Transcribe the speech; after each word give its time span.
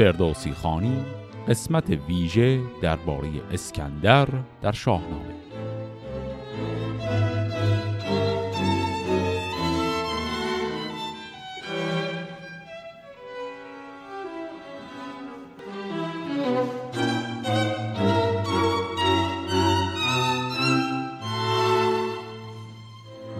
فردوسی 0.00 0.52
خانی 0.52 1.04
قسمت 1.48 1.90
ویژه 1.90 2.60
درباره 2.82 3.28
اسکندر 3.52 4.28
در 4.62 4.72
شاهنامه. 4.72 5.34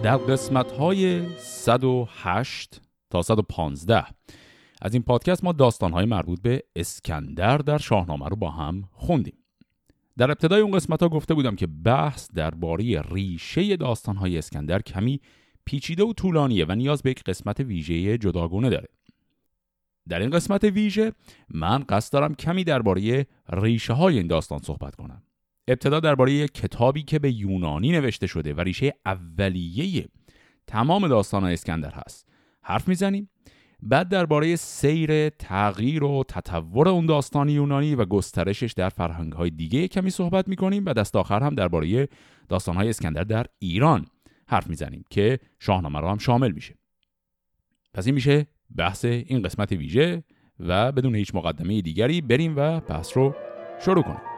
در 0.03 0.17
قسمت 0.17 0.71
های 0.71 1.23
108 1.37 2.81
تا 3.09 3.21
115 3.21 4.05
از 4.81 4.93
این 4.93 5.03
پادکست 5.03 5.43
ما 5.43 5.51
داستان 5.51 5.91
های 5.91 6.05
مربوط 6.05 6.41
به 6.41 6.63
اسکندر 6.75 7.57
در 7.57 7.77
شاهنامه 7.77 8.27
رو 8.27 8.35
با 8.35 8.51
هم 8.51 8.89
خوندیم. 8.91 9.37
در 10.17 10.31
ابتدای 10.31 10.61
اون 10.61 10.71
قسمت 10.71 11.03
ها 11.03 11.09
گفته 11.09 11.33
بودم 11.33 11.55
که 11.55 11.67
بحث 11.67 12.31
درباره 12.31 13.01
ریشه 13.01 13.75
داستان 13.77 14.15
های 14.15 14.37
اسکندر 14.37 14.81
کمی 14.81 15.21
پیچیده 15.65 16.03
و 16.03 16.13
طولانیه 16.13 16.65
و 16.65 16.75
نیاز 16.75 17.01
به 17.01 17.09
یک 17.09 17.23
قسمت 17.23 17.59
ویژه 17.59 18.17
جداگونه 18.17 18.69
داره. 18.69 18.87
در 20.09 20.19
این 20.19 20.29
قسمت 20.29 20.63
ویژه 20.63 21.13
من 21.49 21.83
قصد 21.89 22.13
دارم 22.13 22.35
کمی 22.35 22.63
درباره 22.63 23.27
ریشه 23.49 23.93
های 23.93 24.17
این 24.17 24.27
داستان 24.27 24.59
صحبت 24.59 24.95
کنم. 24.95 25.23
ابتدا 25.67 25.99
درباره 25.99 26.47
کتابی 26.47 27.03
که 27.03 27.19
به 27.19 27.31
یونانی 27.31 27.91
نوشته 27.91 28.27
شده 28.27 28.53
و 28.53 28.61
ریشه 28.61 28.93
اولیه 29.05 30.07
تمام 30.67 31.07
داستان 31.07 31.43
اسکندر 31.43 31.91
هست. 31.91 32.27
حرف 32.61 32.87
می‌زنیم. 32.87 33.29
بعد 33.81 34.09
درباره 34.09 34.55
سیر 34.55 35.29
تغییر 35.29 36.03
و 36.03 36.23
تطور 36.27 36.89
اون 36.89 37.05
داستان 37.05 37.49
یونانی 37.49 37.95
و 37.95 38.05
گسترشش 38.05 38.73
در 38.73 38.89
فرهنگ 38.89 39.33
های 39.33 39.49
دیگه 39.49 39.87
کمی 39.87 40.09
صحبت 40.09 40.47
می‌کنیم 40.47 40.85
و 40.85 40.93
دست 40.93 41.15
آخر 41.15 41.43
هم 41.43 41.55
درباره 41.55 42.07
داستان 42.49 42.75
های 42.75 42.89
اسکندر 42.89 43.23
در 43.23 43.45
ایران 43.59 44.05
حرف 44.47 44.67
می‌زنیم 44.67 45.05
که 45.09 45.39
شاهنامه 45.59 45.99
رو 45.99 46.07
هم 46.09 46.17
شامل 46.17 46.51
میشه. 46.51 46.75
پس 47.93 48.05
این 48.05 48.15
میشه 48.15 48.47
بحث 48.75 49.05
این 49.05 49.41
قسمت 49.41 49.71
ویژه 49.71 50.23
و 50.59 50.91
بدون 50.91 51.15
هیچ 51.15 51.35
مقدمه 51.35 51.81
دیگری 51.81 52.21
بریم 52.21 52.53
و 52.57 52.79
بحث 52.79 53.17
رو 53.17 53.35
شروع 53.79 54.03
کنیم. 54.03 54.30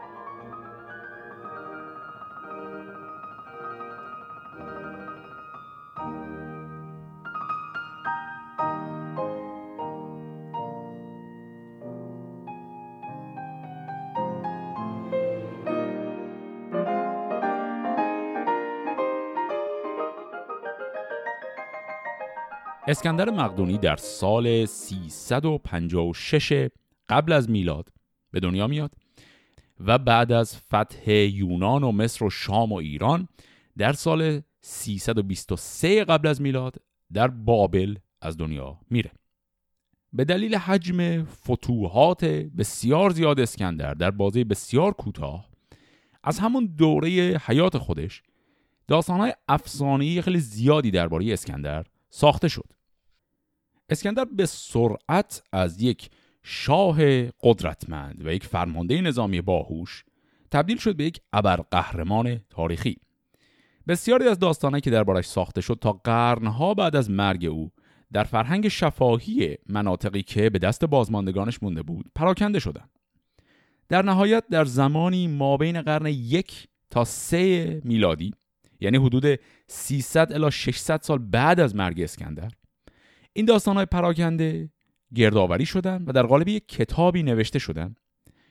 اسکندر 22.88 23.30
مقدونی 23.30 23.78
در 23.78 23.96
سال 23.96 24.66
356 24.66 26.68
قبل 27.08 27.32
از 27.32 27.50
میلاد 27.50 27.88
به 28.30 28.40
دنیا 28.40 28.66
میاد 28.66 28.94
و 29.80 29.98
بعد 29.98 30.32
از 30.32 30.56
فتح 30.56 31.10
یونان 31.10 31.82
و 31.82 31.92
مصر 31.92 32.24
و 32.24 32.30
شام 32.30 32.72
و 32.72 32.76
ایران 32.76 33.28
در 33.78 33.92
سال 33.92 34.40
323 34.60 36.04
قبل 36.04 36.28
از 36.28 36.40
میلاد 36.40 36.76
در 37.12 37.28
بابل 37.28 37.96
از 38.20 38.36
دنیا 38.36 38.78
میره. 38.90 39.10
به 40.12 40.24
دلیل 40.24 40.54
حجم 40.54 41.24
فتوحات 41.24 42.24
بسیار 42.24 43.10
زیاد 43.10 43.40
اسکندر 43.40 43.94
در 43.94 44.10
بازه 44.10 44.44
بسیار 44.44 44.92
کوتاه 44.92 45.48
از 46.24 46.38
همون 46.38 46.74
دوره 46.78 47.40
حیات 47.44 47.78
خودش 47.78 48.22
داستانهای 48.88 49.32
افسانه‌ای 49.48 50.22
خیلی 50.22 50.40
زیادی 50.40 50.90
درباره 50.90 51.32
اسکندر 51.32 51.84
ساخته 52.10 52.48
شد. 52.48 52.73
اسکندر 53.88 54.24
به 54.24 54.46
سرعت 54.46 55.42
از 55.52 55.82
یک 55.82 56.10
شاه 56.42 56.96
قدرتمند 57.42 58.26
و 58.26 58.32
یک 58.32 58.44
فرمانده 58.44 59.00
نظامی 59.00 59.40
باهوش 59.40 60.04
تبدیل 60.50 60.76
شد 60.76 60.96
به 60.96 61.04
یک 61.04 61.20
ابرقهرمان 61.32 62.40
تاریخی. 62.50 62.96
بسیاری 63.88 64.28
از 64.28 64.38
داستانهایی 64.38 64.80
که 64.80 64.90
دربارش 64.90 65.26
ساخته 65.26 65.60
شد 65.60 65.78
تا 65.80 65.92
قرنها 65.92 66.74
بعد 66.74 66.96
از 66.96 67.10
مرگ 67.10 67.44
او 67.44 67.70
در 68.12 68.24
فرهنگ 68.24 68.68
شفاهی 68.68 69.56
مناطقی 69.68 70.22
که 70.22 70.50
به 70.50 70.58
دست 70.58 70.84
بازماندگانش 70.84 71.62
مونده 71.62 71.82
بود 71.82 72.10
پراکنده 72.14 72.58
شدند. 72.58 72.90
در 73.88 74.02
نهایت 74.02 74.44
در 74.50 74.64
زمانی 74.64 75.28
ما 75.28 75.56
بین 75.56 75.82
قرن 75.82 76.06
یک 76.06 76.68
تا 76.90 77.04
سه 77.04 77.80
میلادی 77.84 78.34
یعنی 78.80 78.96
حدود 78.96 79.40
300 79.66 80.32
الی 80.32 80.50
600 80.50 81.00
سال 81.02 81.18
بعد 81.18 81.60
از 81.60 81.76
مرگ 81.76 82.00
اسکندر 82.00 82.50
این 83.36 83.46
داستان 83.46 83.76
های 83.76 83.86
پراکنده 83.86 84.70
گردآوری 85.14 85.66
شدن 85.66 86.04
و 86.06 86.12
در 86.12 86.22
قالب 86.22 86.48
یک 86.48 86.68
کتابی 86.68 87.22
نوشته 87.22 87.58
شدن 87.58 87.94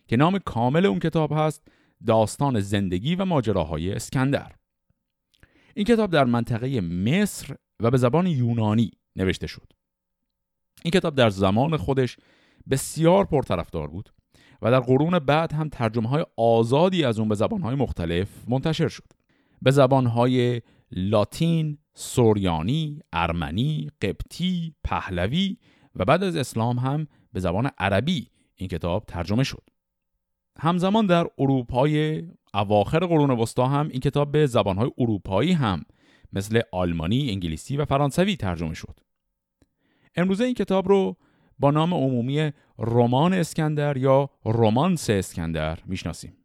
که 0.07 0.17
نام 0.17 0.39
کامل 0.39 0.85
اون 0.85 0.99
کتاب 0.99 1.31
هست 1.33 1.67
داستان 2.05 2.59
زندگی 2.59 3.15
و 3.15 3.25
ماجراهای 3.25 3.91
اسکندر. 3.91 4.51
این 5.75 5.85
کتاب 5.85 6.11
در 6.11 6.23
منطقه 6.23 6.81
مصر 6.81 7.55
و 7.79 7.91
به 7.91 7.97
زبان 7.97 8.27
یونانی 8.27 8.91
نوشته 9.15 9.47
شد. 9.47 9.73
این 10.83 10.91
کتاب 10.91 11.15
در 11.15 11.29
زمان 11.29 11.77
خودش 11.77 12.17
بسیار 12.69 13.25
پرطرفدار 13.25 13.87
بود 13.87 14.13
و 14.61 14.71
در 14.71 14.79
قرون 14.79 15.19
بعد 15.19 15.53
هم 15.53 15.69
ترجمه 15.69 16.09
های 16.09 16.25
آزادی 16.37 17.03
از 17.03 17.19
اون 17.19 17.29
به 17.29 17.35
زبان 17.35 17.61
های 17.61 17.75
مختلف 17.75 18.29
منتشر 18.47 18.87
شد. 18.87 19.13
به 19.61 19.71
زبان 19.71 20.05
های 20.05 20.61
لاتین، 20.95 21.77
سوریانی، 21.93 22.99
ارمنی، 23.13 23.89
قبطی، 24.01 24.75
پهلوی 24.83 25.57
و 25.95 26.05
بعد 26.05 26.23
از 26.23 26.35
اسلام 26.35 26.79
هم 26.79 27.07
به 27.33 27.39
زبان 27.39 27.71
عربی 27.77 28.29
این 28.55 28.69
کتاب 28.69 29.05
ترجمه 29.05 29.43
شد. 29.43 29.63
همزمان 30.59 31.05
در 31.05 31.27
اروپای 31.37 32.23
اواخر 32.53 32.99
قرون 32.99 33.31
وسطا 33.31 33.67
هم 33.67 33.87
این 33.87 33.99
کتاب 33.99 34.31
به 34.31 34.45
زبانهای 34.45 34.91
اروپایی 34.97 35.51
هم 35.51 35.83
مثل 36.33 36.61
آلمانی، 36.71 37.29
انگلیسی 37.29 37.77
و 37.77 37.85
فرانسوی 37.85 38.35
ترجمه 38.35 38.73
شد. 38.73 38.99
امروزه 40.15 40.43
این 40.43 40.53
کتاب 40.53 40.87
رو 40.87 41.17
با 41.59 41.71
نام 41.71 41.93
عمومی 41.93 42.51
رمان 42.77 43.33
اسکندر 43.33 43.97
یا 43.97 44.29
رومانس 44.43 45.09
اسکندر 45.09 45.79
می‌شناسیم. 45.85 46.37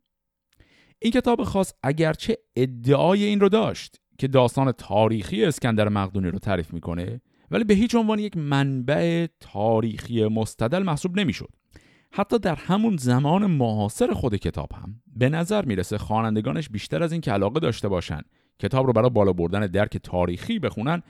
این 0.99 1.13
کتاب 1.13 1.45
خاص 1.45 1.73
اگرچه 1.83 2.39
ادعای 2.57 3.25
این 3.25 3.41
رو 3.41 3.49
داشت 3.49 4.01
که 4.19 4.29
داستان 4.29 4.73
تاریخی 4.73 5.45
اسکندر 5.45 5.89
مقدونی 5.89 6.29
رو 6.29 6.39
تعریف 6.39 6.75
می‌کنه 6.75 7.21
ولی 7.51 7.65
به 7.65 7.75
هیچ 7.75 7.95
عنوان 7.95 8.19
یک 8.19 8.37
منبع 8.37 9.27
تاریخی 9.41 10.25
مستدل 10.25 10.83
محسوب 10.83 11.21
نمی‌شد. 11.21 11.49
حتی 12.13 12.39
در 12.39 12.55
همون 12.55 12.97
زمان 12.97 13.47
معاصر 13.47 14.13
خود 14.13 14.37
کتاب 14.37 14.73
هم 14.73 15.01
به 15.17 15.29
نظر 15.29 15.65
می‌رسه 15.65 15.99
خوانندگانش 15.99 16.69
بیشتر 16.69 17.03
از 17.03 17.13
این 17.13 17.21
که 17.21 17.33
علاقه 17.33 17.61
داشته 17.61 17.89
باشن 17.89 18.21
کتاب 18.59 18.87
رو 18.87 18.93
برای 18.93 19.11
بالا 19.11 19.33
بردن 19.33 19.67
درک 19.67 19.97
تاریخی 19.97 20.59
بخونن 20.59 21.03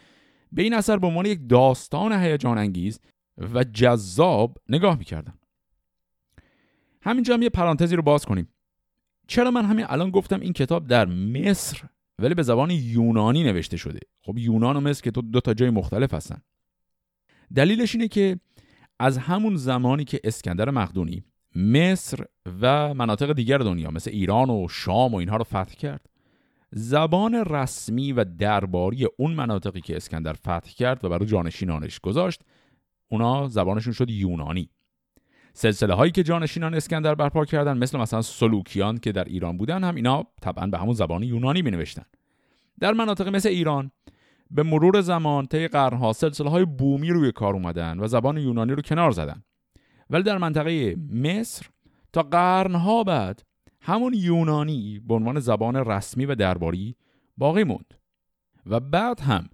به 0.52 0.62
این 0.62 0.74
اثر 0.74 0.96
به 0.96 1.06
عنوان 1.06 1.26
یک 1.26 1.40
داستان 1.48 2.12
هیجان 2.12 2.58
انگیز 2.58 3.00
و 3.54 3.64
جذاب 3.64 4.58
نگاه 4.68 4.98
می‌کردن. 4.98 5.34
همینجا 7.02 7.34
هم 7.34 7.42
یه 7.42 7.48
پرانتزی 7.48 7.96
رو 7.96 8.02
باز 8.02 8.24
کنیم. 8.24 8.48
چرا 9.26 9.50
من 9.50 9.64
همین 9.64 9.86
الان 9.88 10.10
گفتم 10.10 10.40
این 10.40 10.52
کتاب 10.52 10.86
در 10.86 11.04
مصر 11.04 11.82
ولی 12.18 12.34
به 12.34 12.42
زبان 12.42 12.70
یونانی 12.70 13.44
نوشته 13.44 13.76
شده. 13.76 14.00
خب 14.22 14.38
یونان 14.38 14.76
و 14.76 14.80
مصر 14.80 15.02
که 15.02 15.10
تو 15.10 15.22
دو 15.22 15.40
تا 15.40 15.54
جای 15.54 15.70
مختلف 15.70 16.14
هستن. 16.14 16.42
دلیلش 17.54 17.94
اینه 17.94 18.08
که 18.08 18.40
از 18.98 19.18
همون 19.18 19.56
زمانی 19.56 20.04
که 20.04 20.20
اسکندر 20.24 20.70
مقدونی 20.70 21.24
مصر 21.54 22.24
و 22.60 22.94
مناطق 22.94 23.32
دیگر 23.32 23.58
دنیا 23.58 23.90
مثل 23.90 24.10
ایران 24.10 24.50
و 24.50 24.68
شام 24.68 25.14
و 25.14 25.16
اینها 25.16 25.36
رو 25.36 25.44
فتح 25.44 25.74
کرد 25.74 26.06
زبان 26.70 27.34
رسمی 27.34 28.12
و 28.12 28.24
درباری 28.24 29.06
اون 29.16 29.32
مناطقی 29.32 29.80
که 29.80 29.96
اسکندر 29.96 30.32
فتح 30.32 30.70
کرد 30.76 31.04
و 31.04 31.08
برای 31.08 31.26
جانشینانش 31.26 32.00
گذاشت 32.00 32.42
اونا 33.08 33.48
زبانشون 33.48 33.92
شد 33.92 34.10
یونانی. 34.10 34.70
سلسله 35.58 35.94
هایی 35.94 36.12
که 36.12 36.22
جانشینان 36.22 36.74
اسکندر 36.74 37.14
برپا 37.14 37.44
کردن 37.44 37.78
مثل 37.78 37.98
مثلا 37.98 38.22
سلوکیان 38.22 38.98
که 38.98 39.12
در 39.12 39.24
ایران 39.24 39.58
بودن 39.58 39.84
هم 39.84 39.94
اینا 39.94 40.26
طبعا 40.42 40.66
به 40.66 40.78
همون 40.78 40.94
زبان 40.94 41.22
یونانی 41.22 41.62
می 41.62 41.70
نوشتن 41.70 42.04
در 42.80 42.92
مناطق 42.92 43.28
مثل 43.28 43.48
ایران 43.48 43.90
به 44.50 44.62
مرور 44.62 45.00
زمان 45.00 45.46
طی 45.46 45.68
قرنها 45.68 46.12
سلسله 46.12 46.50
های 46.50 46.64
بومی 46.64 47.10
روی 47.10 47.32
کار 47.32 47.54
اومدن 47.54 48.00
و 48.00 48.06
زبان 48.06 48.36
یونانی 48.36 48.72
رو 48.72 48.82
کنار 48.82 49.10
زدن. 49.10 49.42
ولی 50.10 50.22
در 50.22 50.38
منطقه 50.38 50.96
مصر 51.12 51.66
تا 52.12 52.22
قرنها 52.22 53.04
بعد 53.04 53.42
همون 53.80 54.14
یونانی 54.14 55.00
به 55.08 55.14
عنوان 55.14 55.40
زبان 55.40 55.76
رسمی 55.76 56.26
و 56.26 56.34
درباری 56.34 56.96
باقی 57.36 57.64
موند. 57.64 57.94
و 58.66 58.80
بعد 58.80 59.20
هم 59.20 59.48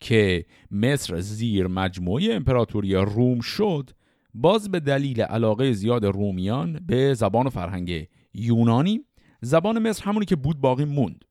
که 0.00 0.44
مصر 0.70 1.20
زیر 1.20 1.66
مجموعه 1.66 2.34
امپراتوری 2.34 2.94
روم 2.94 3.40
شد 3.40 3.90
باز 4.34 4.70
به 4.70 4.80
دلیل 4.80 5.20
علاقه 5.22 5.72
زیاد 5.72 6.04
رومیان 6.04 6.80
به 6.86 7.14
زبان 7.14 7.46
و 7.46 7.50
فرهنگ 7.50 8.08
یونانی 8.34 9.04
زبان 9.40 9.88
مصر 9.88 10.04
همونی 10.04 10.26
که 10.26 10.36
بود 10.36 10.60
باقی 10.60 10.84
موند. 10.84 11.24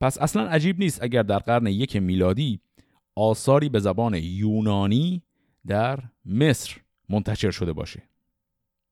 پس 0.00 0.18
اصلا 0.18 0.48
عجیب 0.48 0.78
نیست 0.78 1.02
اگر 1.02 1.22
در 1.22 1.38
قرن 1.38 1.66
یک 1.66 1.96
میلادی 1.96 2.60
آثاری 3.14 3.68
به 3.68 3.80
زبان 3.80 4.14
یونانی 4.14 5.22
در 5.66 5.98
مصر 6.24 6.76
منتشر 7.08 7.50
شده 7.50 7.72
باشه. 7.72 8.02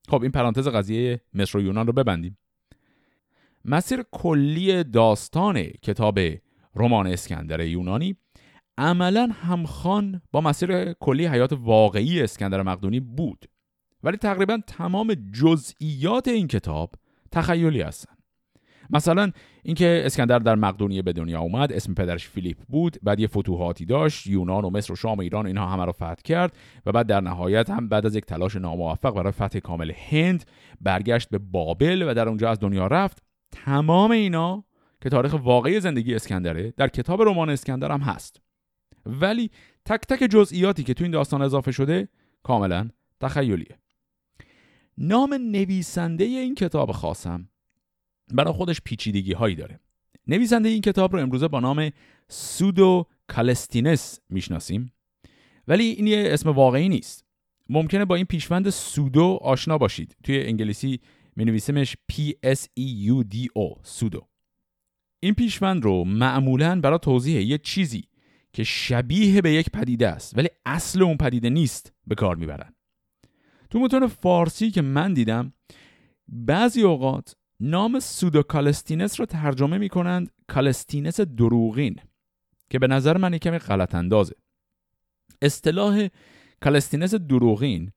خب 0.08 0.22
این 0.22 0.30
پرانتز 0.30 0.68
قضیه 0.68 1.20
مصر 1.34 1.58
و 1.58 1.62
یونان 1.62 1.86
رو 1.86 1.92
ببندیم. 1.92 2.38
مسیر 3.64 4.04
کلی 4.10 4.84
داستان 4.84 5.62
کتاب 5.62 6.18
رمان 6.74 7.06
اسکندر 7.06 7.60
یونانی 7.60 8.16
عملا 8.78 9.28
همخوان 9.42 10.22
با 10.32 10.40
مسیر 10.40 10.92
کلی 10.92 11.26
حیات 11.26 11.52
واقعی 11.52 12.22
اسکندر 12.22 12.62
مقدونی 12.62 13.00
بود. 13.00 13.46
ولی 14.02 14.16
تقریبا 14.16 14.58
تمام 14.66 15.14
جزئیات 15.32 16.28
این 16.28 16.48
کتاب 16.48 16.94
تخیلی 17.30 17.82
هستن. 17.82 18.12
مثلا 18.90 19.30
اینکه 19.62 20.02
اسکندر 20.04 20.38
در 20.38 20.54
مقدونیه 20.54 21.02
به 21.02 21.12
دنیا 21.12 21.40
اومد 21.40 21.72
اسم 21.72 21.94
پدرش 21.94 22.28
فیلیپ 22.28 22.56
بود 22.68 22.96
بعد 23.02 23.20
یه 23.20 23.26
فتوحاتی 23.26 23.84
داشت 23.84 24.26
یونان 24.26 24.64
و 24.64 24.70
مصر 24.70 24.92
و 24.92 24.96
شام 24.96 25.18
و 25.18 25.20
ایران 25.20 25.46
اینها 25.46 25.66
همه 25.66 25.84
رو 25.84 25.92
فتح 25.92 26.22
کرد 26.24 26.56
و 26.86 26.92
بعد 26.92 27.06
در 27.06 27.20
نهایت 27.20 27.70
هم 27.70 27.88
بعد 27.88 28.06
از 28.06 28.16
یک 28.16 28.24
تلاش 28.24 28.56
ناموفق 28.56 29.14
برای 29.14 29.32
فتح 29.32 29.58
کامل 29.58 29.92
هند 30.10 30.44
برگشت 30.80 31.28
به 31.28 31.38
بابل 31.38 32.04
و 32.08 32.14
در 32.14 32.28
اونجا 32.28 32.50
از 32.50 32.60
دنیا 32.60 32.86
رفت. 32.86 33.22
تمام 33.52 34.10
اینا 34.10 34.64
که 35.00 35.08
تاریخ 35.08 35.34
واقعی 35.42 35.80
زندگی 35.80 36.14
اسکندره 36.14 36.74
در 36.76 36.88
کتاب 36.88 37.22
رمان 37.22 37.50
اسکندر 37.50 37.92
هم 37.92 38.00
هست. 38.00 38.41
ولی 39.06 39.50
تک 39.84 40.00
تک 40.00 40.30
جزئیاتی 40.30 40.84
که 40.84 40.94
تو 40.94 41.04
این 41.04 41.10
داستان 41.10 41.42
اضافه 41.42 41.72
شده 41.72 42.08
کاملا 42.42 42.88
تخیلیه. 43.20 43.78
نام 44.98 45.34
نویسنده 45.34 46.24
این 46.24 46.54
کتاب 46.54 46.92
خاصم 46.92 47.48
برای 48.32 48.52
خودش 48.52 48.80
پیچیدگی 48.80 49.32
هایی 49.32 49.54
داره. 49.54 49.80
نویسنده 50.26 50.68
این 50.68 50.80
کتاب 50.80 51.12
رو 51.12 51.22
امروزه 51.22 51.48
با 51.48 51.60
نام 51.60 51.90
سودو 52.28 53.06
کالستینس 53.26 54.20
می‌شناسیم. 54.28 54.92
ولی 55.68 55.84
این 55.84 56.06
یه 56.06 56.28
اسم 56.30 56.50
واقعی 56.50 56.88
نیست. 56.88 57.24
ممکنه 57.68 58.04
با 58.04 58.14
این 58.14 58.24
پیشوند 58.24 58.70
pseudo 58.70 59.38
آشنا 59.42 59.78
باشید. 59.78 60.16
توی 60.24 60.42
انگلیسی 60.42 61.00
می 61.36 61.44
نویسیمش 61.44 61.96
P 62.12 62.14
S 62.46 62.60
E 62.80 63.08
U 63.10 63.34
D 63.34 63.46
O 63.58 63.78
pseudo. 63.82 64.28
این 65.20 65.34
پیشوند 65.34 65.84
رو 65.84 66.04
معمولا 66.04 66.80
برای 66.80 66.98
توضیح 66.98 67.40
یه 67.40 67.58
چیزی 67.58 68.04
که 68.52 68.64
شبیه 68.64 69.40
به 69.40 69.52
یک 69.52 69.70
پدیده 69.70 70.08
است 70.08 70.38
ولی 70.38 70.48
اصل 70.66 71.02
اون 71.02 71.16
پدیده 71.16 71.50
نیست 71.50 71.92
به 72.06 72.14
کار 72.14 72.36
می‌برن. 72.36 72.74
تو 73.70 73.78
متون 73.78 74.06
فارسی 74.06 74.70
که 74.70 74.82
من 74.82 75.14
دیدم 75.14 75.52
بعضی 76.28 76.82
اوقات 76.82 77.36
نام 77.60 78.00
pseudo 78.00 78.42
کالستینس 78.42 79.20
رو 79.20 79.26
ترجمه 79.26 79.78
می‌کنند 79.78 80.30
کالستینس 80.46 81.20
دروغین 81.20 81.96
که 82.70 82.78
به 82.78 82.86
نظر 82.86 83.16
من 83.16 83.38
کمی 83.38 83.58
غلط 83.58 83.94
اندازه 83.94 84.34
اصطلاح 85.42 86.08
کالستینس 86.60 87.14
دروغین 87.14 87.92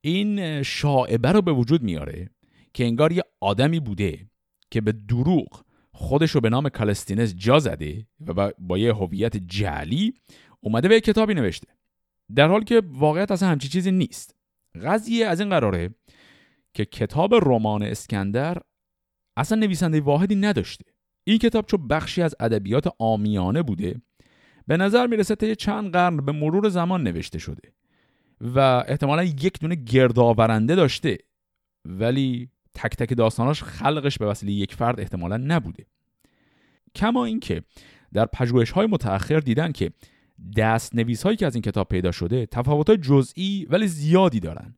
این 0.00 0.62
شائبه 0.62 1.32
رو 1.32 1.42
به 1.42 1.52
وجود 1.52 1.82
میاره 1.82 2.30
که 2.74 2.84
انگار 2.84 3.12
یه 3.12 3.22
آدمی 3.40 3.80
بوده 3.80 4.26
که 4.70 4.80
به 4.80 4.92
دروغ 4.92 5.64
خودش 5.98 6.30
رو 6.30 6.40
به 6.40 6.50
نام 6.50 6.68
کالستینس 6.68 7.34
جا 7.34 7.58
زده 7.58 8.06
و 8.26 8.52
با 8.58 8.78
یه 8.78 8.94
هویت 8.94 9.36
جعلی 9.36 10.14
اومده 10.60 10.88
یه 10.88 11.00
کتابی 11.00 11.34
نوشته. 11.34 11.68
در 12.34 12.48
حالی 12.48 12.64
که 12.64 12.82
واقعیت 12.86 13.30
اصلا 13.30 13.48
همچی 13.48 13.68
چیزی 13.68 13.90
نیست. 13.90 14.34
قضیه 14.82 15.26
از 15.26 15.40
این 15.40 15.48
قراره 15.48 15.94
که 16.74 16.84
کتاب 16.84 17.34
رمان 17.34 17.82
اسکندر 17.82 18.56
اصلا 19.36 19.58
نویسنده 19.58 20.00
واحدی 20.00 20.34
نداشته. 20.34 20.84
این 21.24 21.38
کتاب 21.38 21.66
چون 21.66 21.88
بخشی 21.88 22.22
از 22.22 22.34
ادبیات 22.40 22.88
آمیانه 22.98 23.62
بوده 23.62 24.00
به 24.66 24.76
نظر 24.76 25.06
می‌رسه 25.06 25.34
تا 25.34 25.54
چند 25.54 25.92
قرن 25.92 26.16
به 26.16 26.32
مرور 26.32 26.68
زمان 26.68 27.02
نوشته 27.02 27.38
شده 27.38 27.72
و 28.40 28.58
احتمالا 28.88 29.24
یک 29.24 29.60
دونه 29.60 29.74
گردآورنده 29.74 30.74
داشته. 30.74 31.18
ولی 31.84 32.50
تک 32.78 32.96
تک 32.96 33.16
داستاناش 33.16 33.62
خلقش 33.62 34.18
به 34.18 34.26
وسیله 34.26 34.52
یک 34.52 34.74
فرد 34.74 35.00
احتمالا 35.00 35.36
نبوده. 35.36 35.86
کما 36.94 37.24
اینکه 37.24 37.62
در 38.12 38.26
پژوهش 38.26 38.70
های 38.70 38.86
متأخر 38.86 39.40
دیدن 39.40 39.72
که 39.72 39.90
دست 40.56 40.94
نویس 40.94 41.22
هایی 41.22 41.36
که 41.36 41.46
از 41.46 41.54
این 41.54 41.62
کتاب 41.62 41.88
پیدا 41.88 42.12
شده 42.12 42.46
تفاوت 42.46 42.90
جزئی 42.90 43.66
ولی 43.70 43.86
زیادی 43.86 44.40
دارن 44.40 44.74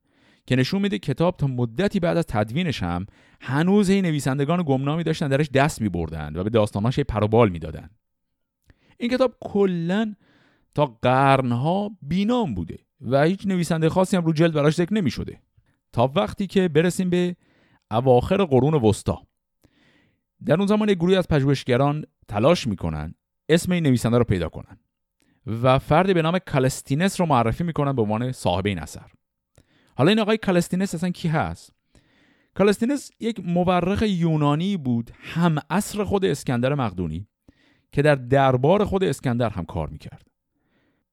که 0.47 0.56
نشون 0.56 0.82
میده 0.82 0.99
کتاب 0.99 1.37
تا 1.37 1.47
مدتی 1.47 2.00
بعد 2.00 2.17
از 2.17 2.26
تدوینش 2.26 2.82
هم 2.82 3.06
هنوز 3.41 3.91
هی 3.91 4.02
نویسندگان 4.02 4.62
گمنامی 4.67 5.02
داشتن 5.02 5.29
درش 5.29 5.50
دست 5.50 5.81
میبردن 5.81 6.37
و 6.37 6.44
به 6.44 6.50
داستاناش 6.50 7.00
پروبال 7.00 7.49
می‌دادن. 7.49 7.91
این 8.99 9.11
کتاب 9.11 9.37
کلا 9.41 10.14
تا 10.75 10.99
قرنها 11.02 11.91
بینام 12.02 12.55
بوده 12.55 12.79
و 13.00 13.23
هیچ 13.23 13.47
نویسنده 13.47 13.88
خاصی 13.88 14.17
هم 14.17 14.25
رو 14.25 14.32
جلد 14.32 14.52
براش 14.52 14.75
ذکر 14.75 14.94
نمی‌شده. 14.94 15.41
تا 15.93 16.12
وقتی 16.17 16.47
که 16.47 16.69
برسیم 16.69 17.11
به 17.11 17.37
اواخر 17.91 18.45
قرون 18.45 18.75
وسطا. 18.75 19.23
در 20.47 20.55
اون 20.55 20.67
زمان 20.67 20.93
گروهی 20.93 21.17
از 21.17 21.29
پژوهشگران 21.29 22.05
تلاش 22.29 22.67
می‌کنن 22.67 23.15
اسم 23.49 23.73
این 23.73 23.87
نویسنده 23.87 24.19
رو 24.19 24.25
پیدا 24.25 24.49
کنن 24.49 24.79
و 25.47 25.79
فردی 25.79 26.15
به 26.15 26.23
نام 26.23 26.39
کالستینس 26.39 27.21
رو 27.21 27.27
معرفی 27.27 27.65
می‌کنن 27.65 27.93
به 27.93 28.03
عنوان 28.03 28.33
صاحب 28.33 28.67
این 28.67 28.79
اثر. 28.79 29.11
حالا 29.97 30.09
این 30.09 30.19
آقای 30.19 30.37
کالستینس 30.37 30.95
اصلا 30.95 31.11
کی 31.11 31.29
هست؟ 31.29 31.73
کالستینس 32.55 33.11
یک 33.21 33.41
مورخ 33.47 34.03
یونانی 34.03 34.77
بود 34.77 35.11
هم 35.21 35.59
عصر 35.71 36.05
خود 36.05 36.25
اسکندر 36.25 36.75
مقدونی 36.75 37.27
که 37.93 38.03
در 38.03 38.15
دربار 38.15 38.85
خود 38.85 39.05
اسکندر 39.05 39.49
هم 39.49 39.65
کار 39.65 39.89
می‌کرد. 39.89 40.27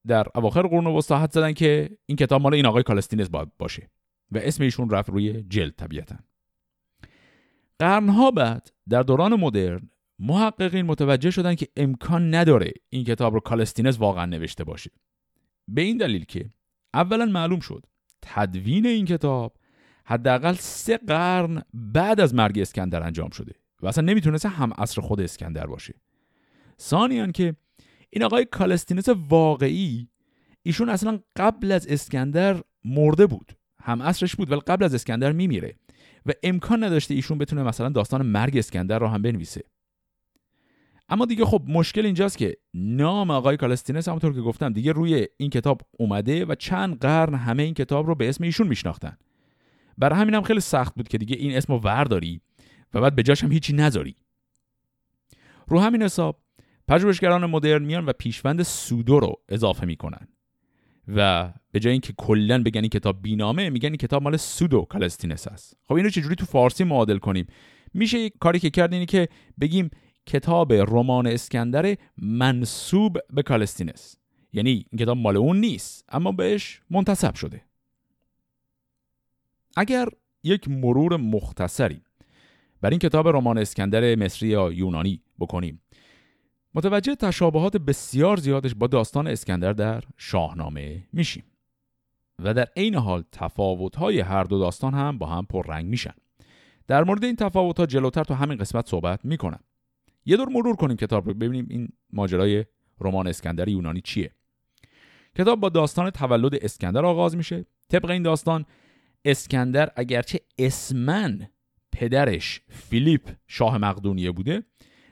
در 0.08 0.28
اواخر 0.36 0.62
قرون 0.62 0.88
وسطی 0.88 1.20
حدس 1.20 1.32
زدن 1.32 1.54
که 1.54 1.98
این 2.06 2.16
کتاب 2.16 2.42
مال 2.42 2.54
این 2.54 2.66
آقای 2.66 2.84
کالستینس 2.84 3.30
باشه 3.58 3.90
و 4.32 4.38
اسم 4.38 4.64
ایشون 4.64 4.90
رفت 4.90 5.10
روی 5.10 5.44
جلد 5.44 5.76
طبیعتا. 5.76 6.16
قرنها 7.80 8.32
بعد 8.32 8.72
در 8.90 9.02
دوران 9.02 9.36
مدرن 9.36 9.90
محققین 10.20 10.86
متوجه 10.86 11.32
شدن 11.32 11.56
که 11.56 11.68
امکان 11.78 12.36
نداره 12.36 12.74
این 12.90 13.04
کتاب 13.04 13.34
رو 13.34 13.40
کالستینس 13.40 14.00
واقعا 14.00 14.26
نوشته 14.26 14.64
باشه. 14.64 14.92
به 15.68 15.82
این 15.82 15.98
دلیل 15.98 16.26
که 16.26 16.50
اولا 16.94 17.26
معلوم 17.26 17.60
شد 17.60 17.86
تدوین 18.22 18.86
این 18.86 19.06
کتاب 19.06 19.58
حداقل 20.06 20.54
سه 20.54 20.98
قرن 20.98 21.62
بعد 21.74 22.20
از 22.20 22.36
مرگ 22.36 22.60
اسکندر 22.60 23.04
انجام 23.04 23.30
شده 23.30 23.52
و 23.82 23.88
اصلا 23.88 24.04
نمی‌تونست 24.04 24.46
هم 24.46 24.74
عصر 24.78 25.02
خود 25.02 25.22
اسکندر 25.22 25.68
باشه. 25.68 25.94
ثانیان 26.82 27.32
که 27.32 27.56
این 28.10 28.24
آقای 28.24 28.46
کالستینس 28.46 29.10
واقعی 29.10 30.10
ایشون 30.64 30.90
اصلا 30.90 31.20
قبل 31.36 31.72
از 31.72 31.88
اسکندر 31.88 32.62
مرده 32.86 33.28
بود. 33.28 33.52
هم 33.82 34.02
عصرش 34.02 34.36
بود 34.36 34.52
ولی 34.52 34.60
قبل 34.60 34.84
از 34.84 34.94
اسکندر 34.94 35.32
میمیره. 35.32 35.76
و 36.28 36.32
امکان 36.44 36.84
نداشته 36.84 37.14
ایشون 37.14 37.38
بتونه 37.38 37.64
مثلا 37.64 37.90
داستان 37.90 38.26
مرگ 38.26 38.58
اسکندر 38.58 39.00
رو 39.00 39.08
هم 39.08 39.22
بنویسه. 39.22 39.64
اما 41.10 41.26
دیگه 41.26 41.46
خب 41.46 41.64
مشکل 41.68 42.06
اینجاست 42.06 42.38
که 42.38 42.58
نام 42.74 43.32
آقای 43.32 43.58
کالستینس 43.58 44.08
همونطور 44.08 44.34
که 44.34 44.42
گفتم 44.42 44.74
دیگه 44.74 44.92
روی 44.92 45.28
این 45.38 45.50
کتاب 45.50 45.82
اومده 45.92 46.46
و 46.46 46.56
چند 46.56 47.00
قرن 47.00 47.34
همه 47.34 47.64
این 47.64 47.74
کتاب 47.74 48.08
رو 48.08 48.16
به 48.16 48.30
اسم 48.30 48.44
ایشون 48.44 48.68
میشناختن. 48.68 49.18
برای 49.98 50.20
همین 50.20 50.34
هم 50.34 50.42
خیلی 50.42 50.60
سخت 50.60 50.96
بود 50.96 51.08
که 51.08 51.18
دیگه 51.18 51.36
این 51.36 51.58
اسم 51.58 51.74
رو 51.74 51.80
ورداری 51.80 52.42
و 52.94 53.02
بعد 53.02 53.16
به 53.16 53.24
جاش 53.24 53.44
هم 53.44 53.52
هیچی 53.52 53.74
نذاری. 53.74 54.16
رو 55.68 55.80
همین 55.80 56.04
حساب 56.04 56.42
پژوهشگران 56.88 57.46
مدرن 57.46 57.84
میان 57.84 58.06
و 58.06 58.14
پیشوند 58.14 58.64
pseudo 58.64 59.20
رو 59.20 59.42
اضافه 59.50 59.86
می‌کنن. 59.86 60.28
و 61.08 61.54
به 61.72 61.80
جای 61.80 61.92
اینکه 61.92 62.14
کلا 62.18 62.64
بگن 62.64 62.82
این 62.82 62.90
کتاب 62.90 63.22
بینامه 63.22 63.70
میگن 63.70 63.90
این 63.90 63.98
کتاب 63.98 64.24
مال 64.24 64.38
pseudo 64.38 64.82
کالستینس 64.82 65.48
است. 65.48 65.78
خب 65.88 65.94
اینو 65.94 66.10
چجوری 66.10 66.36
تو 66.36 66.46
فارسی 66.46 66.84
معادل 66.84 67.18
کنیم؟ 67.18 67.48
میشه 67.94 68.20
یک 68.20 68.34
کاری 68.40 68.60
که 68.60 68.70
کرد 68.70 68.94
اینه 68.94 69.06
که 69.06 69.28
بگیم 69.62 69.90
کتاب 70.26 70.74
رمان 70.74 71.28
اسکندر 71.28 71.96
منصوب 72.18 73.18
به 73.34 73.44
کالستینس. 73.44 74.16
یعنی 74.54 74.86
این 74.92 75.00
کتاب 75.00 75.18
مال 75.18 75.38
اون 75.38 75.60
نیست 75.60 76.06
اما 76.10 76.32
بهش 76.32 76.82
منتصب 76.90 77.36
شده. 77.36 77.62
اگر 79.78 80.08
یک 80.44 80.70
مرور 80.70 81.18
مختصری 81.18 82.02
بر 82.82 82.90
این 82.90 83.00
کتاب 83.00 83.28
رمان 83.28 83.58
اسکندر 83.58 84.16
مصری 84.16 84.50
یا 84.50 84.72
یونانی 84.72 85.22
بکنیم 85.40 85.82
متوجه 86.78 87.16
تشابهات 87.16 87.78
بسیار 87.78 88.38
زیادش 88.38 88.76
با 88.76 88.88
داستان 88.88 89.28
اسکندر 89.28 89.74
در 89.74 90.04
شاهنامه 90.18 91.04
میشیم 91.14 91.44
و 92.40 92.54
در 92.54 92.68
عین 92.76 92.96
حال 92.96 93.24
تفاوت‌های 93.32 94.20
هر 94.20 94.44
دو 94.44 94.60
داستان 94.60 94.94
هم 94.94 95.18
با 95.18 95.28
هم 95.28 95.46
پررنگ 95.46 95.86
میشن. 95.86 96.14
در 96.88 97.04
مورد 97.04 97.24
این 97.24 97.36
تفاوت‌ها 97.36 97.86
جلوتر 97.86 98.24
تو 98.24 98.34
همین 98.34 98.58
قسمت 98.58 98.88
صحبت 98.88 99.26
می‌کنم. 99.26 99.60
یه 100.26 100.38
دور 100.38 100.50
مرور 100.50 100.76
کنیم 100.76 100.98
کتاب 100.98 101.28
رو 101.28 101.34
ببینیم 101.34 101.68
این 101.70 101.90
ماجرای 102.14 102.66
رمان 103.02 103.28
اسکندر 103.28 103.68
یونانی 103.68 104.02
چیه. 104.02 104.32
کتاب 105.36 105.60
با 105.60 105.70
داستان 105.70 106.10
تولد 106.10 106.56
اسکندر 106.56 107.06
آغاز 107.06 107.38
میشه. 107.38 107.66
طبق 107.90 108.10
این 108.10 108.24
داستان 108.24 108.66
اسکندر 109.26 109.92
اگرچه 109.96 110.40
اسمن 110.58 111.48
پدرش 111.92 112.62
فیلیپ 112.70 113.30
شاه 113.48 113.78
مقدونیه 113.78 114.32
بوده 114.32 114.64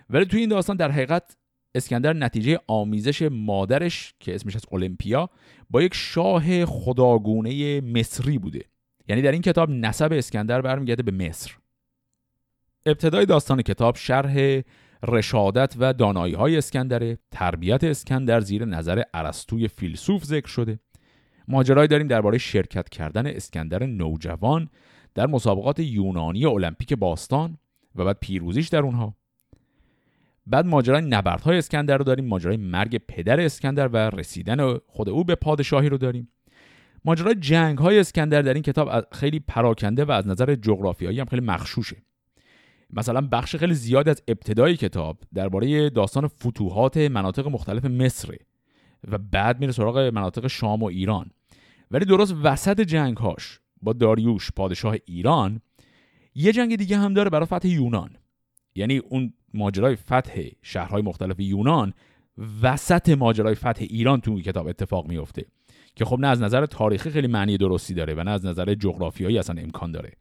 ولی 0.10 0.26
توی 0.26 0.40
این 0.40 0.50
داستان 0.50 0.76
در 0.76 0.92
حقیقت 0.92 1.38
اسکندر 1.76 2.14
نتیجه 2.14 2.60
آمیزش 2.68 3.22
مادرش 3.22 4.14
که 4.20 4.36
اسمش 4.36 4.56
از 4.56 4.66
المپیا 4.72 5.30
با 5.70 5.82
یک 5.82 5.94
شاه 5.94 6.66
خداگونه 6.66 7.82
مصری 7.82 8.38
بوده. 8.38 8.62
یعنی 9.08 9.22
در 9.22 9.32
این 9.32 9.42
کتاب 9.42 9.70
نسب 9.70 10.14
اسکندر 10.14 10.62
برمیگرده 10.62 11.04
به 11.04 11.12
مصر. 11.12 11.52
ابتدای 12.86 13.26
داستان 13.26 13.62
کتاب 13.62 13.96
شرح 13.96 14.62
رشادت 15.08 15.76
و 15.80 15.94
دانایی 15.94 16.34
های 16.34 16.58
اسکندره 16.58 17.18
تربیت 17.32 17.84
اسکندر 17.84 18.40
زیر 18.40 18.66
نظر 18.66 19.02
عرستوی 19.14 19.68
فیلسوف 19.68 20.24
ذکر 20.24 20.48
شده. 20.48 20.80
ماجرایی 21.48 21.88
داریم 21.88 22.08
درباره 22.08 22.38
شرکت 22.38 22.90
کردن 22.90 23.28
اسکندر 23.28 23.86
نوجوان 23.86 24.70
در 25.16 25.28
مسابقات 25.28 25.80
یونانی 25.80 26.46
المپیک 26.46 26.94
باستان 26.94 27.58
و 27.96 28.06
بعد 28.06 28.18
پیروزیش 28.20 28.68
در 28.68 28.80
اونها. 28.80 29.16
بعد 30.48 30.66
ماجرای 30.66 31.02
نبردهای 31.02 31.58
اسکندر 31.58 31.98
رو 31.98 32.04
داریم 32.04 32.26
ماجرای 32.26 32.58
مرگ 32.58 32.98
پدر 33.08 33.40
اسکندر 33.40 33.88
و 33.88 33.98
رسیدن 33.98 34.78
خود 34.88 35.10
او 35.10 35.24
به 35.24 35.36
پادشاهی 35.36 35.90
رو 35.90 35.98
داریم. 35.98 36.30
ماجرای 37.06 37.36
جنگ 37.36 37.78
های 37.78 38.00
اسکندر 38.00 38.42
در 38.42 38.54
این 38.54 38.64
کتاب 38.64 39.08
خیلی 39.12 39.40
پراکنده 39.40 40.06
و 40.06 40.12
از 40.12 40.28
نظر 40.28 40.56
جغرافیایی 40.56 41.20
هم 41.20 41.26
خیلی 41.26 41.42
مخشوشه. 41.46 41.98
مثلا 42.94 43.22
بخش 43.22 43.56
خیلی 43.56 43.74
زیاد 43.74 44.10
از 44.10 44.22
ابتدای 44.28 44.78
کتاب 44.78 45.18
درباره 45.34 45.90
داستان 45.90 46.28
فتوحات 46.28 46.98
مناطق 46.98 47.48
مختلف 47.48 47.86
مصر 47.86 48.36
و 49.08 49.18
بعد 49.18 49.60
میره 49.60 49.72
سراغ 49.72 49.98
مناطق 49.98 50.48
شام 50.48 50.84
و 50.84 50.86
ایران. 50.86 51.32
ولی 51.92 52.06
درست 52.06 52.36
وسط 52.44 52.82
جنگ 52.82 53.18
هاش 53.18 53.60
با 53.82 53.94
داریوش 53.94 54.52
پادشاه 54.52 54.96
ایران 55.06 55.62
یه 56.36 56.52
جنگ 56.52 56.76
دیگه 56.76 56.98
هم 56.98 57.14
داره 57.14 57.30
برای 57.30 57.46
فتح 57.46 57.68
یونان. 57.68 58.18
یعنی 58.76 58.98
اون 58.98 59.34
ماجرای 59.54 59.96
فتح 59.96 60.42
شهرهای 60.62 61.02
مختلف 61.02 61.40
یونان 61.40 61.94
وسط 62.62 63.10
ماجرای 63.10 63.56
فتح 63.56 63.86
ایران 63.90 64.22
تو 64.22 64.42
کتاب 64.42 64.68
اتفاق 64.68 65.08
میفته 65.08 65.46
که 65.96 66.06
خب 66.06 66.20
نه 66.20 66.28
از 66.28 66.42
نظر 66.42 66.66
تاریخی 66.66 67.10
خیلی 67.10 67.28
معنی 67.28 67.58
درستی 67.58 67.94
داره 67.94 68.14
و 68.14 68.24
نه 68.24 68.32
از 68.32 68.46
نظر 68.46 68.74
جغرافیایی 68.74 69.38
اصلا 69.38 69.62
امکان 69.62 69.92
داره. 69.92 70.12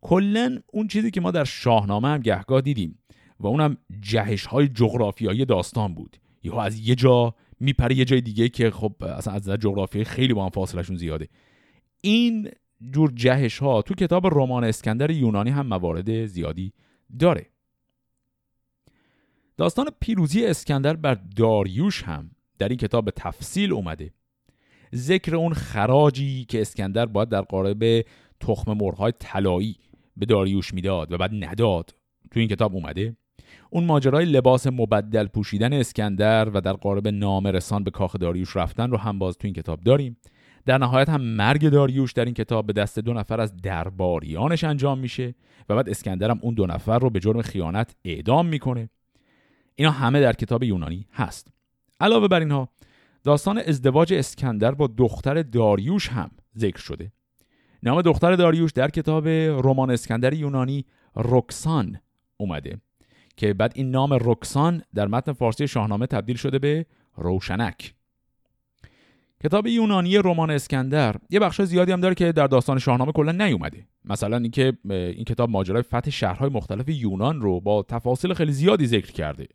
کلا 0.00 0.58
اون 0.72 0.88
چیزی 0.88 1.10
که 1.10 1.20
ما 1.20 1.30
در 1.30 1.44
شاهنامه 1.44 2.08
هم 2.08 2.18
گهگاه 2.18 2.60
دیدیم 2.60 2.98
و 3.40 3.46
اونم 3.46 3.76
جهش 4.00 4.46
های 4.46 4.68
جغرافیایی 4.68 5.44
داستان 5.44 5.94
بود. 5.94 6.16
یا 6.42 6.60
از 6.60 6.88
یه 6.88 6.94
جا 6.94 7.34
میپره 7.60 7.96
یه 7.96 8.04
جای 8.04 8.20
دیگه 8.20 8.48
که 8.48 8.70
خب 8.70 8.94
اصلا 9.00 9.34
از 9.34 9.42
نظر 9.42 9.56
جغرافیایی 9.56 10.04
خیلی 10.04 10.34
با 10.34 10.44
هم 10.44 10.50
فاصلشون 10.50 10.96
زیاده. 10.96 11.28
این 12.00 12.48
جور 12.90 13.12
جهش 13.14 13.58
ها 13.58 13.82
تو 13.82 13.94
کتاب 13.94 14.26
رمان 14.26 14.64
اسکندر 14.64 15.10
یونانی 15.10 15.50
هم 15.50 15.66
موارد 15.66 16.26
زیادی 16.26 16.72
داره. 17.18 17.46
داستان 19.56 19.86
پیروزی 20.00 20.46
اسکندر 20.46 20.96
بر 20.96 21.18
داریوش 21.36 22.02
هم 22.02 22.30
در 22.58 22.68
این 22.68 22.78
کتاب 22.78 23.10
تفصیل 23.10 23.72
اومده. 23.72 24.10
ذکر 24.94 25.36
اون 25.36 25.52
خراجی 25.52 26.44
که 26.44 26.60
اسکندر 26.60 27.06
باید 27.06 27.28
در 27.28 27.40
قالب 27.40 28.04
تخم 28.40 28.72
مرغهای 28.72 29.12
طلایی 29.18 29.76
به 30.16 30.26
داریوش 30.26 30.74
می‌داد 30.74 31.12
و 31.12 31.18
بعد 31.18 31.30
نداد. 31.44 31.94
تو 32.30 32.40
این 32.40 32.48
کتاب 32.48 32.74
اومده. 32.74 33.16
اون 33.70 33.84
ماجرای 33.84 34.24
لباس 34.24 34.66
مبدل 34.66 35.26
پوشیدن 35.26 35.72
اسکندر 35.72 36.48
و 36.48 36.60
در 36.60 36.72
قالب 36.72 37.08
نامرسان 37.08 37.84
به 37.84 37.90
کاخ 37.90 38.16
داریوش 38.16 38.56
رفتن 38.56 38.90
رو 38.90 38.96
هم 38.96 39.18
باز 39.18 39.38
تو 39.38 39.46
این 39.46 39.54
کتاب 39.54 39.80
داریم. 39.80 40.16
در 40.66 40.78
نهایت 40.78 41.08
هم 41.08 41.20
مرگ 41.20 41.68
داریوش 41.68 42.12
در 42.12 42.24
این 42.24 42.34
کتاب 42.34 42.66
به 42.66 42.72
دست 42.72 42.98
دو 42.98 43.12
نفر 43.12 43.40
از 43.40 43.56
درباریانش 43.56 44.64
انجام 44.64 44.98
میشه 44.98 45.34
و 45.68 45.74
بعد 45.74 45.88
اسکندر 45.88 46.30
هم 46.30 46.38
اون 46.42 46.54
دو 46.54 46.66
نفر 46.66 46.98
رو 46.98 47.10
به 47.10 47.20
جرم 47.20 47.42
خیانت 47.42 47.96
اعدام 48.04 48.46
می‌کنه. 48.46 48.88
اینا 49.74 49.90
همه 49.90 50.20
در 50.20 50.32
کتاب 50.32 50.62
یونانی 50.62 51.06
هست. 51.12 51.48
علاوه 52.00 52.28
بر 52.28 52.40
اینها 52.40 52.68
داستان 53.24 53.58
ازدواج 53.58 54.14
اسکندر 54.14 54.70
با 54.70 54.86
دختر 54.86 55.42
داریوش 55.42 56.08
هم 56.08 56.30
ذکر 56.56 56.78
شده. 56.78 57.12
نام 57.82 58.02
دختر 58.02 58.36
داریوش 58.36 58.72
در 58.72 58.90
کتاب 58.90 59.28
رمان 59.28 59.90
اسکندر 59.90 60.32
یونانی 60.32 60.84
رکسان 61.16 62.00
اومده 62.36 62.80
که 63.36 63.54
بعد 63.54 63.72
این 63.74 63.90
نام 63.90 64.18
رکسان 64.20 64.82
در 64.94 65.06
متن 65.08 65.32
فارسی 65.32 65.68
شاهنامه 65.68 66.06
تبدیل 66.06 66.36
شده 66.36 66.58
به 66.58 66.86
روشنک. 67.16 67.94
کتاب 69.44 69.66
یونانی 69.66 70.18
رمان 70.18 70.50
اسکندر 70.50 71.16
یه 71.30 71.40
بخش 71.40 71.62
زیادی 71.62 71.92
هم 71.92 72.00
داره 72.00 72.14
که 72.14 72.32
در 72.32 72.46
داستان 72.46 72.78
شاهنامه 72.78 73.12
کلا 73.12 73.32
نیومده. 73.32 73.86
مثلا 74.04 74.36
اینکه 74.36 74.72
این 74.90 75.24
کتاب 75.24 75.50
ماجرای 75.50 75.82
فتح 75.82 76.10
شهرهای 76.10 76.50
مختلف 76.50 76.88
یونان 76.88 77.40
رو 77.40 77.60
با 77.60 77.82
تفاصیل 77.82 78.34
خیلی 78.34 78.52
زیادی 78.52 78.86
ذکر 78.86 79.12
کرده. 79.12 79.48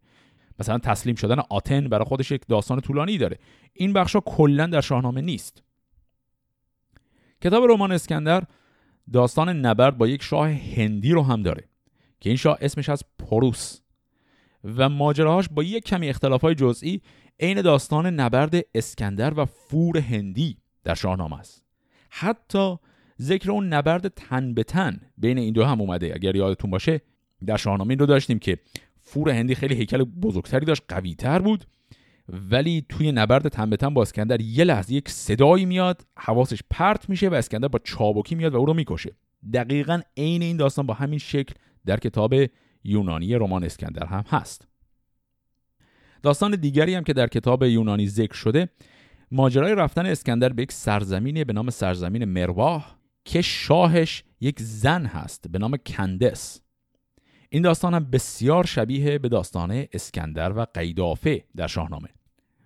مثلا 0.59 0.77
تسلیم 0.77 1.15
شدن 1.15 1.39
آتن 1.49 1.89
برای 1.89 2.05
خودش 2.05 2.31
یک 2.31 2.41
داستان 2.47 2.79
طولانی 2.79 3.17
داره. 3.17 3.39
این 3.73 3.93
بخشا 3.93 4.19
کلا 4.19 4.67
در 4.67 4.81
شاهنامه 4.81 5.21
نیست. 5.21 5.63
کتاب 7.41 7.63
رمان 7.71 7.91
اسکندر 7.91 8.43
داستان 9.13 9.49
نبرد 9.49 9.97
با 9.97 10.07
یک 10.07 10.23
شاه 10.23 10.49
هندی 10.49 11.11
رو 11.11 11.23
هم 11.23 11.43
داره 11.43 11.63
که 12.19 12.29
این 12.29 12.37
شاه 12.37 12.57
اسمش 12.61 12.89
از 12.89 13.03
پروس 13.19 13.79
و 14.63 14.89
ماجراهاش 14.89 15.49
با 15.49 15.63
یک 15.63 15.83
کمی 15.83 16.09
اختلافای 16.09 16.55
جزئی 16.55 17.01
عین 17.39 17.61
داستان 17.61 18.05
نبرد 18.05 18.55
اسکندر 18.75 19.33
و 19.33 19.45
فور 19.45 19.97
هندی 19.97 20.57
در 20.83 20.93
شاهنامه 20.93 21.39
است. 21.39 21.63
حتی 22.09 22.75
ذکر 23.21 23.51
اون 23.51 23.73
نبرد 23.73 24.07
تن 24.07 24.53
به 24.53 24.63
تن 24.63 25.01
بین 25.17 25.37
این 25.37 25.53
دو 25.53 25.65
هم 25.65 25.81
اومده. 25.81 26.15
اگر 26.15 26.35
یادتون 26.35 26.71
باشه 26.71 27.01
در 27.45 27.57
شاهنامه 27.57 27.89
این 27.89 27.99
رو 27.99 28.05
داشتیم 28.05 28.39
که 28.39 28.59
فور 29.07 29.29
هندی 29.29 29.55
خیلی 29.55 29.75
هیکل 29.75 30.03
بزرگتری 30.03 30.65
داشت 30.65 30.83
قویتر 30.87 31.39
بود. 31.39 31.65
ولی 32.29 32.85
توی 32.89 33.11
نبرد 33.11 33.47
تن 33.47 33.69
به 33.69 33.77
تن 33.77 33.93
با 33.93 34.01
اسکندر 34.01 34.41
یه 34.41 34.63
لحظه 34.63 34.93
یک 34.93 35.09
صدایی 35.09 35.65
میاد 35.65 36.05
حواسش 36.17 36.59
پرت 36.69 37.09
میشه 37.09 37.29
و 37.29 37.33
اسکندر 37.33 37.67
با 37.67 37.79
چابکی 37.83 38.35
میاد 38.35 38.53
و 38.53 38.57
او 38.57 38.65
رو 38.65 38.73
می‌کشه. 38.73 39.15
دقیقا 39.53 40.01
عین 40.17 40.41
این 40.41 40.57
داستان 40.57 40.85
با 40.85 40.93
همین 40.93 41.19
شکل 41.19 41.53
در 41.85 41.97
کتاب 41.97 42.33
یونانی 42.83 43.35
رمان 43.35 43.63
اسکندر 43.63 44.05
هم 44.05 44.23
هست. 44.27 44.67
داستان 46.23 46.55
دیگری 46.55 46.95
هم 46.95 47.03
که 47.03 47.13
در 47.13 47.27
کتاب 47.27 47.63
یونانی 47.63 48.07
ذکر 48.07 48.33
شده 48.35 48.69
ماجرای 49.31 49.75
رفتن 49.75 50.05
اسکندر 50.05 50.49
به 50.49 50.61
یک 50.61 50.71
سرزمینی 50.71 51.43
به 51.43 51.53
نام 51.53 51.69
سرزمین 51.69 52.25
مرواه 52.25 52.99
که 53.25 53.41
شاهش 53.41 54.23
یک 54.41 54.61
زن 54.61 55.05
هست 55.05 55.47
به 55.51 55.59
نام 55.59 55.77
کندس. 55.77 56.61
این 57.50 57.62
داستان 57.62 57.94
هم 57.94 58.12
بسیار 58.12 58.66
شبیه 58.66 59.18
به 59.18 59.30
داستان 59.30 59.86
اسکندر 59.94 60.51
و 60.58 60.66
قیدافه 60.74 61.44
در 61.56 61.68
شاهنامه. 61.68 62.10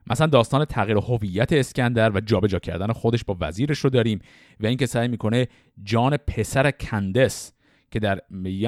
مثلا 0.08 0.28
داستان 0.28 0.66
تغییر 0.66 0.98
هویت 0.98 1.54
اسکندر 1.54 2.12
و 2.12 2.20
جابجا 2.20 2.60
کردن 2.60 2.94
خودش 2.94 3.24
با 3.24 3.38
وزیرش 3.40 3.80
رو 3.80 3.90
داریم 3.90 4.20
و 4.60 4.66
اینکه 4.66 4.86
سعی 4.86 5.08
می‌کنه 5.08 5.48
جان 5.84 6.18
پسر 6.18 6.72
کندس 6.72 7.54
که 7.92 8.00
در 8.00 8.22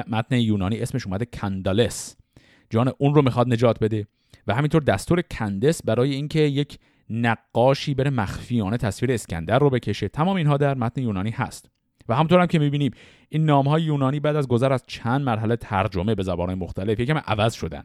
متن 0.06 0.36
یونانی 0.36 0.78
اسمش 0.78 1.06
اومده 1.06 1.24
کندالس 1.24 2.16
جان 2.70 2.92
اون 2.98 3.14
رو 3.14 3.22
می‌خواد 3.22 3.52
نجات 3.52 3.78
بده 3.78 4.06
و 4.46 4.54
همینطور 4.54 4.82
دستور 4.82 5.22
کندس 5.22 5.82
برای 5.84 6.14
اینکه 6.14 6.40
یک 6.40 6.78
نقاشی 7.10 7.94
بره 7.94 8.10
مخفیانه 8.10 8.76
تصویر 8.76 9.12
اسکندر 9.12 9.58
رو 9.58 9.70
بکشه. 9.70 10.08
تمام 10.08 10.36
اینها 10.36 10.56
در 10.56 10.74
متن 10.74 11.02
یونانی 11.02 11.30
هست. 11.30 11.70
و 12.08 12.14
همطور 12.14 12.40
هم 12.40 12.46
که 12.46 12.58
می‌بینیم 12.58 12.92
این 13.28 13.44
نام 13.44 13.68
های 13.68 13.82
یونانی 13.82 14.20
بعد 14.20 14.36
از 14.36 14.48
گذر 14.48 14.72
از 14.72 14.82
چند 14.86 15.20
مرحله 15.20 15.56
ترجمه 15.56 16.14
به 16.14 16.22
زبانهای 16.22 16.58
مختلف 16.58 17.00
یکم 17.00 17.18
عوض 17.18 17.54
شدن 17.54 17.84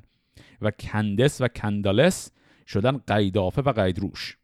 و 0.62 0.72
کندس 0.72 1.42
و 1.42 1.48
کندالس 1.48 2.32
شدن 2.68 2.98
قیدافه 2.98 3.62
و 3.62 3.72
قیدروش. 3.72 4.38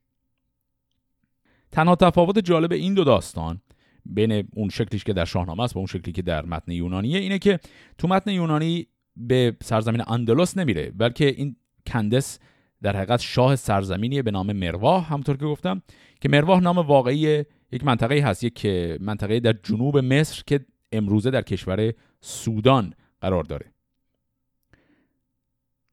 تنها 1.71 1.95
تفاوت 1.95 2.39
جالب 2.39 2.71
این 2.71 2.93
دو 2.93 3.03
داستان 3.03 3.61
بین 4.05 4.47
اون 4.53 4.69
شکلیش 4.69 5.03
که 5.03 5.13
در 5.13 5.25
شاهنامه 5.25 5.63
است 5.63 5.75
و 5.75 5.79
اون 5.79 5.87
شکلی 5.87 6.11
که 6.11 6.21
در 6.21 6.45
متن 6.45 6.71
یونانیه 6.71 7.19
اینه 7.19 7.39
که 7.39 7.59
تو 7.97 8.07
متن 8.07 8.31
یونانی 8.31 8.87
به 9.15 9.57
سرزمین 9.63 10.03
اندلس 10.07 10.57
نمیره 10.57 10.91
بلکه 10.91 11.27
این 11.27 11.55
کندس 11.87 12.39
در 12.81 12.95
حقیقت 12.95 13.19
شاه 13.19 13.55
سرزمینیه 13.55 14.21
به 14.21 14.31
نام 14.31 14.53
مرواه 14.53 15.07
همطور 15.07 15.37
که 15.37 15.45
گفتم 15.45 15.81
که 16.21 16.29
مرواه 16.29 16.59
نام 16.59 16.77
واقعی 16.77 17.43
یک 17.71 17.83
منطقه 17.83 18.15
هست 18.15 18.43
یک 18.43 18.65
منطقه 19.01 19.39
در 19.39 19.53
جنوب 19.63 19.97
مصر 19.97 20.43
که 20.47 20.65
امروزه 20.91 21.31
در 21.31 21.41
کشور 21.41 21.93
سودان 22.21 22.93
قرار 23.21 23.43
داره. 23.43 23.71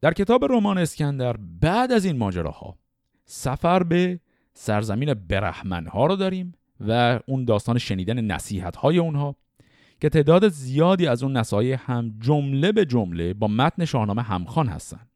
در 0.01 0.13
کتاب 0.13 0.45
رمان 0.45 0.77
اسکندر 0.77 1.37
بعد 1.61 1.91
از 1.91 2.05
این 2.05 2.17
ماجراها 2.17 2.77
سفر 3.25 3.83
به 3.83 4.19
سرزمین 4.53 5.13
برحمن 5.13 5.87
ها 5.87 6.05
رو 6.05 6.15
داریم 6.15 6.53
و 6.87 7.19
اون 7.25 7.45
داستان 7.45 7.77
شنیدن 7.77 8.21
نصیحت 8.21 8.75
های 8.75 8.97
اونها 8.97 9.35
که 10.01 10.09
تعداد 10.09 10.47
زیادی 10.47 11.07
از 11.07 11.23
اون 11.23 11.37
نصایح 11.37 11.91
هم 11.91 12.15
جمله 12.19 12.71
به 12.71 12.85
جمله 12.85 13.33
با 13.33 13.47
متن 13.47 13.85
شاهنامه 13.85 14.21
همخوان 14.21 14.67
هستن. 14.67 15.07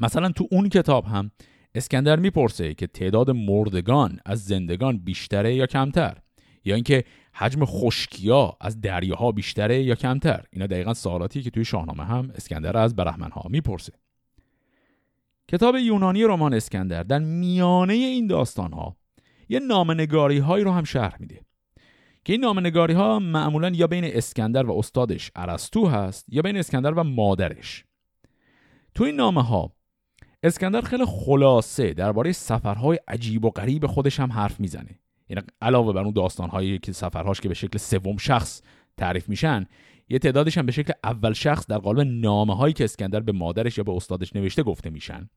مثلا 0.00 0.28
تو 0.28 0.48
اون 0.50 0.68
کتاب 0.68 1.04
هم 1.04 1.30
اسکندر 1.74 2.18
می‌پرسه 2.18 2.74
که 2.74 2.86
تعداد 2.86 3.30
مردگان 3.30 4.20
از 4.26 4.44
زندگان 4.44 4.98
بیشتره 4.98 5.54
یا 5.54 5.66
کمتر؟ 5.66 6.18
یا 6.64 6.74
اینکه 6.74 7.04
حجم 7.34 7.64
خشکیا 7.64 8.56
از 8.60 8.80
دریاها 8.80 9.32
بیشتره 9.32 9.82
یا 9.82 9.94
کمتر؟ 9.94 10.44
اینا 10.52 10.66
دقیقا 10.66 10.94
سوالاتی 10.94 11.42
که 11.42 11.50
توی 11.50 11.64
شاهنامه 11.64 12.04
هم 12.04 12.30
اسکندر 12.34 12.76
از 12.76 12.96
برهمنها 12.96 13.42
می‌پرسه. 13.50 13.92
کتاب 15.48 15.76
یونانی 15.76 16.24
رمان 16.24 16.54
اسکندر 16.54 17.02
در 17.02 17.18
میانه 17.18 17.92
این 17.92 18.26
داستانها 18.26 18.96
یه 19.48 19.58
نامنگاری 19.58 20.38
هایی 20.38 20.64
رو 20.64 20.70
هم 20.70 20.84
شرح 20.84 21.16
میده 21.20 21.40
که 22.24 22.32
این 22.32 22.40
نامنگاری 22.40 22.94
ها 22.94 23.18
معمولا 23.18 23.68
یا 23.68 23.86
بین 23.86 24.04
اسکندر 24.04 24.66
و 24.66 24.78
استادش 24.78 25.30
ارسطو 25.36 25.86
هست 25.86 26.26
یا 26.28 26.42
بین 26.42 26.56
اسکندر 26.56 26.92
و 26.92 27.04
مادرش. 27.04 27.84
تو 28.94 29.04
این 29.04 29.16
نامه 29.16 29.42
ها 29.42 29.72
اسکندر 30.42 30.80
خیلی 30.80 31.04
خلاصه 31.04 31.94
درباره 31.94 32.32
سفرهای 32.32 32.98
عجیب 33.08 33.44
و 33.44 33.50
غریب 33.50 33.86
خودش 33.86 34.20
هم 34.20 34.32
حرف 34.32 34.60
می‌زنه. 34.60 34.98
یعنی 35.28 35.42
علاوه 35.62 35.92
بر 35.92 36.02
اون 36.02 36.12
داستانهایی 36.12 36.78
که 36.78 36.92
سفرهاش 36.92 37.40
که 37.40 37.48
به 37.48 37.54
شکل 37.54 37.78
سوم 37.78 38.16
شخص 38.16 38.62
تعریف 38.96 39.28
میشن 39.28 39.66
یه 40.08 40.18
تعدادش 40.18 40.58
هم 40.58 40.66
به 40.66 40.72
شکل 40.72 40.92
اول 41.04 41.32
شخص 41.32 41.66
در 41.66 41.78
قالب 41.78 42.08
نامه 42.08 42.56
هایی 42.56 42.74
که 42.74 42.84
اسکندر 42.84 43.20
به 43.20 43.32
مادرش 43.32 43.78
یا 43.78 43.84
به 43.84 43.92
استادش 43.92 44.36
نوشته 44.36 44.62
گفته 44.62 44.90
میشن. 44.90 45.28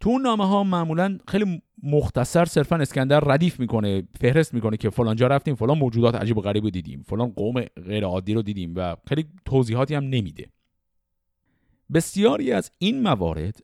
تو 0.00 0.10
اون 0.10 0.22
نامه 0.22 0.46
ها 0.46 0.64
معمولا 0.64 1.18
خیلی 1.28 1.62
مختصر 1.82 2.44
صرفا 2.44 2.76
اسکندر 2.76 3.20
ردیف 3.20 3.60
می‌کنه 3.60 4.02
فهرست 4.20 4.54
می‌کنه 4.54 4.76
که 4.76 4.90
فلان 4.90 5.16
جا 5.16 5.26
رفتیم 5.26 5.54
فلان 5.54 5.78
موجودات 5.78 6.14
عجیب 6.14 6.38
و 6.38 6.40
غریب 6.40 6.64
رو 6.64 6.70
دیدیم 6.70 7.04
فلان 7.06 7.30
قوم 7.30 7.60
غیر 7.60 8.04
عادی 8.04 8.34
رو 8.34 8.42
دیدیم 8.42 8.72
و 8.76 8.96
خیلی 9.08 9.26
توضیحاتی 9.44 9.94
هم 9.94 10.04
نمیده. 10.04 10.46
بسیاری 11.94 12.52
از 12.52 12.70
این 12.78 13.02
موارد 13.02 13.60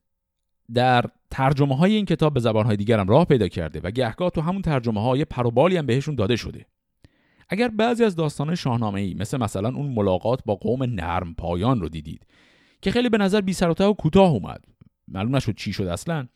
در 0.75 1.05
ترجمه 1.31 1.77
های 1.77 1.95
این 1.95 2.05
کتاب 2.05 2.35
به 2.35 2.41
زبان 2.41 2.67
های 2.67 2.77
دیگر 2.77 3.01
هم 3.01 3.09
راه 3.09 3.25
پیدا 3.25 3.49
کرده 3.49 3.81
و 3.81 3.91
گهگاه 3.91 4.31
تو 4.31 4.41
همون 4.41 4.63
ترجمه 4.63 5.03
های 5.03 5.25
پروبالی 5.25 5.77
هم 5.77 5.87
بهشون 5.87 6.15
داده 6.15 6.37
شده. 6.37 6.67
اگر 7.49 7.69
بعضی 7.69 8.05
از 8.05 8.17
داستان 8.17 8.55
شاهنامه 8.55 9.01
ای 9.01 9.15
مثل 9.15 9.37
مثلا 9.37 9.69
اون 9.69 9.87
ملاقات 9.87 10.41
با 10.47 10.55
قوم 10.55 10.83
نرم 10.83 11.35
پایان 11.35 11.81
رو 11.81 11.89
دیدید 11.89 12.27
که 12.83 12.91
خیلی 12.91 13.09
به 13.09 13.19
نظر 13.19 13.41
بی 13.41 13.53
سر 13.53 13.71
و 13.71 13.93
کوتاه 13.93 14.31
اومد 14.31 14.65
معلوم 15.09 15.37
نشد 15.37 15.55
چی 15.55 15.73
شد 15.73 15.87
اصلا 15.87 16.29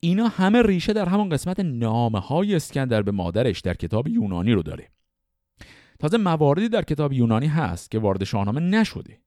اینا 0.00 0.28
همه 0.28 0.62
ریشه 0.62 0.92
در 0.92 1.08
همون 1.08 1.28
قسمت 1.28 1.60
نامه 1.60 2.20
های 2.20 2.54
اسکندر 2.54 3.02
به 3.02 3.10
مادرش 3.10 3.60
در 3.60 3.74
کتاب 3.74 4.08
یونانی 4.08 4.52
رو 4.52 4.62
داره. 4.62 4.88
تازه 5.98 6.18
مواردی 6.18 6.68
در 6.68 6.82
کتاب 6.82 7.12
یونانی 7.12 7.46
هست 7.46 7.90
که 7.90 7.98
وارد 7.98 8.24
شاهنامه 8.24 8.60
نشده. 8.60 9.18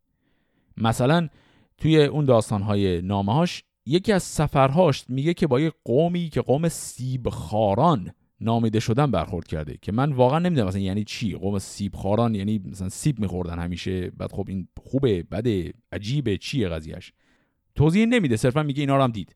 مثلا 0.77 1.29
توی 1.77 2.03
اون 2.03 2.25
داستانهای 2.25 3.01
نامهاش 3.01 3.63
یکی 3.85 4.13
از 4.13 4.23
سفرهاش 4.23 5.05
میگه 5.09 5.33
که 5.33 5.47
با 5.47 5.59
یه 5.59 5.71
قومی 5.83 6.29
که 6.29 6.41
قوم 6.41 6.69
سیب 6.69 7.29
خاران 7.29 8.11
نامیده 8.41 8.79
شدن 8.79 9.11
برخورد 9.11 9.47
کرده 9.47 9.77
که 9.81 9.91
من 9.91 10.13
واقعا 10.13 10.39
نمی‌دونم 10.39 10.67
مثلا 10.67 10.81
یعنی 10.81 11.03
چی؟ 11.03 11.33
قوم 11.33 11.59
سیب 11.59 11.95
خاران 11.95 12.35
یعنی 12.35 12.61
مثلا 12.65 12.89
سیب 12.89 13.19
میخوردن 13.19 13.59
همیشه 13.59 14.09
بعد 14.09 14.31
خب 14.31 14.45
این 14.47 14.67
خوبه 14.81 15.23
بده 15.23 15.73
عجیبه 15.91 16.37
چیه 16.37 16.69
قضیهش 16.69 17.13
توضیح 17.75 18.05
نمیده 18.05 18.37
صرفا 18.37 18.63
میگه 18.63 18.81
اینا 18.81 18.97
رو 18.97 19.03
هم 19.03 19.11
دید. 19.11 19.35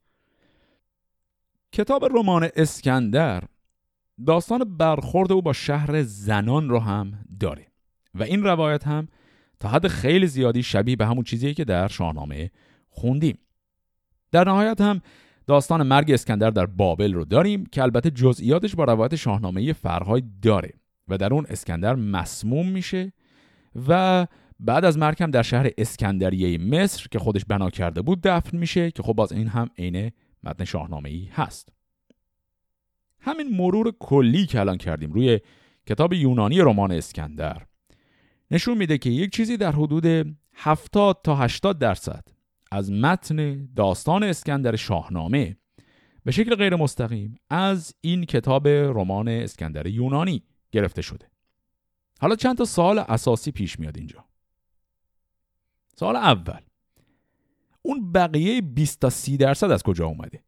کتاب 1.72 2.06
رمان 2.06 2.50
اسکندر 2.56 3.44
داستان 4.28 4.78
برخورد 4.78 5.32
او 5.32 5.42
با 5.42 5.54
شهر 5.54 6.02
زنان 6.04 6.70
رو 6.70 6.80
هم 6.80 7.26
داره 7.40 7.68
و 8.14 8.24
این 8.24 8.44
روایت 8.44 8.88
هم 8.88 9.08
تا 9.60 9.70
حد 9.70 9.88
خیلی 9.88 10.28
زیادی 10.28 10.64
شبیه 10.64 10.96
به 10.96 11.06
همون 11.06 11.24
چیزیه 11.24 11.54
که 11.54 11.66
در 11.66 11.88
شاهنامه 11.88 12.52
خوندیم. 12.90 13.38
در 14.34 14.44
نهایت 14.44 14.82
هم 14.82 15.02
داستان 15.48 15.88
مرگ 15.88 16.12
اسکندر 16.12 16.50
در 16.50 16.66
بابل 16.66 17.14
رو 17.14 17.26
داریم 17.26 17.66
که 17.66 17.84
البته 17.84 18.12
جزئیاتش 18.12 18.76
با 18.76 18.84
روایت 18.84 19.16
شاهنامه 19.16 19.74
فرهای 19.74 20.24
داره 20.42 20.74
و 21.08 21.18
در 21.18 21.34
اون 21.34 21.46
اسکندر 21.50 21.96
مسموم 21.96 22.70
میشه 22.70 23.14
و 23.88 24.28
بعد 24.60 24.86
از 24.86 24.98
مرگ 24.98 25.24
هم 25.24 25.32
در 25.32 25.42
شهر 25.42 25.70
اسکندریه 25.78 26.58
مصر 26.58 27.08
که 27.12 27.20
خودش 27.20 27.46
بنا 27.46 27.70
کرده 27.70 28.02
بود 28.02 28.22
دفن 28.22 28.58
میشه 28.58 28.92
که 28.92 29.04
خب 29.04 29.14
باز 29.14 29.32
این 29.32 29.48
هم 29.48 29.70
عین 29.78 30.12
متن 30.44 30.66
شاهنامه 30.66 31.10
ای 31.10 31.30
هست. 31.34 31.70
همین 33.20 33.58
مرور 33.58 33.94
کلی 34.00 34.46
که 34.46 34.60
الان 34.60 34.78
کردیم 34.78 35.12
روی 35.12 35.40
کتاب 35.88 36.14
یونانی 36.14 36.62
رمان 36.62 36.92
اسکندر 36.92 37.62
نشون 38.52 38.78
میده 38.78 38.98
که 38.98 39.10
یک 39.10 39.32
چیزی 39.32 39.58
در 39.58 39.72
حدود 39.72 40.36
70 40.54 41.22
تا 41.24 41.36
80 41.36 41.80
درصد 41.80 42.24
از 42.74 42.92
متن 42.92 43.70
داستان 43.76 44.24
اسکندر 44.24 44.76
شاهنامه. 44.76 45.58
به 46.24 46.32
شکل 46.32 46.56
غیر 46.56 46.76
مستقیم 46.76 47.36
از 47.50 47.96
این 48.02 48.26
کتاب 48.26 48.68
رمان 48.68 49.28
اسکندر 49.28 49.88
یونانی 49.88 50.44
گرفته 50.72 51.02
شده. 51.02 51.26
حالا 52.22 52.36
چند 52.36 52.58
تا 52.58 52.66
سال 52.66 53.00
اساسی 53.00 53.52
پیش 53.52 53.80
میاد 53.80 53.98
اینجا. 53.98 54.26
سال 55.96 56.16
اول. 56.16 56.60
اون 57.82 58.12
بقیه 58.12 58.62
20 58.62 59.00
تا 59.00 59.10
30 59.10 59.38
درصد 59.38 59.72
از 59.72 59.84
کجا 59.84 60.06
اومده؟ 60.06 60.44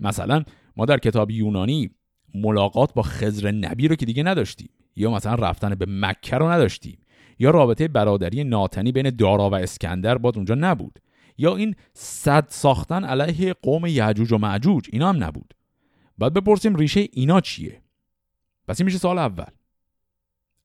مثلا 0.00 0.44
ما 0.76 0.84
در 0.84 0.98
کتاب 0.98 1.30
یونانی 1.30 1.90
ملاقات 2.34 2.94
با 2.94 3.02
خزر 3.02 3.50
نبی 3.50 3.88
رو 3.88 3.96
که 3.96 4.06
دیگه 4.06 4.22
نداشتیم 4.22 4.70
یا 4.96 5.10
مثلا 5.10 5.34
رفتن 5.34 5.74
به 5.74 5.86
مکه 5.88 6.36
رو 6.36 6.50
نداشتیم 6.50 6.98
یا 7.38 7.50
رابطه 7.50 7.88
برادری 7.88 8.44
ناتنی 8.44 8.92
بین 8.92 9.10
دارا 9.10 9.50
و 9.50 9.54
اسکندر 9.54 10.18
باد 10.18 10.36
اونجا 10.36 10.54
نبود. 10.54 10.98
یا 11.38 11.56
این 11.56 11.74
صد 11.94 12.46
ساختن 12.48 13.04
علیه 13.04 13.54
قوم 13.62 13.86
یعجوج 13.86 14.32
و 14.32 14.38
معجوج 14.38 14.88
اینا 14.92 15.08
هم 15.08 15.24
نبود. 15.24 15.54
بعد 16.18 16.34
بپرسیم 16.34 16.76
ریشه 16.76 17.08
اینا 17.12 17.40
چیه؟ 17.40 17.82
پس 18.68 18.80
این 18.80 18.84
میشه 18.84 18.98
سال 18.98 19.18
اول. 19.18 19.50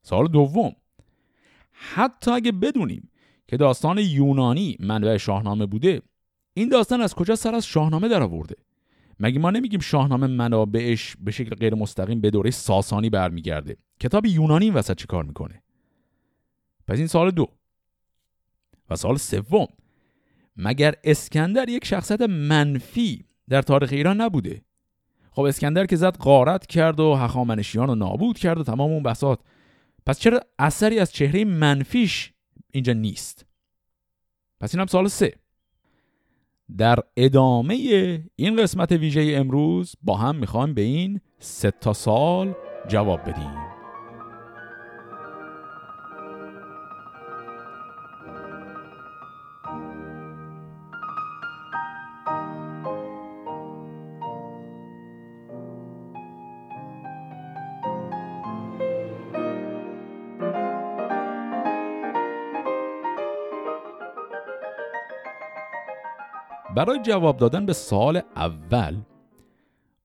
سال 0.01 0.27
دوم. 0.27 0.75
حتی 1.71 2.31
اگه 2.31 2.51
بدونیم 2.51 3.09
که 3.47 3.57
داستان 3.57 3.97
یونانی 3.97 4.77
منبع 4.79 5.17
شاهنامه 5.17 5.65
بوده 5.65 6.01
این 6.53 6.69
داستان 6.69 7.01
از 7.01 7.15
کجا 7.15 7.35
سر 7.35 7.55
از 7.55 7.65
شاهنامه 7.65 8.07
در 8.07 8.23
آورده؟ 8.23 8.55
مگه 9.19 9.39
ما 9.39 9.51
نمیگیم 9.51 9.79
شاهنامه 9.79 10.27
منابعش 10.27 11.15
به 11.19 11.31
شکل 11.31 11.55
غیر 11.55 11.75
مستقیم 11.75 12.21
به 12.21 12.29
دوره 12.29 12.51
ساسانی 12.51 13.09
برمیگرده؟ 13.09 13.77
کتاب 13.99 14.25
یونانی 14.25 14.65
این 14.65 14.73
وسط 14.73 14.97
چی 14.97 15.07
کار 15.07 15.23
می‌کنه؟ 15.23 15.63
پس 16.87 16.97
این 16.97 17.07
سال 17.07 17.31
دو. 17.31 17.47
و 18.89 18.95
سال 18.95 19.17
سوم. 19.17 19.67
مگر 20.55 20.93
اسکندر 21.03 21.69
یک 21.69 21.85
شخصیت 21.85 22.21
منفی 22.21 23.25
در 23.49 23.61
تاریخ 23.61 23.89
ایران 23.93 24.21
نبوده؟ 24.21 24.61
خب 25.31 25.41
اسکندر 25.41 25.85
که 25.85 25.95
زد 25.95 26.17
غارت 26.17 26.65
کرد 26.65 26.99
و 26.99 27.15
هخامنشیان 27.15 27.87
رو 27.87 27.95
نابود 27.95 28.37
کرد 28.37 28.59
و 28.59 28.63
تمام 28.63 28.91
اون 28.91 29.03
بساط. 29.03 29.39
پس 30.05 30.19
چرا 30.19 30.41
اثری 30.59 30.99
از 30.99 31.11
چهره 31.11 31.45
منفیش 31.45 32.33
اینجا 32.71 32.93
نیست؟ 32.93 33.45
پس 34.59 34.75
این 34.75 34.81
هم 34.81 34.87
سال 34.87 35.07
سه. 35.07 35.33
در 36.77 36.99
ادامه 37.17 37.73
این 38.35 38.55
قسمت 38.55 38.91
ویژه 38.91 39.33
امروز 39.35 39.95
با 40.01 40.17
هم 40.17 40.35
می‌خوایم 40.35 40.73
به 40.73 40.81
این 40.81 41.21
سه 41.39 41.71
تا 41.71 41.93
سال 41.93 42.53
جواب 42.87 43.21
بدیم. 43.29 43.72
برای 66.75 66.99
جواب 66.99 67.37
دادن 67.37 67.65
به 67.65 67.73
سال 67.73 68.21
اول 68.35 69.01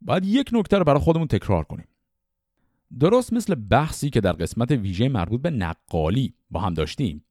باید 0.01 0.25
یک 0.25 0.51
نکته 0.53 0.79
رو 0.79 0.85
برای 0.85 1.01
خودمون 1.01 1.27
تکرار 1.27 1.65
کنیم. 1.65 1.89
درست 3.01 3.33
مثل 3.33 3.55
بحثی 3.55 4.11
که 4.11 4.21
در 4.21 4.33
قسمت 4.33 4.71
ویژه 4.71 5.09
مربوط 5.09 5.43
به 5.43 5.51
نقالی 5.51 6.35
با 6.51 6.61
هم 6.61 6.75
داشتیم. 6.75 7.25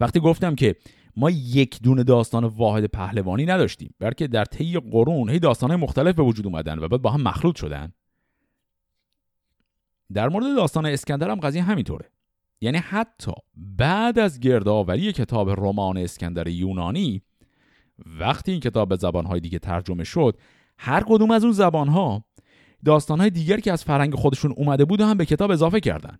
وقتی 0.00 0.20
گفتم 0.20 0.54
که 0.54 0.76
ما 1.16 1.30
یک 1.30 1.82
دونه 1.82 2.04
داستان 2.04 2.44
واحد 2.44 2.84
پهلوانی 2.84 3.46
نداشتیم 3.46 3.94
بلکه 3.98 4.26
در 4.26 4.44
طی 4.44 4.78
قرون 4.78 5.30
هی 5.30 5.38
داستانهای 5.38 5.80
مختلف 5.80 6.14
به 6.14 6.22
وجود 6.22 6.46
اومدن 6.46 6.78
و 6.78 6.88
بعد 6.88 7.02
با 7.02 7.10
هم 7.10 7.22
مخلوط 7.22 7.56
شدن 7.56 7.92
در 10.12 10.28
مورد 10.28 10.56
داستان 10.56 10.86
اسکندر 10.86 11.30
هم 11.30 11.40
قضیه 11.40 11.62
همینطوره. 11.62 12.10
یعنی 12.60 12.78
حتی 12.78 13.32
بعد 13.56 14.18
از 14.18 14.40
گردآوری 14.40 15.12
کتاب 15.12 15.50
رمان 15.50 15.98
اسکندر 15.98 16.48
یونانی 16.48 17.22
وقتی 18.06 18.52
این 18.52 18.60
کتاب 18.60 18.88
به 18.88 18.96
زبانهای 18.96 19.40
دیگه 19.40 19.58
ترجمه 19.58 20.04
شد 20.04 20.38
هر 20.78 21.02
کدوم 21.06 21.30
از 21.30 21.44
اون 21.44 21.52
زبانها 21.52 22.24
داستانهای 22.84 23.30
دیگر 23.30 23.60
که 23.60 23.72
از 23.72 23.84
فرنگ 23.84 24.14
خودشون 24.14 24.52
اومده 24.56 24.84
بود 24.84 25.00
هم 25.00 25.16
به 25.16 25.26
کتاب 25.26 25.50
اضافه 25.50 25.80
کردن. 25.80 26.18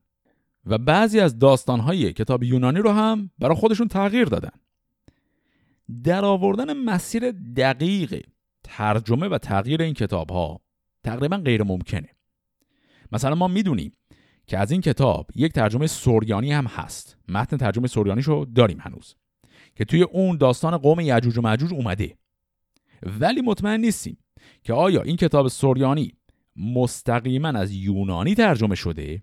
و 0.66 0.78
بعضی 0.78 1.20
از 1.20 1.38
داستانهای 1.38 2.12
کتاب 2.12 2.42
یونانی 2.42 2.78
رو 2.78 2.90
هم 2.90 3.30
برای 3.38 3.56
خودشون 3.56 3.88
تغییر 3.88 4.24
دادن. 4.24 4.50
در 6.04 6.24
آوردن 6.24 6.72
مسیر 6.72 7.32
دقیق 7.56 8.26
ترجمه 8.64 9.28
و 9.28 9.38
تغییر 9.38 9.82
این 9.82 9.94
کتاب 9.94 10.30
ها 10.30 10.60
تقریبا 11.04 11.36
غیر 11.36 11.62
ممکنه. 11.62 12.08
مثلا 13.12 13.34
ما 13.34 13.48
می‌دونیم 13.48 13.92
که 14.46 14.58
از 14.58 14.70
این 14.70 14.80
کتاب 14.80 15.30
یک 15.34 15.52
ترجمه 15.52 15.86
سوریانی 15.86 16.52
هم 16.52 16.66
هست. 16.66 17.16
متن 17.28 17.56
ترجمه 17.56 17.86
سوریانیشو 17.86 18.46
داریم 18.54 18.78
هنوز. 18.80 19.16
که 19.74 19.84
توی 19.84 20.02
اون 20.02 20.36
داستان 20.36 20.76
قوم 20.76 21.00
یعجوج 21.00 21.38
و 21.38 21.40
معجوج 21.40 21.72
اومده. 21.74 22.16
ولی 23.02 23.40
مطمئن 23.40 23.80
نیستیم 23.80 24.18
که 24.62 24.72
آیا 24.72 25.02
این 25.02 25.16
کتاب 25.16 25.48
سوریانی 25.48 26.12
مستقیما 26.56 27.48
از 27.48 27.72
یونانی 27.72 28.34
ترجمه 28.34 28.74
شده؟ 28.74 29.22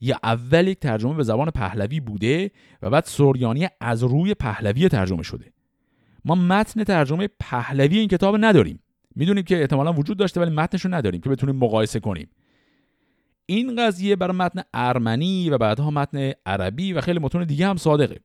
یا 0.00 0.18
اول 0.22 0.68
یک 0.68 0.78
ترجمه 0.78 1.14
به 1.14 1.22
زبان 1.22 1.50
پهلوی 1.50 2.00
بوده 2.00 2.50
و 2.82 2.90
بعد 2.90 3.04
سوریانی 3.04 3.68
از 3.80 4.02
روی 4.02 4.34
پهلوی 4.34 4.88
ترجمه 4.88 5.22
شده. 5.22 5.52
ما 6.24 6.34
متن 6.34 6.84
ترجمه 6.84 7.28
پهلوی 7.40 7.98
این 7.98 8.08
کتاب 8.08 8.36
نداریم. 8.40 8.82
می‌دونیم 9.16 9.44
که 9.44 9.60
احتمالا 9.60 9.92
وجود 9.92 10.16
داشته 10.16 10.40
ولی 10.40 10.50
متنش 10.50 10.84
رو 10.84 10.94
نداریم 10.94 11.20
که 11.20 11.30
بتونیم 11.30 11.56
مقایسه 11.56 12.00
کنیم. 12.00 12.30
این 13.46 13.76
قضیه 13.76 14.16
برای 14.16 14.36
متن 14.36 14.62
ارمنی 14.74 15.50
و 15.50 15.58
بعدها 15.58 15.90
متن 15.90 16.32
عربی 16.46 16.92
و 16.92 17.00
خیلی 17.00 17.18
متون 17.18 17.44
دیگه 17.44 17.66
هم 17.66 17.76
صادقه. 17.76 18.20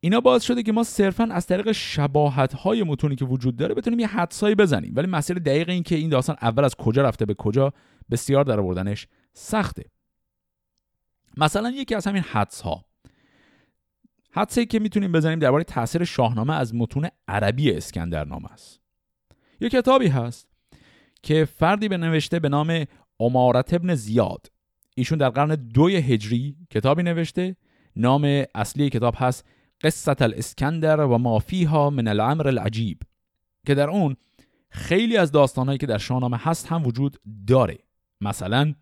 اینا 0.00 0.20
باعث 0.20 0.42
شده 0.42 0.62
که 0.62 0.72
ما 0.72 0.84
صرفا 0.84 1.24
از 1.24 1.46
طریق 1.46 1.72
شباهت 1.72 2.52
های 2.52 2.82
متونی 2.82 3.16
که 3.16 3.24
وجود 3.24 3.56
داره 3.56 3.74
بتونیم 3.74 4.00
یه 4.00 4.06
حدسایی 4.06 4.54
بزنیم. 4.54 4.92
ولی 4.96 5.06
مسیر 5.06 5.38
دقیق 5.38 5.68
این 5.68 5.82
که 5.82 5.94
این 5.94 6.08
داستان 6.08 6.36
اول 6.42 6.64
از 6.64 6.74
کجا 6.74 7.02
رفته 7.02 7.24
به 7.24 7.34
کجا 7.34 7.72
بسیار 8.10 8.44
در 8.44 8.60
آوردنش 8.60 9.06
سخته. 9.32 9.84
مثلا 11.36 11.70
یکی 11.70 11.94
از 11.94 12.06
همین 12.06 12.22
حدس 12.22 12.60
ها 12.60 12.84
حدسی 14.30 14.66
که 14.66 14.78
می‌تونیم 14.78 15.12
بزنیم 15.12 15.38
درباره 15.38 15.64
تاثیر 15.64 16.04
شاهنامه 16.04 16.54
از 16.54 16.74
متون 16.74 17.08
عربی 17.28 17.72
اسکندرنامه 17.72 18.52
است. 18.52 18.80
یه 19.60 19.68
کتابی 19.68 20.08
هست 20.08 20.48
که 21.22 21.44
فردی 21.44 21.88
به 21.88 21.96
نوشته 21.96 22.38
به 22.38 22.48
نام 22.48 22.84
امارت 23.20 23.74
ابن 23.74 23.94
زیاد. 23.94 24.46
ایشون 24.94 25.18
در 25.18 25.28
قرن 25.28 25.54
دوی 25.54 25.96
هجری 25.96 26.56
کتابی 26.70 27.02
نوشته. 27.02 27.56
نام 27.96 28.44
اصلی 28.54 28.90
کتاب 28.90 29.14
هست 29.18 29.44
قصت 29.82 30.22
الاسکندر 30.22 31.00
و 31.00 31.18
مافیها 31.18 31.90
من 31.90 32.08
الامر 32.08 32.48
العجیب 32.48 32.98
که 33.66 33.74
در 33.74 33.90
اون 33.90 34.16
خیلی 34.70 35.16
از 35.16 35.32
داستانهایی 35.32 35.78
که 35.78 35.86
در 35.86 35.98
شاهنامه 35.98 36.36
هست 36.36 36.66
هم 36.66 36.86
وجود 36.86 37.16
داره. 37.46 37.78
مثلا 38.20 38.74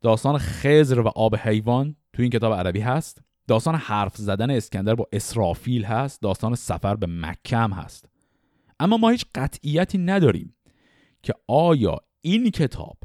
داستان 0.00 0.38
خزر 0.38 1.00
و 1.00 1.08
آب 1.08 1.36
حیوان 1.36 1.96
تو 2.12 2.22
این 2.22 2.30
کتاب 2.30 2.52
عربی 2.52 2.80
هست. 2.80 3.22
داستان 3.48 3.74
حرف 3.74 4.16
زدن 4.16 4.50
اسکندر 4.50 4.94
با 4.94 5.08
اسرافیل 5.12 5.84
هست. 5.84 6.22
داستان 6.22 6.54
سفر 6.54 6.96
به 6.96 7.06
مکه 7.06 7.56
هست. 7.56 8.08
اما 8.80 8.96
ما 8.96 9.08
هیچ 9.08 9.26
قطعیتی 9.34 9.98
نداریم 9.98 10.54
که 11.22 11.34
آیا 11.48 11.98
این 12.20 12.50
کتاب 12.50 12.98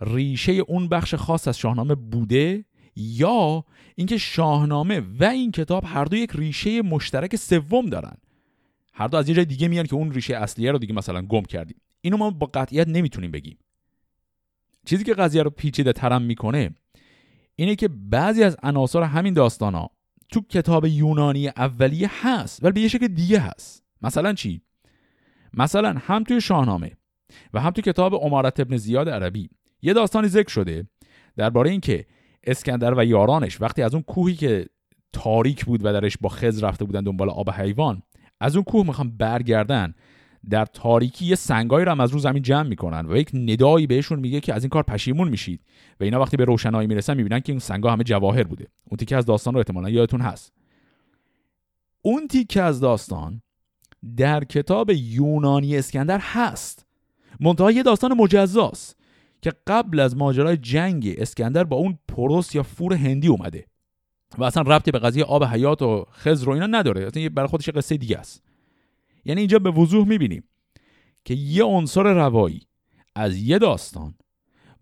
ریشه 0.00 0.52
اون 0.52 0.88
بخش 0.88 1.14
خاص 1.14 1.48
از 1.48 1.58
شاهنامه 1.58 1.94
بوده؟ 1.94 2.64
یا 2.96 3.64
اینکه 3.94 4.18
شاهنامه 4.18 5.02
و 5.20 5.24
این 5.24 5.52
کتاب 5.52 5.84
هر 5.86 6.04
دو 6.04 6.16
یک 6.16 6.30
ریشه 6.34 6.82
مشترک 6.82 7.36
سوم 7.36 7.86
دارن. 7.86 8.16
هر 8.92 9.08
دو 9.08 9.16
از 9.16 9.28
یه 9.28 9.34
جای 9.34 9.44
دیگه 9.44 9.68
میان 9.68 9.86
که 9.86 9.94
اون 9.94 10.12
ریشه 10.12 10.36
اصلیه 10.36 10.72
رو 10.72 10.78
دیگه 10.78 10.94
مثلا 10.94 11.22
گم 11.22 11.42
کردیم. 11.42 11.76
اینو 12.00 12.16
ما 12.16 12.30
با 12.30 12.50
قطعیت 12.54 12.88
نمی‌تونیم 12.88 13.30
بگیم. 13.30 13.58
چیزی 14.84 15.04
که 15.04 15.14
قضیه 15.14 15.42
رو 15.42 15.50
پیچیده 15.50 15.92
ترم 15.92 16.22
می‌کنه 16.22 16.74
اینه 17.56 17.76
که 17.76 17.88
بعضی 17.88 18.42
از 18.42 18.56
عناصر 18.62 19.02
همین 19.02 19.34
داستان 19.34 19.74
ها 19.74 19.90
تو 20.32 20.40
کتاب 20.40 20.86
یونانی 20.86 21.48
اولیه 21.48 22.10
هست 22.22 22.64
ولی 22.64 22.72
به 22.72 22.80
یه 22.80 22.88
شکل 22.88 23.08
دیگه 23.08 23.40
هست. 23.40 23.84
مثلا 24.02 24.32
چی؟ 24.32 24.62
مثلا 25.54 25.94
هم 25.98 26.24
توی 26.24 26.40
شاهنامه 26.40 26.92
و 27.54 27.60
هم 27.60 27.70
تو 27.70 27.82
کتاب 27.82 28.14
امارت 28.14 28.60
ابن 28.60 28.76
زیاد 28.76 29.08
عربی 29.08 29.50
یه 29.82 29.92
داستانی 29.92 30.28
ذکر 30.28 30.48
شده 30.48 30.86
درباره 31.36 31.70
اینکه 31.70 32.06
اسکندر 32.44 32.94
و 32.98 33.04
یارانش 33.04 33.60
وقتی 33.60 33.82
از 33.82 33.94
اون 33.94 34.02
کوهی 34.02 34.34
که 34.34 34.66
تاریک 35.12 35.64
بود 35.64 35.84
و 35.84 35.92
درش 35.92 36.16
با 36.20 36.28
خز 36.28 36.62
رفته 36.62 36.84
بودن 36.84 37.00
دنبال 37.00 37.30
آب 37.30 37.50
حیوان 37.50 38.02
از 38.40 38.56
اون 38.56 38.64
کوه 38.64 38.86
می‌خوان 38.86 39.16
برگردن 39.16 39.94
در 40.50 40.64
تاریکی 40.64 41.26
یه 41.26 41.34
سنگایی 41.34 41.84
رو 41.84 41.90
هم 41.90 42.00
از 42.00 42.10
رو 42.10 42.18
زمین 42.18 42.42
جمع 42.42 42.68
می‌کنن 42.68 43.06
و 43.06 43.16
یک 43.16 43.30
ندایی 43.34 43.86
بهشون 43.86 44.18
میگه 44.20 44.40
که 44.40 44.54
از 44.54 44.62
این 44.62 44.70
کار 44.70 44.82
پشیمون 44.82 45.28
میشید 45.28 45.60
و 46.00 46.04
اینا 46.04 46.20
وقتی 46.20 46.36
به 46.36 46.44
روشنایی 46.44 46.88
می‌رسن 46.88 47.16
می‌بینن 47.16 47.40
که 47.40 47.52
این 47.52 47.60
سنگا 47.60 47.90
همه 47.90 48.04
جواهر 48.04 48.42
بوده. 48.42 48.66
اون 48.84 48.96
تیکه 48.96 49.16
از 49.16 49.26
داستان 49.26 49.54
رو 49.54 49.58
احتمالا 49.58 49.90
یادتون 49.90 50.20
هست. 50.20 50.52
اون 52.02 52.26
تیکه 52.26 52.62
از 52.62 52.80
داستان 52.80 53.42
در 54.16 54.44
کتاب 54.44 54.90
یونانی 54.90 55.76
اسکندر 55.76 56.18
هست. 56.22 56.86
منتها 57.40 57.82
داستان 57.82 58.12
مجزاست. 58.12 58.99
که 59.42 59.52
قبل 59.66 60.00
از 60.00 60.16
ماجرای 60.16 60.56
جنگ 60.56 61.14
اسکندر 61.18 61.64
با 61.64 61.76
اون 61.76 61.98
پروس 62.08 62.54
یا 62.54 62.62
فور 62.62 62.94
هندی 62.94 63.28
اومده 63.28 63.66
و 64.38 64.44
اصلا 64.44 64.62
ربطی 64.62 64.90
به 64.90 64.98
قضیه 64.98 65.24
آب 65.24 65.44
حیات 65.44 65.82
و 65.82 66.06
خزر 66.10 66.48
و 66.48 66.52
اینا 66.52 66.66
نداره. 66.66 67.06
اصلا 67.06 67.28
برای 67.28 67.48
خودش 67.48 67.68
قصه 67.68 67.96
دیگه 67.96 68.18
است. 68.18 68.42
یعنی 69.24 69.40
اینجا 69.40 69.58
به 69.58 69.70
وضوح 69.70 70.08
می‌بینیم 70.08 70.44
که 71.24 71.34
یه 71.34 71.64
عنصر 71.64 72.02
روایی 72.02 72.62
از 73.14 73.36
یه 73.36 73.58
داستان 73.58 74.14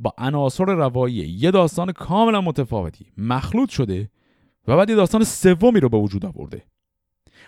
با 0.01 0.14
عناصر 0.18 0.64
روایی 0.64 1.14
یه 1.14 1.51
داستان 1.51 1.92
کاملا 1.92 2.40
متفاوتی 2.40 3.07
مخلوط 3.16 3.71
شده 3.71 4.11
و 4.68 4.77
بعد 4.77 4.90
یه 4.90 4.97
داستان 4.97 5.25
سومی 5.25 5.81
رو 5.81 5.88
به 5.88 5.97
وجود 5.97 6.27
آورده. 6.27 6.64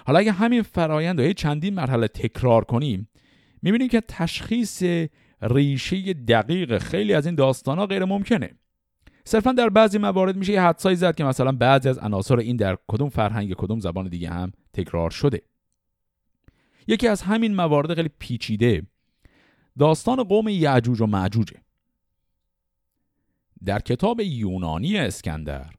حالا 0.07 0.19
اگه 0.19 0.33
همین 0.33 0.63
فرایند 0.63 1.21
رو 1.21 1.33
چندین 1.33 1.75
مرحله 1.75 2.09
تکرار 2.09 2.65
کنیم 2.65 3.09
می‌بینیم 3.63 3.89
که 3.89 4.01
تشخیص 4.09 4.83
ریشه 5.43 6.13
دقیق. 6.13 6.79
خیلی 6.79 7.15
از 7.15 7.27
این 7.27 7.35
داستان 7.35 7.79
ها 7.79 7.87
غیر 7.87 8.05
ممکنه. 8.05 8.51
صرفا 9.25 9.53
در 9.53 9.69
بعضی 9.69 9.99
موارد 9.99 10.37
میشه 10.37 10.53
یه 10.53 10.63
حدسایی 10.63 10.97
زد 10.97 11.15
که 11.15 11.25
مثلا 11.25 11.53
بعضی 11.53 11.89
از 11.89 11.99
عناصر 11.99 12.37
این 12.39 12.57
در 12.57 12.79
کدوم 12.89 13.09
فرهنگ 13.09 13.55
کدوم 13.55 13.81
زبان 13.81 14.09
دیگه 14.09 14.31
هم 14.31 14.53
تکرار 14.73 15.11
شده. 15.11 15.43
یکی 16.87 17.09
از 17.09 17.23
همین 17.23 17.55
موارد 17.55 17.95
خیلی 17.95 18.11
پیچیده. 18.19 18.83
داستان 19.79 20.23
قوم 20.23 20.49
یعجوج 20.49 21.01
و 21.01 21.07
معجوجه. 21.07 21.57
در 23.65 23.79
کتاب 23.79 24.21
یونانی 24.21 24.99
اسکندر 24.99 25.71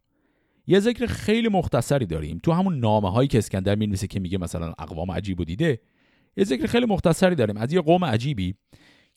یه 0.67 0.80
ذکر 0.80 1.06
خیلی 1.06 1.50
مختصری 1.50 2.06
داریم. 2.06 2.39
تو 2.43 2.52
همون 2.52 2.80
نامه 2.80 3.12
هایی 3.12 3.28
که 3.28 3.38
اسکندر 3.38 3.76
می‌نویسه 3.76 4.08
که 4.08 4.19
میگه 4.19 4.38
مثلا 4.38 4.74
اقوام 4.80 5.12
عجیب 5.12 5.39
و 5.39 5.43
دیده 5.43 5.82
یه 6.38 6.43
ذکر 6.43 6.67
خیلی 6.67 6.86
مختصری 6.86 7.36
داریم. 7.36 7.58
از 7.58 7.74
یه 7.74 7.82
قوم 7.82 8.06
عجیبی 8.06 8.56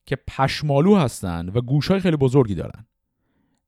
که 0.07 0.17
پشمالو 0.17 0.97
هستن 0.97 1.49
و 1.49 1.61
گوشهای 1.61 2.01
خیلی 2.01 2.17
بزرگی 2.17 2.55
دارن. 2.55 2.87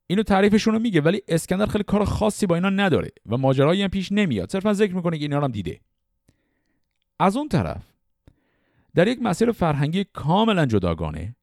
اینو 0.06 0.22
تعریفشون 0.22 0.74
رو 0.74 0.80
میگه 0.80 1.00
ولی 1.00 1.22
اسکندر 1.28 1.66
خیلی 1.66 1.84
کار 1.84 2.04
خاصی 2.04 2.46
با 2.46 2.54
اینا 2.54 2.70
نداره 2.70 3.10
و 3.26 3.36
ماجرایی 3.36 3.82
هم 3.82 3.88
پیش 3.88 4.12
نمیاد. 4.12 4.50
صرفا 4.50 4.72
ذکر 4.72 4.94
می‌کنه 4.94 5.18
که 5.18 5.24
اینا 5.24 5.40
هم 5.40 5.50
دیده. 5.50 5.80
از 7.18 7.36
اون 7.36 7.48
طرف 7.48 7.92
در 8.94 9.08
یک 9.08 9.18
مسیر 9.22 9.52
فرهنگی 9.52 10.04
کاملا 10.12 10.66
جداگانه 10.66 11.36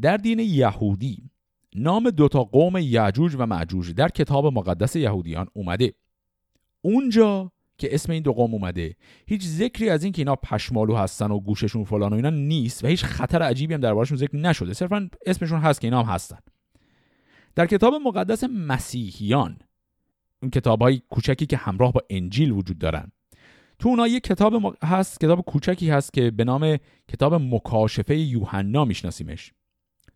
در 0.00 0.16
دین 0.16 0.38
یهودی 0.38 1.30
نام 1.74 2.10
دوتا 2.10 2.44
قوم 2.44 2.76
یعجوج 2.76 3.36
و 3.38 3.46
معجوج 3.46 3.94
در 3.94 4.08
کتاب 4.08 4.46
مقدس 4.46 4.96
یهودیان 4.96 5.46
اومده. 5.52 5.94
اونجا 6.82 7.52
که 7.82 7.94
اسم 7.94 8.12
این 8.12 8.22
دو 8.22 8.32
قوم 8.32 8.54
اومده. 8.54 8.96
هیچ 9.26 9.46
ذکری 9.46 9.90
از 9.90 10.04
این 10.04 10.12
که 10.12 10.20
اینا 10.20 10.36
پشمالو 10.36 10.96
هستن 10.96 11.30
و 11.30 11.40
گوششون 11.40 11.84
فلان 11.84 12.12
و 12.12 12.16
اینا 12.16 12.30
نیست 12.30 12.84
و 12.84 12.86
هیچ 12.86 13.04
خطر 13.04 13.42
عجیبی 13.42 13.74
هم 13.74 13.80
دربارشون 13.80 14.16
ذکر 14.16 14.36
نشده. 14.36 14.72
صرفا 14.72 15.10
اسمشون 15.26 15.60
هست 15.60 15.80
که 15.80 15.86
اینا 15.86 16.02
هم 16.02 16.14
هستن. 16.14 16.38
در 17.54 17.66
کتاب 17.66 17.94
مقدس 17.94 18.44
مسیحیان 18.44 19.58
اون 20.42 20.50
کتاب 20.50 20.82
های 20.82 21.02
کوچکی 21.10 21.46
که 21.46 21.56
همراه 21.56 21.92
با 21.92 22.00
انجیل 22.10 22.50
وجود 22.50 22.78
دارن. 22.78 23.12
تو 23.78 23.88
اونا 23.88 24.06
یه 24.06 24.20
کتاب 24.20 24.76
هست 24.82 25.20
کتاب 25.20 25.40
کوچکی 25.40 25.90
هست 25.90 26.12
که 26.12 26.30
به 26.30 26.44
نام 26.44 26.76
کتاب 27.08 27.34
مکاشفه 27.34 28.16
یوحنا 28.16 28.84
میشناسیمش. 28.84 29.52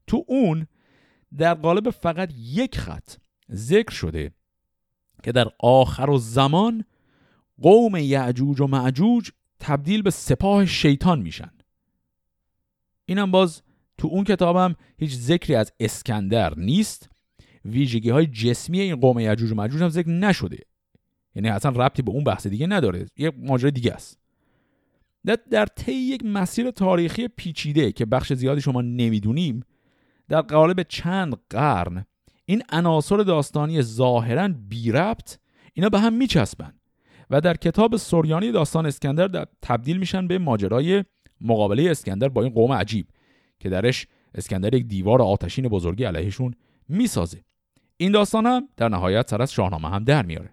تو 0.06 0.24
اون 0.28 0.66
در 1.38 1.54
قالب 1.54 1.90
فقط 1.90 2.32
یک 2.36 2.78
خط 2.78 3.16
ذکر 3.52 3.92
شده 3.92 4.30
که 5.22 5.32
در 5.32 5.48
آخر 5.60 6.10
و 6.10 6.18
زمان 6.18 6.84
قوم 7.62 7.96
یعجوج 7.96 8.60
و 8.60 8.66
معجوج 8.66 9.30
تبدیل 9.60 10.02
به 10.02 10.10
سپاه 10.10 10.66
شیطان 10.66 11.22
میشن. 11.22 11.50
اینم 13.04 13.30
باز 13.30 13.62
تو 13.98 14.08
اون 14.08 14.24
کتابم 14.24 14.74
هیچ 14.98 15.14
ذکری 15.14 15.54
از 15.54 15.72
اسکندر 15.80 16.58
نیست. 16.58 17.08
ویژگی 17.64 18.10
های 18.10 18.26
جسمی 18.26 18.80
این 18.80 18.96
قوم 18.96 19.18
یعجوج 19.18 19.52
و 19.52 19.54
معجوج 19.54 19.82
هم 19.82 19.88
ذکر 19.88 20.08
نشده. 20.08 20.58
یعنی 21.34 21.48
اصلا 21.48 21.70
ربطی 21.70 22.02
به 22.02 22.10
اون 22.10 22.24
بحث 22.24 22.46
دیگه 22.46 22.66
نداره. 22.66 23.06
یه 23.16 23.32
ماجرا 23.38 23.70
دیگه 23.70 23.92
است. 23.92 24.18
در 25.50 25.66
طی 25.66 25.92
یک 25.92 26.24
مسیر 26.24 26.70
تاریخی 26.70 27.28
پیچیده 27.28 27.92
که 27.92 28.06
بخش 28.06 28.32
زیادی 28.32 28.60
شما 28.60 28.82
نمی‌دونیم 28.82 29.62
در 30.28 30.40
قالب 30.40 30.82
چند 30.82 31.36
قرن 31.50 32.06
این 32.44 32.62
عناصر 32.68 33.16
داستانی 33.16 33.82
ظاهرا 33.82 34.48
بی 34.48 34.92
ربط 34.92 35.38
اینا 35.74 35.88
به 35.88 36.00
هم 36.00 36.12
میچسبن. 36.12 36.74
و 37.30 37.40
در 37.40 37.54
کتاب 37.54 37.96
سوریانی 37.96 38.52
داستان 38.52 38.86
اسکندر 38.86 39.26
در 39.26 39.46
تبدیل 39.62 39.96
میشن 39.96 40.26
به 40.28 40.38
ماجرای 40.38 41.04
مقابله 41.40 41.90
اسکندر 41.90 42.28
با 42.28 42.42
این 42.42 42.52
قوم 42.52 42.72
عجیب 42.72 43.06
که 43.58 43.68
درش 43.68 44.06
اسکندر 44.34 44.74
یک 44.74 44.86
دیوار 44.86 45.22
آتشین 45.22 45.68
بزرگی 45.68 46.04
علیهشون 46.04 46.54
می‌سازه. 46.88 47.40
این 47.96 48.12
داستان 48.12 48.46
هم 48.46 48.68
در 48.76 48.88
نهایت 48.88 49.30
سر 49.30 49.42
از 49.42 49.52
شاهنامه 49.52 49.88
هم 49.88 50.04
در 50.04 50.26
میاره. 50.26 50.50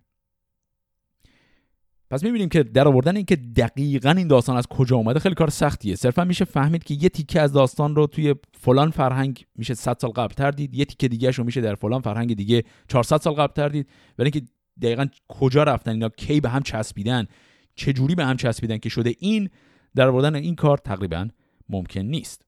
پس 2.10 2.24
می‌بینیم 2.24 2.50
که 2.50 2.64
در 2.64 2.88
آوردن 2.88 3.16
اینکه 3.16 3.36
دقیقا 3.36 4.10
این 4.10 4.28
داستان 4.28 4.58
از 4.58 4.68
کجا 4.68 4.96
اومده 4.96 5.20
خیلی 5.20 5.36
کار 5.36 5.50
سختیه. 5.50 5.96
صرفا 5.96 6.24
میشه 6.24 6.46
فهمید 6.46 6.84
که 6.84 6.94
یه 6.94 7.10
تیکه 7.10 7.42
از 7.42 7.54
داستان 7.54 7.96
رو 7.96 8.08
توی 8.08 8.36
فلان 8.54 8.92
فرهنگ 8.92 9.46
میشه 9.56 9.74
100 9.74 9.98
سال 10.02 10.12
قبل 10.12 10.34
تر 10.34 10.52
دید 10.52 10.76
یه 10.76 10.86
تیکه 10.86 11.08
دیگه 11.08 11.32
رو 11.32 11.44
میشه 11.44 11.62
در 11.62 11.76
فلان 11.76 12.02
فرهنگ 12.02 12.36
دیگه 12.36 12.64
400 12.88 13.18
سال 13.18 13.34
قبل 13.34 13.54
تر 13.54 13.70
دید 13.70 13.88
ولی 14.18 14.32
اینکه 14.34 14.52
دقیقا 14.82 15.08
کجا 15.28 15.64
رفتن؟ 15.64 15.92
اینا 15.92 16.10
کی 16.10 16.42
به 16.42 16.50
هم 16.50 16.62
چسبیدن؟ 16.62 17.28
چه 17.76 17.94
جوری 17.94 18.16
به 18.16 18.26
هم 18.26 18.38
چسبیدن 18.38 18.78
که 18.78 18.90
شده 18.90 19.16
این 19.20 19.50
در 19.96 20.08
آوردن 20.08 20.36
این 20.36 20.56
کار 20.56 20.78
تقریبا 20.78 21.30
ممکن 21.70 22.02
نیست. 22.02 22.46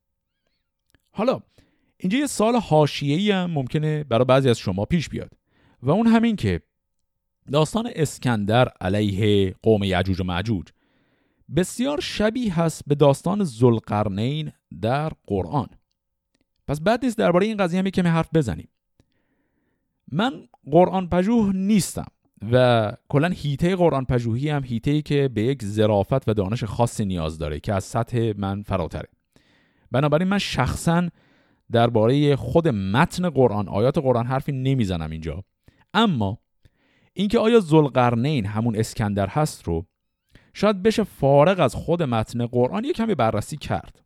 حالا 1.12 1.42
اینجا 1.98 2.18
یه 2.18 2.28
سال 2.28 2.56
حاشیه‌ای 2.56 3.32
هم 3.32 3.52
ممکنه 3.52 4.04
برای 4.04 4.26
بعضی 4.26 4.50
از 4.50 4.58
شما 4.58 4.86
پیش 4.86 5.10
بیاد 5.10 5.32
و 5.82 5.92
اون 5.92 6.08
همین 6.08 6.36
که 6.36 6.62
داستان 7.52 7.90
اسکندر 7.96 8.68
علیه 8.82 9.56
قوم 9.62 9.84
یعجوج 9.84 10.22
و 10.22 10.24
معجوج 10.24 10.68
بسیار 11.56 12.00
شبیه 12.00 12.60
هست 12.60 12.82
به 12.88 12.96
داستان 12.96 13.44
زلقرنین 13.44 14.52
در 14.82 15.12
قرآن. 15.28 15.68
پس 16.68 16.82
بعد 16.82 17.06
نیست 17.06 17.18
درباره 17.18 17.46
این 17.46 17.58
قضیه 17.58 17.80
هم 17.80 17.90
کمی 17.90 18.10
حرف 18.10 18.30
بزنیم. 18.34 18.68
من 20.12 20.48
قرآن 20.72 21.10
پژوه 21.10 21.52
نیستم. 21.56 22.08
و 22.52 22.92
کلا 23.10 23.28
هیته 23.28 23.76
قرآن 23.76 24.06
پژوهی 24.06 24.50
هم 24.50 24.64
هیته 24.64 24.92
ای 24.92 25.02
که 25.02 25.28
به 25.34 25.42
یک 25.42 25.64
ظرافت 25.64 26.30
و 26.30 26.34
دانش 26.34 26.64
خاصی 26.64 27.06
نیاز 27.06 27.38
داره 27.38 27.60
که 27.60 27.74
از 27.74 27.84
سطح 27.84 28.34
من 28.38 28.62
فراتره. 28.62 29.10
بنابراین 29.92 30.28
من 30.28 30.38
شخصا 30.38 31.10
درباره 31.72 32.36
خود 32.36 32.68
متن 32.68 33.30
قرآن 33.30 33.68
آیات 33.68 33.98
قرآن 33.98 34.26
حرفی 34.26 34.52
نمی‌زنم 34.52 35.12
اینجا. 35.12 35.44
اما 35.94 36.38
اینکه 37.14 37.40
آیا 37.40 37.60
زلقرنین 37.60 38.46
همون 38.46 38.76
اسکندر 38.76 39.28
هست 39.28 39.64
رو 39.64 39.86
شاید 40.54 40.84
بشه 40.84 41.04
فارغ 41.04 41.60
از 41.60 41.76
خود 41.76 42.04
متن 42.04 42.46
قرآن 42.46 42.84
یه 42.84 42.94
کمی 42.94 43.16
بررسی 43.16 43.58
کرد. 43.58 44.06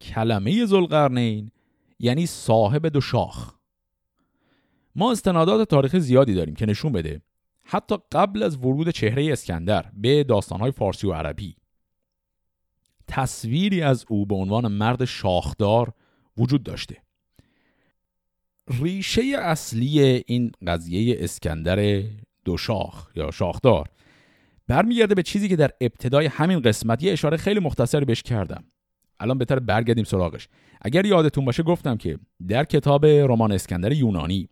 کلمه 0.00 0.66
زلقرنین 0.66 1.50
یعنی 1.98 2.26
صاحب 2.26 2.86
دو 2.86 3.00
شاخ. 3.00 3.59
ما 4.94 5.12
استنادات 5.12 5.68
تاریخی 5.68 6.00
زیادی 6.00 6.34
داریم 6.34 6.54
که 6.54 6.66
نشون 6.66 6.92
بده 6.92 7.22
حتی 7.64 7.96
قبل 8.12 8.42
از 8.42 8.56
ورود 8.56 8.90
چهره 8.90 9.32
اسکندر 9.32 9.90
به 9.94 10.24
داستانهای 10.24 10.70
فارسی 10.70 11.06
و 11.06 11.12
عربی 11.12 11.56
تصویری 13.08 13.82
از 13.82 14.04
او 14.08 14.26
به 14.26 14.34
عنوان 14.34 14.72
مرد 14.72 15.04
شاخدار 15.04 15.92
وجود 16.36 16.62
داشته. 16.62 16.96
ریشه 18.82 19.22
اصلی 19.38 20.00
این 20.26 20.52
قضیه 20.66 21.16
اسکندر 21.20 22.02
دو 22.44 22.56
شاخ 22.56 23.10
یا 23.16 23.30
شاخدار 23.30 23.88
برمیگرده 24.68 25.14
به 25.14 25.22
چیزی 25.22 25.48
که 25.48 25.56
در 25.56 25.70
ابتدای 25.80 26.26
همین 26.26 26.60
قسمت 26.60 27.02
یه 27.02 27.12
اشاره 27.12 27.36
خیلی 27.36 27.60
مختصری 27.60 28.04
بهش 28.04 28.22
کردم. 28.22 28.64
الان 29.20 29.38
بهتر 29.38 29.58
برگردیم 29.58 30.04
سراغش. 30.04 30.48
اگر 30.82 31.06
یادتون 31.06 31.44
باشه 31.44 31.62
گفتم 31.62 31.96
که 31.96 32.18
در 32.48 32.64
کتاب 32.64 33.06
رمان 33.06 33.52
اسکندر 33.52 33.92
یونانی 33.92 34.48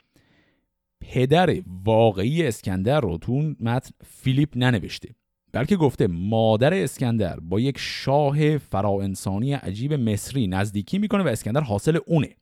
پدر 1.01 1.63
واقعی 1.85 2.47
اسکندر 2.47 3.01
رو 3.01 3.19
تو 3.19 3.33
اون 3.33 3.57
متن 3.61 3.91
فیلیپ 4.05 4.49
ننوشته 4.57 5.15
بلکه 5.53 5.77
گفته 5.77 6.07
مادر 6.07 6.75
اسکندر 6.75 7.41
با 7.41 7.61
یک 7.61 7.79
شاه 7.79 8.59
فراانسانی 8.59 9.53
عجیب 9.53 9.93
مصری 9.93 10.47
نزدیکی 10.47 10.99
می‌کنه 10.99 11.23
و 11.23 11.29
اسکندر 11.29 11.61
حاصل 11.61 11.99
اونه. 12.07 12.37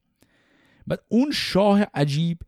بعد 0.86 1.00
اون 1.08 1.30
شاه 1.32 1.82
عجیب 1.94 2.38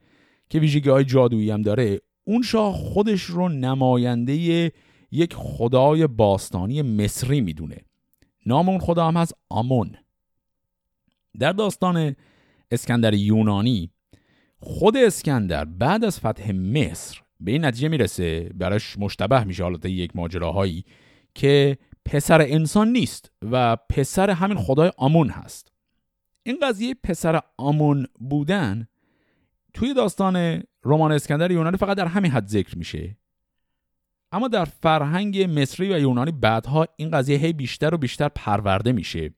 که 0.51 0.59
ویژگی 0.59 0.90
های 0.90 1.05
جادویی 1.05 1.51
هم 1.51 1.62
داره 1.62 2.01
اون 2.25 2.42
شاه 2.42 2.75
خودش 2.75 3.23
رو 3.23 3.49
نماینده 3.49 4.73
یک 5.11 5.35
خدای 5.35 6.07
باستانی 6.07 6.83
مصری 6.83 7.40
می‌دونه. 7.40 7.77
نام 8.47 8.68
اون 8.68 8.79
خدا 8.79 9.09
هم 9.09 9.16
از 9.16 9.33
آمون. 9.49 9.97
در 11.38 11.53
داستان 11.53 12.16
اسکندر 12.71 13.14
یونانی 13.14 13.90
خود 14.61 14.97
اسکندر 14.97 15.64
بعد 15.64 16.05
از 16.05 16.18
فتح 16.18 16.53
مصر 16.53 17.21
به 17.40 17.53
این 17.53 17.64
نتیجه 17.64 17.88
می‌رسه. 17.88 18.51
براش 18.55 18.99
مشتبه 18.99 19.44
میشه 19.44 19.62
حالت 19.62 19.85
یک 19.85 20.16
ماجراهایی 20.16 20.85
که 21.35 21.79
پسر 22.05 22.40
انسان 22.40 22.88
نیست 22.88 23.31
و 23.51 23.77
پسر 23.77 24.31
همین 24.31 24.59
خدای 24.59 24.92
آمون 24.97 25.29
هست. 25.29 25.73
این 26.42 26.59
قضیه 26.62 26.94
پسر 27.03 27.40
آمون 27.57 28.07
بودن 28.21 28.88
توی 29.75 29.94
داستان 29.94 30.62
رمان 30.85 31.12
اسکندر 31.12 31.51
یونانی 31.51 31.77
فقط 31.77 31.97
در 31.97 32.07
همین 32.07 32.31
حد 32.31 32.47
ذکر 32.47 32.79
میشه. 32.79 33.16
اما 34.33 34.49
در 34.49 34.64
فرهنگ 34.64 35.61
مصری 35.61 35.92
و 35.94 35.99
یونانی 35.99 36.33
بعدها 36.33 36.87
این 36.97 37.11
قضیه 37.11 37.38
هی 37.38 37.53
بیشتر 37.53 37.94
و 37.94 37.99
بیشتر 37.99 38.29
پرورده 38.29 38.92
میشه 38.92 39.35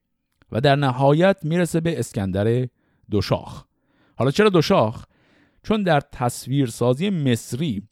و 0.53 0.61
در 0.61 0.77
نهایت 0.77 1.37
می‌رسه 1.43 1.81
به 1.81 1.99
اسکندر 1.99 2.69
دوشاخ. 3.11 3.70
حالا 4.21 4.31
چرا 4.31 4.49
دوشاخ 4.49 5.05
چون 5.63 5.83
در 5.83 6.01
تصویرسازی 6.01 7.11
مصری 7.11 7.83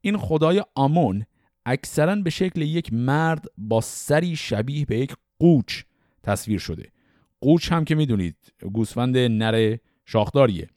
این 0.00 0.16
خدای 0.16 0.64
آمون 0.74 1.24
اکثرا 1.66 2.16
به 2.16 2.30
شکل 2.30 2.62
یک 2.62 2.92
مرد 2.92 3.44
با 3.58 3.80
سری 3.80 4.36
شبیه 4.36 4.84
به 4.84 4.98
یک 4.98 5.14
قوچ 5.38 5.82
تصویر 6.22 6.58
شده. 6.58 6.92
قوچ 7.40 7.72
هم 7.72 7.84
که 7.84 7.94
می‌دونید 7.94 8.36
گوسفند 8.72 9.18
نر 9.18 9.76
شاخداریه. 10.04 10.68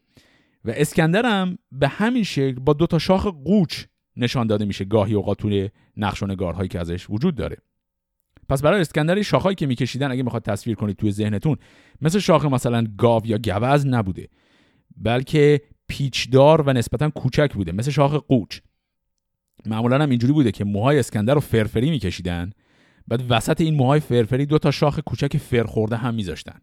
و 0.65 0.71
اسکندر 0.75 1.25
هم 1.25 1.57
به 1.71 1.87
همین 1.87 2.23
شکل 2.23 2.59
با 2.59 2.73
دو 2.73 2.87
تا 2.87 2.99
شاخ 2.99 3.27
قوچ 3.27 3.83
نشان 4.15 4.47
داده 4.47 4.65
میشه 4.65 4.85
گاهی 4.85 5.13
اوقات 5.13 5.37
توی 5.37 5.69
نقش 5.97 6.23
و 6.23 6.27
نگارهایی 6.27 6.69
که 6.69 6.79
ازش 6.79 7.09
وجود 7.09 7.35
داره. 7.35 7.57
پس 8.49 8.61
برای 8.61 8.81
اسکندر 8.81 9.21
شاخهایی 9.21 9.55
که 9.55 9.65
میکشیدن 9.67 10.11
اگه 10.11 10.23
می‌خواد 10.23 10.43
تصویر 10.43 10.75
کنید 10.75 10.95
توی 10.95 11.11
ذهنتون 11.11 11.57
مثل 12.01 12.19
شاخه 12.19 12.47
مثلا 12.47 12.87
گاو 12.97 13.27
یا 13.27 13.37
گوز 13.37 13.87
نبوده. 13.87 14.27
بلکه 14.97 15.61
پیچدار 15.87 16.61
و 16.61 16.73
نسبتا 16.73 17.09
کوچک 17.09 17.53
بوده 17.53 17.71
مثل 17.71 17.91
شاخ 17.91 18.13
قوچ. 18.13 18.59
معمولا 19.65 20.03
هم 20.03 20.09
اینجوری 20.09 20.33
بوده 20.33 20.51
که 20.51 20.63
موهای 20.63 20.99
اسکندر 20.99 21.33
رو 21.33 21.39
فرفری 21.39 21.89
میکشیدن 21.89 22.51
بعد 23.07 23.23
وسط 23.29 23.61
این 23.61 23.75
موهای 23.75 23.99
فرفری 23.99 24.45
دو 24.45 24.57
تا 24.57 24.71
شاخ 24.71 24.99
کوچک 24.99 25.37
فرخورده 25.37 25.95
هم 25.95 26.13
میذاشتن. 26.13 26.61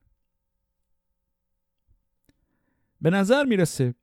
به 3.01 3.11
نظر 3.11 3.45
می‌رسه 3.45 3.95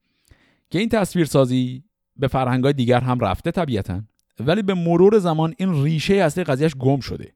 که 0.70 0.80
این 0.80 0.90
تصویرسازی 0.90 1.84
به 2.16 2.28
فرهنگای 2.28 2.74
دیگر 2.74 3.00
هم 3.00 3.20
رفته 3.20 3.52
طبیعتا 3.52 4.02
ولی 4.40 4.62
به 4.62 4.74
مرور 4.74 5.20
زمان 5.20 5.54
این 5.58 5.84
ریشه 5.84 6.14
اصلی 6.14 6.44
قضیهش 6.44 6.76
گم 6.76 7.00
شده. 7.00 7.34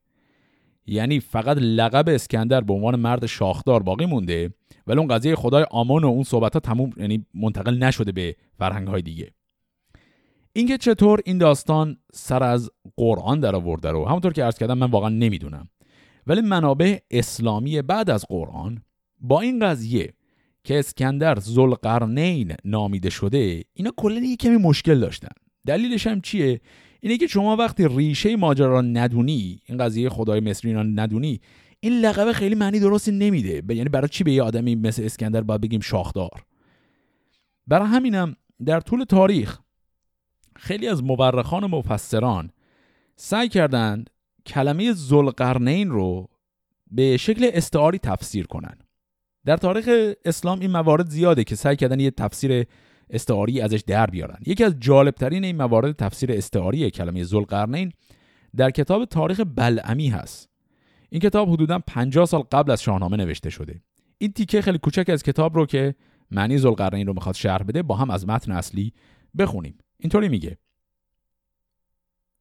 یعنی 0.90 1.20
فقط 1.20 1.58
لقب 1.58 2.10
اسکندر 2.10 2.62
به 2.62 2.74
عنوان 2.74 2.96
مرد 2.96 3.26
شاخدار 3.26 3.84
باقی 3.84 4.06
مونده 4.06 4.54
ولی 4.88 5.00
اون 5.00 5.08
قضیه 5.08 5.36
خدای 5.36 5.66
آمان 5.72 6.04
و 6.04 6.08
اون 6.08 6.24
صحبت 6.24 6.54
ها 6.54 6.60
تموم 6.60 6.92
یعنی 6.98 7.26
منتقل 7.34 7.84
نشده 7.84 8.12
به 8.12 8.36
فرهنگ 8.58 8.88
های 8.88 9.02
دیگه. 9.02 9.32
اینکه 10.54 10.78
چطور 10.78 11.20
این 11.26 11.38
داستان 11.38 11.98
سر 12.14 12.44
از 12.44 12.70
قرآن 12.98 13.40
در 13.40 13.56
آورده 13.56 13.92
رو 13.92 14.06
همونطور 14.06 14.34
که 14.34 14.44
عرض 14.44 14.58
کردم 14.58 14.78
من 14.78 14.92
واقعا 14.92 15.10
نمی‌دونم. 15.10 15.70
ولی 16.28 16.42
منابع 16.42 16.98
اسلامی 17.12 17.82
بعد 17.82 18.10
از 18.10 18.26
قرآن 18.30 18.84
با 19.20 19.42
این 19.42 19.60
قضیه 19.60 20.14
که 20.64 20.80
اسکندر 20.80 21.40
زلقرنین 21.40 22.54
نامیده 22.66 23.10
شده 23.10 23.64
اینا 23.74 23.92
کلا 23.98 24.20
یه 24.20 24.36
کمی 24.36 24.58
مشکل 24.58 25.00
داشتن. 25.00 25.32
دلیلش 25.68 26.08
هم 26.08 26.22
چیه؟ 26.22 26.62
اینه 27.02 27.18
که 27.18 27.28
شما 27.28 27.56
وقتی 27.56 27.88
ریشه 27.88 28.36
ماجرا 28.36 28.68
را 28.68 28.82
ندونی 28.82 29.60
این 29.66 29.78
قضیه 29.78 30.10
خدای 30.10 30.40
مصری 30.40 30.74
ندونی 30.74 31.42
این 31.80 32.00
لقب 32.00 32.32
خیلی 32.32 32.56
معنی 32.56 32.80
درستی 32.80 33.12
نمیده. 33.12 33.74
یعنی 33.76 33.90
برای 33.90 34.08
چی 34.08 34.24
به 34.24 34.32
یه 34.32 34.44
آدمی 34.44 34.76
مثل 34.76 35.04
اسکندر 35.04 35.42
باید 35.42 35.62
بگیم 35.62 35.80
شاخدار؟ 35.80 36.46
برای 37.68 37.88
همینم 37.88 38.36
در 38.66 38.80
طول 38.80 39.04
تاریخ 39.04 39.60
خیلی 40.56 40.88
از 40.88 41.04
مورخان 41.04 41.64
و 41.64 41.68
مفسران 41.68 42.52
سعی 43.16 43.50
کردند 43.50 44.10
کلمه 44.46 44.94
زلقرنین 44.94 45.90
رو 45.90 46.30
به 46.92 47.18
شکل 47.18 47.50
استعاری 47.54 47.98
تفسیر 47.98 48.48
کنن. 48.48 48.78
در 49.46 49.58
تاریخ 49.58 50.14
اسلام 50.26 50.60
این 50.60 50.72
موارد 50.72 51.10
زیاده 51.10 51.44
که 51.44 51.56
سعی 51.56 51.76
کردن 51.76 52.00
یه 52.00 52.12
تفسیر 52.12 52.66
استعاری 53.10 53.62
ازش 53.62 53.84
در 53.88 54.06
بیارن. 54.06 54.38
یکی 54.46 54.64
از 54.64 54.76
جالبترین 54.80 55.44
این 55.44 55.58
موارد 55.58 55.96
تفسیر 55.96 56.32
استعاری 56.32 56.92
کلمه 56.92 57.24
زلقرنین 57.24 57.92
در 58.56 58.72
کتاب 58.72 59.06
تاریخ 59.06 59.42
بلعمی 59.56 60.10
هست. 60.10 60.50
این 61.10 61.22
کتاب 61.22 61.50
حدودا 61.50 61.80
50 61.80 62.26
سال 62.26 62.42
قبل 62.42 62.72
از 62.72 62.82
شاهنامه 62.82 63.18
نوشته 63.18 63.50
شده. 63.50 63.82
این 64.18 64.32
تیکه 64.32 64.62
خیلی 64.62 64.78
کوچک 64.78 65.10
از 65.10 65.24
کتاب 65.24 65.56
رو 65.56 65.66
که 65.66 65.96
معنی 66.32 66.58
زلقرنین 66.58 67.08
رو 67.08 67.14
می‌خواد 67.14 67.36
شرح 67.36 67.64
بده 67.64 67.84
با 67.84 67.96
هم 67.96 68.10
از 68.10 68.28
متن 68.28 68.52
اصلی 68.52 68.94
بخونیم. 69.38 69.78
اینطوری 70.00 70.30
میگه. 70.30 70.58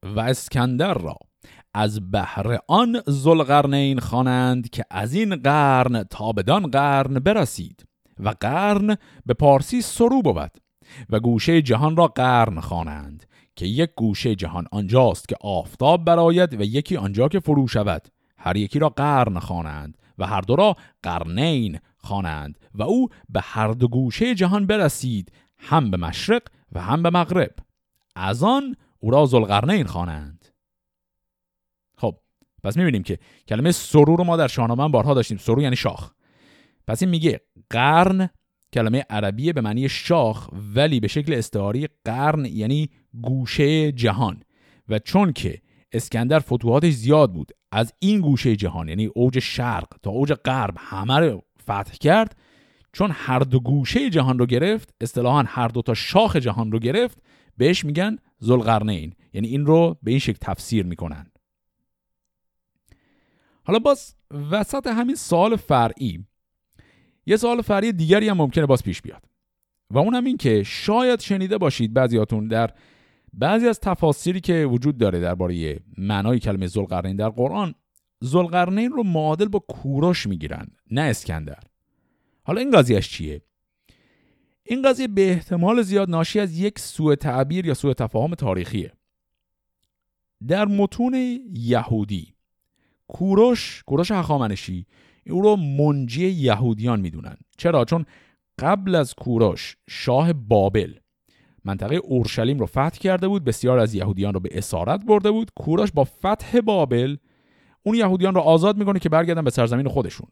و 0.03 0.21
اسکندر 0.21 0.95
را 0.95 1.17
از 1.75 2.11
بهر 2.11 2.59
آن 2.69 3.03
زلقرنین 3.07 3.99
خوانند 3.99 4.71
که 4.71 4.85
از 4.91 5.15
این 5.15 5.37
قرن 5.37 6.03
تا 6.03 6.33
بدان 6.33 6.71
قرن 6.71 7.15
برسید. 7.15 7.88
و 8.21 8.35
قرن 8.41 8.97
به 9.27 9.35
پارسی 9.35 9.83
سرو 9.83 10.23
بود 10.23 10.51
و 11.11 11.21
گوشه 11.21 11.63
جهان 11.63 11.97
را 11.97 12.07
قرن 12.07 12.61
خوانند 12.61 13.27
که 13.57 13.67
یک 13.67 13.91
گوشه 13.97 14.35
جهان 14.35 14.67
آنجاست 14.73 15.29
که 15.29 15.37
آفتاب 15.41 16.05
براید 16.05 16.61
و 16.61 16.63
یکی 16.63 16.97
آنجا 16.97 17.29
که 17.29 17.41
فرو 17.41 17.69
شود. 17.69 18.09
هر 18.39 18.57
یکی 18.57 18.79
را 18.79 18.89
قرن 18.89 19.39
خوانند 19.39 19.99
و 20.19 20.27
هر 20.27 20.41
دو 20.41 20.57
را 20.57 20.77
قرنین 21.03 21.79
خوانند 21.97 22.59
و 22.75 22.83
او 22.83 23.09
به 23.29 23.41
هر 23.41 23.69
دو 23.69 23.89
گوشه 23.89 24.35
جهان 24.35 24.67
برسید 24.67 25.33
هم 25.59 25.91
به 25.91 25.97
مشرق 25.97 26.43
و 26.73 26.83
هم 26.83 27.03
به 27.03 27.11
مغرب. 27.11 27.55
از 28.17 28.43
آن 28.43 28.77
او 28.99 29.11
را 29.11 29.27
زلقرنین 29.27 29.87
خوانند. 29.87 30.49
خب 31.97 32.17
پس 32.65 32.77
می‌بینیم 32.77 33.03
که 33.03 33.19
کلمه 33.49 33.73
سرو 33.73 34.17
رو 34.17 34.25
ما 34.25 34.37
در 34.37 34.49
شاهنامه 34.49 34.89
بارها 34.89 35.15
داشتیم. 35.15 35.39
سرو 35.39 35.63
یعنی 35.63 35.77
شاخ. 35.77 36.11
پس 36.89 37.03
این 37.03 37.11
میگه 37.11 37.41
قرن 37.71 38.31
کلمه 38.73 39.05
عربیه 39.11 39.53
به 39.53 39.61
معنی 39.61 39.89
شاخ 39.89 40.49
ولی 40.75 41.01
به 41.01 41.09
شکل 41.09 41.35
استعاری 41.35 41.89
قرن 42.05 42.45
یعنی 42.45 42.91
گوشه 43.23 43.93
جهان. 43.93 44.43
و 44.89 44.99
چون 44.99 45.33
که 45.33 45.63
اسکندر 45.93 46.39
فتوحاتش 46.39 46.93
زیاد 46.93 47.33
بود 47.33 47.53
از 47.73 47.93
این 47.99 48.21
گوشه 48.21 48.57
جهان 48.57 48.89
یعنی 48.89 49.07
اوج 49.07 49.39
شرق 49.39 49.89
تا 50.03 50.11
اوج 50.11 50.33
غرب 50.33 50.75
همه 50.79 51.19
رو 51.19 51.43
فتح 51.63 51.93
کرد 52.01 52.37
چون 52.93 53.11
هر 53.15 53.39
دو 53.39 53.61
گوشه 53.61 54.11
جهان 54.11 54.39
رو 54.39 54.47
گرفت 54.47 54.95
اصطلاحا 55.01 55.45
هر 55.47 55.69
دو 55.69 55.83
تا 55.83 55.95
شاخ 55.95 56.37
جهان 56.37 56.73
رو 56.73 56.79
گرفت 56.79 57.19
بهش 57.57 57.85
میگن 57.85 58.17
ذوالقرنین. 58.45 59.15
یعنی 59.33 59.49
این 59.49 59.67
رو 59.67 59.97
به 60.03 60.11
این 60.11 60.21
شکل 60.21 60.39
تفسیر 60.41 60.87
می‌کنن. 60.87 61.31
حالا 63.65 63.79
باز 63.79 64.15
وسط 64.51 64.87
همین 64.87 65.15
سال 65.15 65.57
فرعی 65.57 66.28
یه 67.29 67.37
سوال 67.37 67.63
فرعی 67.63 67.93
دیگری 67.93 68.29
هم 68.29 68.37
ممکنه 68.37 68.67
باز 68.67 68.83
پیش 68.83 69.03
بیاد. 69.03 69.25
و 69.91 69.99
اون 69.99 70.15
هم 70.15 70.25
این 70.25 70.37
که 70.37 70.63
شاید 70.63 71.21
شنیده 71.21 71.59
باشید 71.59 71.95
بعضیاتون 71.95 72.49
در 72.49 72.71
بعضی 73.33 73.69
از 73.69 73.81
تفاسیری 73.81 74.41
که 74.41 74.67
وجود 74.71 74.99
داره 74.99 75.21
درباره 75.21 75.81
معنای 75.99 76.39
کلمه 76.39 76.67
ذوالقرنین 76.67 77.17
در 77.17 77.29
قرآن 77.29 77.75
ذوالقرنین 78.25 78.91
رو 78.91 79.03
معادل 79.03 79.49
با 79.49 79.59
کوروش 79.59 80.27
می‌گیرن 80.27 80.67
نه 80.91 81.01
اسکندر. 81.01 81.59
حالا 82.43 82.61
این 82.61 82.71
قضیهش 82.71 83.09
چیه؟ 83.09 83.43
این 84.63 84.83
قضیه 84.83 85.09
به 85.09 85.31
احتمال 85.31 85.83
زیاد 85.83 86.11
ناشی 86.11 86.41
از 86.41 86.59
یک 86.59 86.79
سوء 86.79 87.15
تعبیر 87.15 87.67
یا 87.67 87.75
سوء 87.75 87.93
تفاهم 87.93 88.35
تاریخیه. 88.35 88.93
در 90.49 90.65
متون 90.65 91.41
یهودی 91.55 92.35
کوروش 93.09 93.83
کوروش 93.87 94.11
هخامنشی 94.11 94.87
او 95.33 95.43
رو 95.43 95.57
منجی 95.57 96.29
یهودیان 96.29 97.01
می‌دونن. 97.01 97.37
چرا؟ 97.57 97.85
چون 97.85 98.05
قبل 98.59 98.95
از 98.95 99.15
کوروش 99.15 99.77
شاه 99.89 100.33
بابل 100.33 100.95
منطقه 101.65 101.97
اورشلیم 101.97 102.59
رو 102.59 102.67
فتح 102.67 102.89
کرده 102.89 103.29
بود 103.29 103.45
بسیار 103.45 103.79
از 103.79 103.95
یهودیان 103.95 104.35
رو 104.35 104.41
به 104.41 104.49
اسارت 104.53 105.05
برده 105.05 105.31
بود. 105.31 105.51
کوروش 105.57 105.93
با 105.93 106.05
فتح 106.05 106.61
بابل 106.61 107.17
اون 107.83 107.95
یهودیان 107.95 108.35
رو 108.35 108.41
آزاد 108.41 108.77
می‌کنه 108.77 108.99
که 108.99 109.09
برگردن 109.09 109.45
به 109.45 109.51
سرزمین 109.51 109.89
خودشون. 109.89 110.29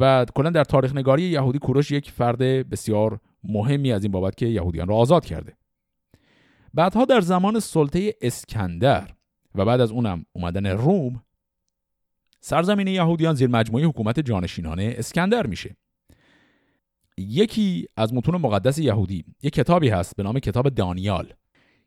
و 0.00 0.26
کلا 0.34 0.50
در 0.50 0.64
تاریخ 0.64 0.96
نگاری 0.96 1.22
یهودی 1.22 1.58
کوروش 1.58 1.90
یک 1.90 2.10
فرد 2.10 2.38
بسیار 2.70 3.20
مهمی 3.44 3.92
از 3.92 4.02
این 4.02 4.12
بابت 4.12 4.36
که 4.36 4.46
یهودیان 4.46 4.88
رو 4.88 4.94
آزاد 4.94 5.24
کرده. 5.24 5.56
بعدها 6.74 7.04
در 7.04 7.20
زمان 7.20 7.60
سلطه 7.60 8.14
اسکندر 8.22 9.10
و 9.54 9.64
بعد 9.64 9.80
از 9.80 9.90
اونم 9.90 10.24
اومدن 10.32 10.66
روم 10.66 11.22
سرزمین 12.40 12.86
یهودیان 12.86 13.34
زیر 13.34 13.48
مجموعه 13.48 13.84
حکومت 13.84 14.20
جانشینانه 14.20 14.94
اسکندر 14.98 15.46
میشه. 15.46 15.76
یکی 17.18 17.86
از 17.96 18.14
متون 18.14 18.36
مقدس 18.36 18.78
یهودی 18.78 19.24
یک 19.42 19.52
کتابی 19.52 19.88
هست 19.88 20.16
به 20.16 20.22
نام 20.22 20.38
کتاب 20.38 20.68
دانیال 20.68 21.32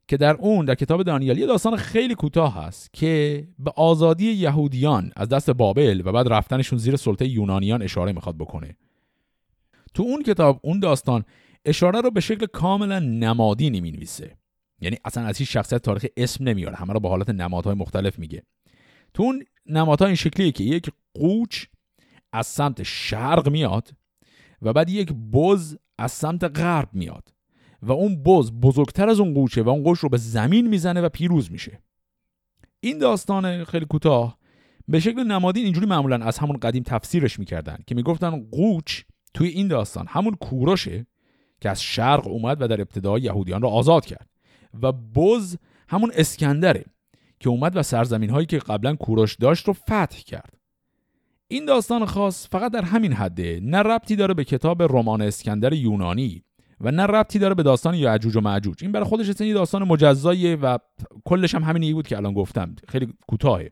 که 0.07 0.17
در 0.17 0.35
اون 0.35 0.65
در 0.65 0.75
کتاب 0.75 1.03
دانیال 1.03 1.37
یه 1.37 1.45
داستان 1.45 1.75
خیلی 1.75 2.15
کوتاه 2.15 2.55
هست 2.55 2.93
که 2.93 3.47
به 3.59 3.71
آزادی 3.75 4.31
یهودیان 4.31 5.11
از 5.15 5.29
دست 5.29 5.49
بابل 5.49 6.01
و 6.05 6.11
بعد 6.11 6.27
رفتنشون 6.27 6.79
زیر 6.79 6.95
سلطه 6.95 7.27
یونانیان 7.27 7.81
اشاره 7.81 8.11
می‌خواد 8.11 8.37
بکنه. 8.37 8.77
تو 9.93 10.03
اون 10.03 10.23
کتاب 10.23 10.59
اون 10.63 10.79
داستان 10.79 11.23
اشاره 11.65 12.01
رو 12.01 12.11
به 12.11 12.21
شکل 12.21 12.45
کاملا 12.45 12.99
نمادینی 12.99 13.81
می 13.81 13.91
نویسه 13.91 14.37
یعنی 14.81 14.97
اصلا 15.05 15.25
از 15.25 15.37
هیچ 15.37 15.53
شخصیت 15.53 15.81
تاریخ 15.81 16.05
اسم 16.17 16.43
نمیاره 16.43 16.75
همه 16.75 16.93
رو 16.93 16.99
به 16.99 17.09
حالت 17.09 17.29
نمادهای 17.29 17.75
مختلف 17.75 18.19
میگه. 18.19 18.43
تو 19.13 19.24
اون 19.24 19.43
نمادها 19.65 20.08
این 20.08 20.15
شکلیه 20.15 20.52
که 20.52 20.63
یک 20.63 20.91
قوچ 21.13 21.65
از 22.32 22.47
سمت 22.47 22.84
شرق 22.84 23.50
میاد 23.50 23.93
و 24.62 24.74
بعد 24.74 24.89
یک 24.89 25.13
بز 25.34 25.78
از 25.97 26.12
سمت 26.12 26.43
غرب 26.43 26.89
میاد 26.93 27.34
و 27.82 27.91
اون 27.91 28.24
بز 28.24 28.52
بزرگتر 28.52 29.10
از 29.10 29.19
اون 29.19 29.34
قوچه 29.34 29.63
و 29.63 29.69
اون 29.69 29.84
قوچ 29.84 30.00
رو 30.00 30.10
به 30.10 30.17
زمین 30.17 30.67
می‌زنه 30.67 31.02
و 31.02 31.10
پیروز 31.10 31.52
میشه. 31.52 31.82
این 32.80 32.97
داستان 32.97 33.63
خیلی 33.63 33.86
کوتاه 33.86 34.38
به 34.88 35.00
شکل 35.00 35.24
نمادین 35.24 35.63
اینجوری 35.63 35.86
معمولا 35.86 36.26
از 36.26 36.38
همون 36.38 36.58
قدیم 36.58 36.84
تفسیرش 36.84 37.39
می‌کردن 37.39 37.78
که 37.88 37.95
می‌گفتن 37.95 38.50
قوچ 38.52 39.02
توی 39.34 39.47
این 39.47 39.67
داستان 39.67 40.06
همون 40.10 40.36
کوروشه 40.36 41.06
که 41.62 41.69
از 41.69 41.82
شرق 41.82 42.28
اومد 42.28 42.62
و 42.62 42.67
در 42.67 42.82
ابتدا 42.82 43.19
یهودیان 43.19 43.62
رو 43.62 43.67
آزاد 43.67 44.06
کرد 44.06 44.30
و 44.82 44.91
بز 44.91 45.58
همون 45.89 46.12
اسکندره. 46.15 46.86
که 47.41 47.49
اومد 47.49 47.75
و 47.75 47.84
سرزمین 47.84 48.30
هایی 48.30 48.45
که 48.45 48.58
قبلا 48.58 48.95
کوروش 48.95 49.36
داشت 49.36 49.67
رو 49.67 49.73
فتح 49.73 50.19
کرد. 50.25 50.54
این 51.47 51.65
داستان 51.65 52.06
خاص 52.06 52.47
فقط 52.51 52.71
در 52.71 52.82
همین 52.82 53.13
حده 53.13 53.60
نه 53.63 53.77
ربطی 53.77 54.15
داره 54.15 54.34
به 54.34 54.43
کتاب 54.43 54.84
رمان 54.84 55.21
اسکندر 55.21 55.73
یونانی 55.73 56.43
و 56.82 56.91
نه 56.91 57.04
ربطی 57.04 57.39
داره 57.39 57.56
به 57.56 57.63
داستان 57.63 57.93
یعجوج 57.93 58.36
و 58.36 58.41
معجوج. 58.41 58.84
این 58.84 58.91
برای 58.91 59.06
خودش 59.06 59.41
یه 59.41 59.54
داستان 59.54 59.84
مجزاییه 59.84 60.56
و 60.56 60.77
کلش 61.25 61.56
هم 61.56 61.63
همینی 61.63 61.93
بود 61.93 62.08
که 62.08 62.17
الان 62.17 62.34
گفتم. 62.34 62.75
خیلی 62.88 63.13
کوتاهه. 63.27 63.71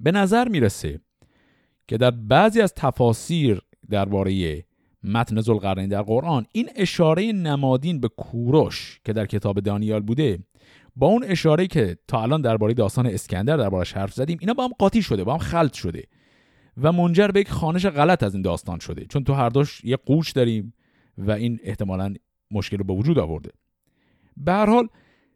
به 0.00 0.12
نظر 0.12 0.48
می‌رسه 0.48 1.00
که 1.88 1.96
در 1.96 2.10
بعضی 2.10 2.60
از 2.60 2.74
تفاسیر 2.74 3.60
درباره 3.90 4.64
متن 5.04 5.40
ذوالقرنین 5.40 5.88
در 5.88 6.02
قرآن 6.02 6.46
این 6.52 6.70
اشاره 6.76 7.32
نمادین 7.32 8.00
به 8.00 8.08
کوروش 8.08 9.00
که 9.04 9.12
در 9.12 9.26
کتاب 9.26 9.60
دانیال 9.60 10.00
بوده 10.00 10.38
با 10.96 11.06
اون 11.06 11.24
اشاره 11.24 11.66
که 11.66 11.96
تا 12.08 12.22
الان 12.22 12.40
درباره 12.40 12.74
داستان 12.74 13.06
اسکندر 13.06 13.56
دربارش 13.56 13.92
حرف 13.92 14.12
زدیم 14.12 14.38
اینا 14.40 14.54
با 14.54 14.64
هم 14.64 14.72
قاطی 14.78 15.02
شده 15.02 15.24
با 15.24 15.32
هم 15.32 15.38
خلط 15.38 15.72
شده 15.72 16.04
و 16.82 16.92
منجر 16.92 17.28
به 17.28 17.40
یک 17.40 17.50
خانش 17.50 17.86
غلط 17.86 18.22
از 18.22 18.34
این 18.34 18.42
داستان 18.42 18.78
شده. 18.78 19.04
چون 19.04 19.24
تو 19.24 19.32
هر 19.32 19.48
دوش 19.48 19.84
یه 19.84 19.96
قوچ 19.96 20.34
داریم 20.34 20.74
و 21.18 21.30
این 21.30 21.58
احتمالا 21.62 22.14
مشکل 22.50 22.78
رو 22.78 22.84
به 22.84 22.92
وجود 22.92 23.18
آورده. 23.18 23.50
به 24.36 24.52
هر 24.52 24.66
حال 24.66 24.88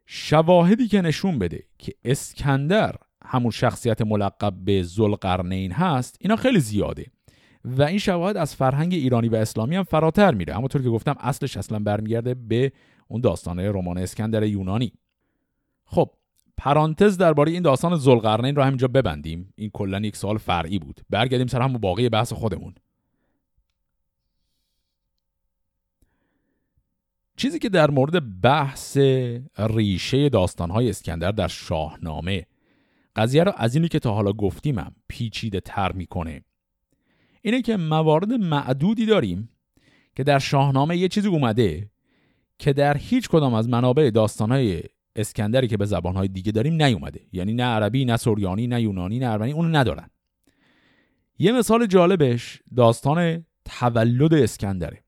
شواهدی 0.06 0.88
که 0.88 1.00
نشون 1.00 1.38
بده 1.38 1.62
که 1.78 1.92
اسکندر 2.04 2.94
همون 3.24 3.50
شخصیت 3.50 4.02
ملقب 4.02 4.54
به 4.64 4.82
ذوالقرنین 4.82 5.72
هست 5.72 6.16
اینا 6.20 6.36
خیلی 6.36 6.60
زیاده 6.60 7.06
و 7.64 7.82
این 7.82 7.98
شواهد 7.98 8.36
از 8.36 8.54
فرهنگ 8.54 8.94
ایرانی 8.94 9.28
و 9.28 9.34
اسلامی 9.34 9.76
هم 9.76 9.82
فراتر 9.82 10.34
میره. 10.34 10.54
همونطور 10.54 10.82
که 10.82 10.88
گفتم 10.88 11.14
اصلش 11.20 11.56
اصلا 11.56 11.78
برمیگرده 11.78 12.34
به 12.34 12.72
اون 13.08 13.20
داستانه 13.20 13.70
رمان 13.70 13.98
اسکندر 13.98 14.42
یونانی. 14.42 14.92
خب 15.86 16.10
پرانتز 16.56 17.18
درباره 17.18 17.52
این 17.52 17.62
داستان 17.62 17.96
زلقرنین 17.96 18.56
رو 18.56 18.62
همینجا 18.62 18.88
ببندیم. 18.88 19.52
این 19.56 19.70
کلا 19.70 20.00
یک 20.00 20.16
سوال 20.16 20.38
فرعی 20.38 20.78
بود. 20.78 21.00
برگردیم 21.10 21.46
سر 21.46 21.62
همون 21.62 21.80
باقی 21.80 22.08
بحث 22.08 22.32
خودمون. 22.32 22.74
چیزی 27.36 27.58
که 27.58 27.68
در 27.68 27.90
مورد 27.90 28.40
بحث 28.40 28.96
ریشه 29.58 30.28
داستانهای 30.28 30.90
اسکندر 30.90 31.32
در 31.32 31.48
شاهنامه 31.48 32.46
قضیه 33.16 33.44
رو 33.44 33.52
از 33.56 33.74
اینی 33.74 33.88
که 33.88 33.98
تا 33.98 34.14
حالا 34.14 34.32
گفتیمم 34.32 34.94
پیچیده 35.08 35.60
تر 35.60 35.92
می‌کنه. 35.92 36.44
اینه 37.42 37.62
که 37.62 37.76
موارد 37.76 38.32
معدودی 38.32 39.06
داریم 39.06 39.48
که 40.16 40.24
در 40.24 40.38
شاهنامه 40.38 40.96
یه 40.96 41.08
چیزی 41.08 41.28
اومده 41.28 41.90
که 42.58 42.72
در 42.72 42.96
هیچ 42.96 43.28
کدام 43.28 43.54
از 43.54 43.68
منابع 43.68 44.10
داستانهای 44.10 44.82
اسکندری 45.16 45.68
که 45.68 45.76
به 45.76 45.84
زبانهای 45.84 46.28
دیگه 46.28 46.52
داریم 46.52 46.82
نیومده. 46.82 47.20
یعنی 47.32 47.52
نه 47.52 47.64
عربی 47.64 48.04
نه 48.04 48.16
سوریانی 48.16 48.66
نه 48.66 48.82
یونانی 48.82 49.18
نه 49.18 49.30
ارمنی 49.30 49.52
اونو 49.52 49.76
ندارن. 49.76 50.10
یه 51.38 51.52
مثال 51.52 51.86
جالبش 51.86 52.62
داستان 52.76 53.44
تولد 53.64 54.34
اسکندره. 54.34 55.02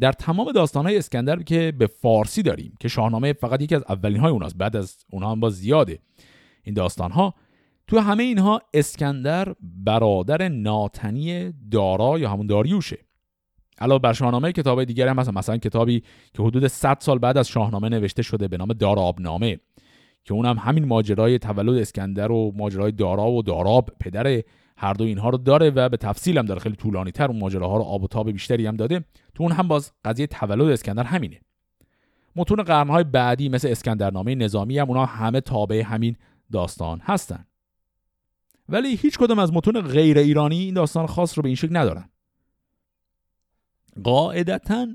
در 0.00 0.12
تمام 0.12 0.52
داستانهای 0.52 0.98
اسکندر 0.98 1.42
که 1.42 1.72
به 1.78 1.86
فارسی 1.86 2.42
داریم 2.42 2.74
که 2.80 2.88
شاهنامه 2.88 3.32
فقط 3.32 3.62
یکی 3.62 3.74
از 3.74 3.84
اولین 3.88 4.20
های 4.20 4.32
اوناست 4.32 4.56
بعد 4.56 4.76
از 4.76 4.96
اونها 5.10 5.30
هم 5.32 5.40
با 5.40 5.50
زیاده 5.50 5.98
این 6.62 6.74
داستانها 6.74 7.34
تو 7.86 7.98
همه 7.98 8.22
اینها 8.22 8.62
اسکندر 8.74 9.54
برادر 9.60 10.48
ناتنی 10.48 11.52
دارا 11.70 12.18
یا 12.18 12.30
همون 12.30 12.46
داریوشه. 12.46 12.98
علاوه 13.80 14.00
بر 14.00 14.12
شاهنامه 14.12 14.52
کتاب 14.52 14.84
دیگری 14.84 15.08
هم 15.08 15.18
هست 15.18 15.30
مثلا 15.30 15.56
کتابی 15.56 16.02
که 16.34 16.42
حدود 16.42 16.66
100 16.66 16.96
سال 17.00 17.18
بعد 17.18 17.38
از 17.38 17.48
شاهنامه 17.48 17.88
نوشته 17.88 18.22
شده 18.22 18.48
به 18.48 18.56
نام 18.56 18.72
دارابنامه 18.72 19.58
که 20.24 20.34
اونم 20.34 20.58
همین 20.58 20.84
ماجرای 20.84 21.38
تولد 21.38 21.78
اسکندر 21.78 22.32
و 22.32 22.52
ماجرای 22.56 22.92
دارا 22.92 23.30
و 23.30 23.42
داراب 23.42 23.90
پدر 24.00 24.42
هر 24.76 24.92
دو 24.92 25.04
اینها 25.04 25.28
رو 25.28 25.38
داره 25.38 25.70
و 25.70 25.88
به 25.88 25.96
تفصیل 25.96 26.38
هم 26.38 26.46
داره. 26.46 26.60
خیلی 26.60 26.76
طولانی 26.76 27.10
تر 27.10 27.26
اون 27.26 27.38
ماجراها 27.38 27.76
رو 27.76 27.82
آب 27.82 28.02
و 28.02 28.08
تاب 28.08 28.30
بیشتری 28.30 28.66
هم 28.66 28.76
داده. 28.76 29.04
تو 29.34 29.42
اون 29.42 29.52
هم 29.52 29.68
باز 29.68 29.92
قضیه 30.04 30.26
تولد 30.26 30.70
اسکندر 30.70 31.02
همینه. 31.02 31.40
متون 32.36 32.62
قرنهای 32.62 33.04
بعدی 33.04 33.48
مثل 33.48 33.68
اسکندرنامه 33.68 34.34
نظامی 34.34 34.78
هم 34.78 34.88
اونا 34.88 35.06
همه 35.06 35.40
تابع 35.40 35.82
همین 35.86 36.16
داستان 36.52 37.00
هستن. 37.02 37.44
ولی 38.68 38.96
هیچ 38.96 39.18
کدوم 39.18 39.38
از 39.38 39.52
متون 39.52 39.80
غیر 39.80 40.18
ایرانی 40.18 40.58
این 40.58 40.74
داستان 40.74 41.06
خاص 41.06 41.38
رو 41.38 41.42
به 41.42 41.48
این 41.48 41.56
شکل 41.56 41.76
ندارن. 41.76 42.08
قاعدتا 44.04 44.86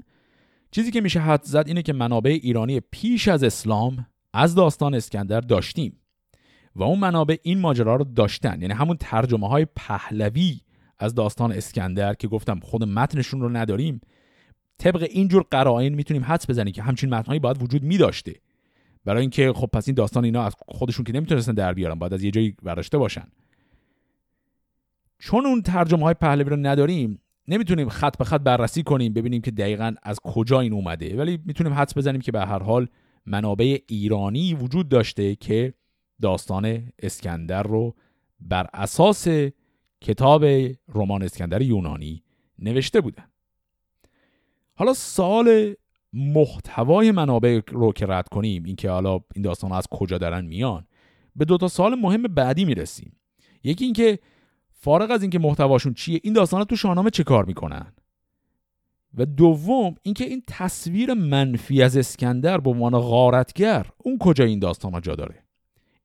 چیزی 0.71 0.91
که 0.91 1.01
میشه 1.01 1.19
حد 1.19 1.43
زد 1.43 1.63
اینه 1.67 1.81
که 1.81 1.93
منابع 1.93 2.39
ایرانی 2.43 2.79
پیش 2.79 3.27
از 3.27 3.43
اسلام 3.43 4.05
از 4.33 4.55
داستان 4.55 4.95
اسکندر 4.95 5.41
داشتیم 5.41 5.99
و 6.75 6.83
اون 6.83 6.99
منابع 6.99 7.37
این 7.43 7.59
ماجرا 7.59 7.95
رو 7.95 8.03
داشتن. 8.03 8.61
یعنی 8.61 8.73
همون 8.73 8.97
ترجمه 8.97 9.47
های 9.47 9.65
پهلوی 9.75 10.59
از 10.99 11.15
داستان 11.15 11.51
اسکندر 11.51 12.13
که 12.13 12.27
گفتم 12.27 12.59
خود 12.59 12.83
متنشون 12.83 13.41
رو 13.41 13.49
نداریم 13.49 14.01
طبق 14.77 15.07
اینجور 15.09 15.45
قرائن 15.51 15.93
می‌تونیم 15.93 16.23
حدس 16.23 16.49
بزنیم 16.49 16.73
که 16.73 16.81
همچین 16.81 17.09
متنهایی 17.09 17.39
باید 17.39 17.63
وجود 17.63 17.83
میداشته. 17.83 18.33
برای 19.05 19.21
اینکه 19.21 19.53
خب 19.55 19.67
پس 19.73 19.87
این 19.87 19.95
داستان 19.95 20.25
اینا 20.25 20.43
از 20.43 20.55
خودشون 20.67 21.05
که 21.05 21.13
نمی‌تونستن 21.13 21.53
در 21.53 21.73
بیارن 21.73 21.99
باید 21.99 22.13
از 22.13 22.23
یه 22.23 22.31
جایی 22.31 22.55
برداشته 22.63 22.97
باشن. 22.97 23.27
چون 25.19 25.45
اون 25.45 25.61
ترجمه 25.61 26.03
های 26.03 26.13
پهلوی 26.13 26.49
رو 26.49 26.55
نداریم 26.55 27.19
نمی‌تونیم 27.47 27.89
خط 27.89 28.17
به 28.17 28.23
خط 28.23 28.41
بررسی 28.41 28.83
کنیم 28.83 29.13
ببینیم 29.13 29.41
که 29.41 29.51
دقیقا 29.51 29.93
از 30.03 30.19
کجا 30.19 30.59
این 30.59 30.73
اومده. 30.73 31.17
ولی 31.17 31.39
می‌تونیم 31.45 31.73
حدس 31.73 31.97
بزنیم 31.97 32.21
که 32.21 32.31
به 32.31 32.45
هر 32.45 32.63
حال 32.63 32.87
منابع 33.25 33.77
ایرانی 33.87 34.53
وجود 34.53 34.89
داشته 34.89 35.35
که 35.35 35.73
داستان 36.21 36.91
اسکندر 36.99 37.63
رو 37.63 37.95
بر 38.39 38.67
اساس 38.73 39.27
کتاب 40.01 40.45
رمان 40.95 41.23
اسکندر 41.23 41.61
یونانی 41.61 42.23
نوشته 42.59 43.01
بودن. 43.01 43.25
حالا 44.75 44.93
سال 44.93 45.75
محتوای 46.13 47.11
منابع 47.11 47.59
رو 47.67 47.91
که 47.91 48.05
رد 48.05 48.29
کنیم 48.29 48.63
اینکه 48.63 48.89
حالا 48.89 49.19
این 49.35 49.43
داستان 49.43 49.71
از 49.71 49.87
کجا 49.87 50.17
دارن 50.17 50.45
میان 50.45 50.87
به 51.35 51.45
دو 51.45 51.57
تا 51.57 51.67
سال 51.67 51.95
مهم 51.95 52.23
بعدی 52.23 52.65
می‌رسیم. 52.65 53.15
یکی 53.63 53.85
اینکه 53.85 54.19
فارغ 54.83 55.11
از 55.11 55.21
اینکه 55.21 55.39
محتواشون 55.39 55.93
چیه 55.93 56.19
این 56.23 56.33
داستان 56.33 56.63
تو 56.63 56.75
شاهنامه 56.75 57.09
چه 57.09 57.23
کار 57.23 57.45
می‌کنن؟ 57.45 57.93
و 59.17 59.25
دوم 59.25 59.95
اینکه 60.01 60.25
این 60.25 60.43
تصویر 60.47 61.13
منفی 61.13 61.83
از 61.83 61.97
اسکندر 61.97 62.57
به 62.57 62.69
عنوان 62.69 62.99
غارتگر 62.99 63.85
اون 63.97 64.17
کجا 64.17 64.45
این 64.45 64.59
داستان 64.59 65.01
جا 65.01 65.15
داره؟ 65.15 65.43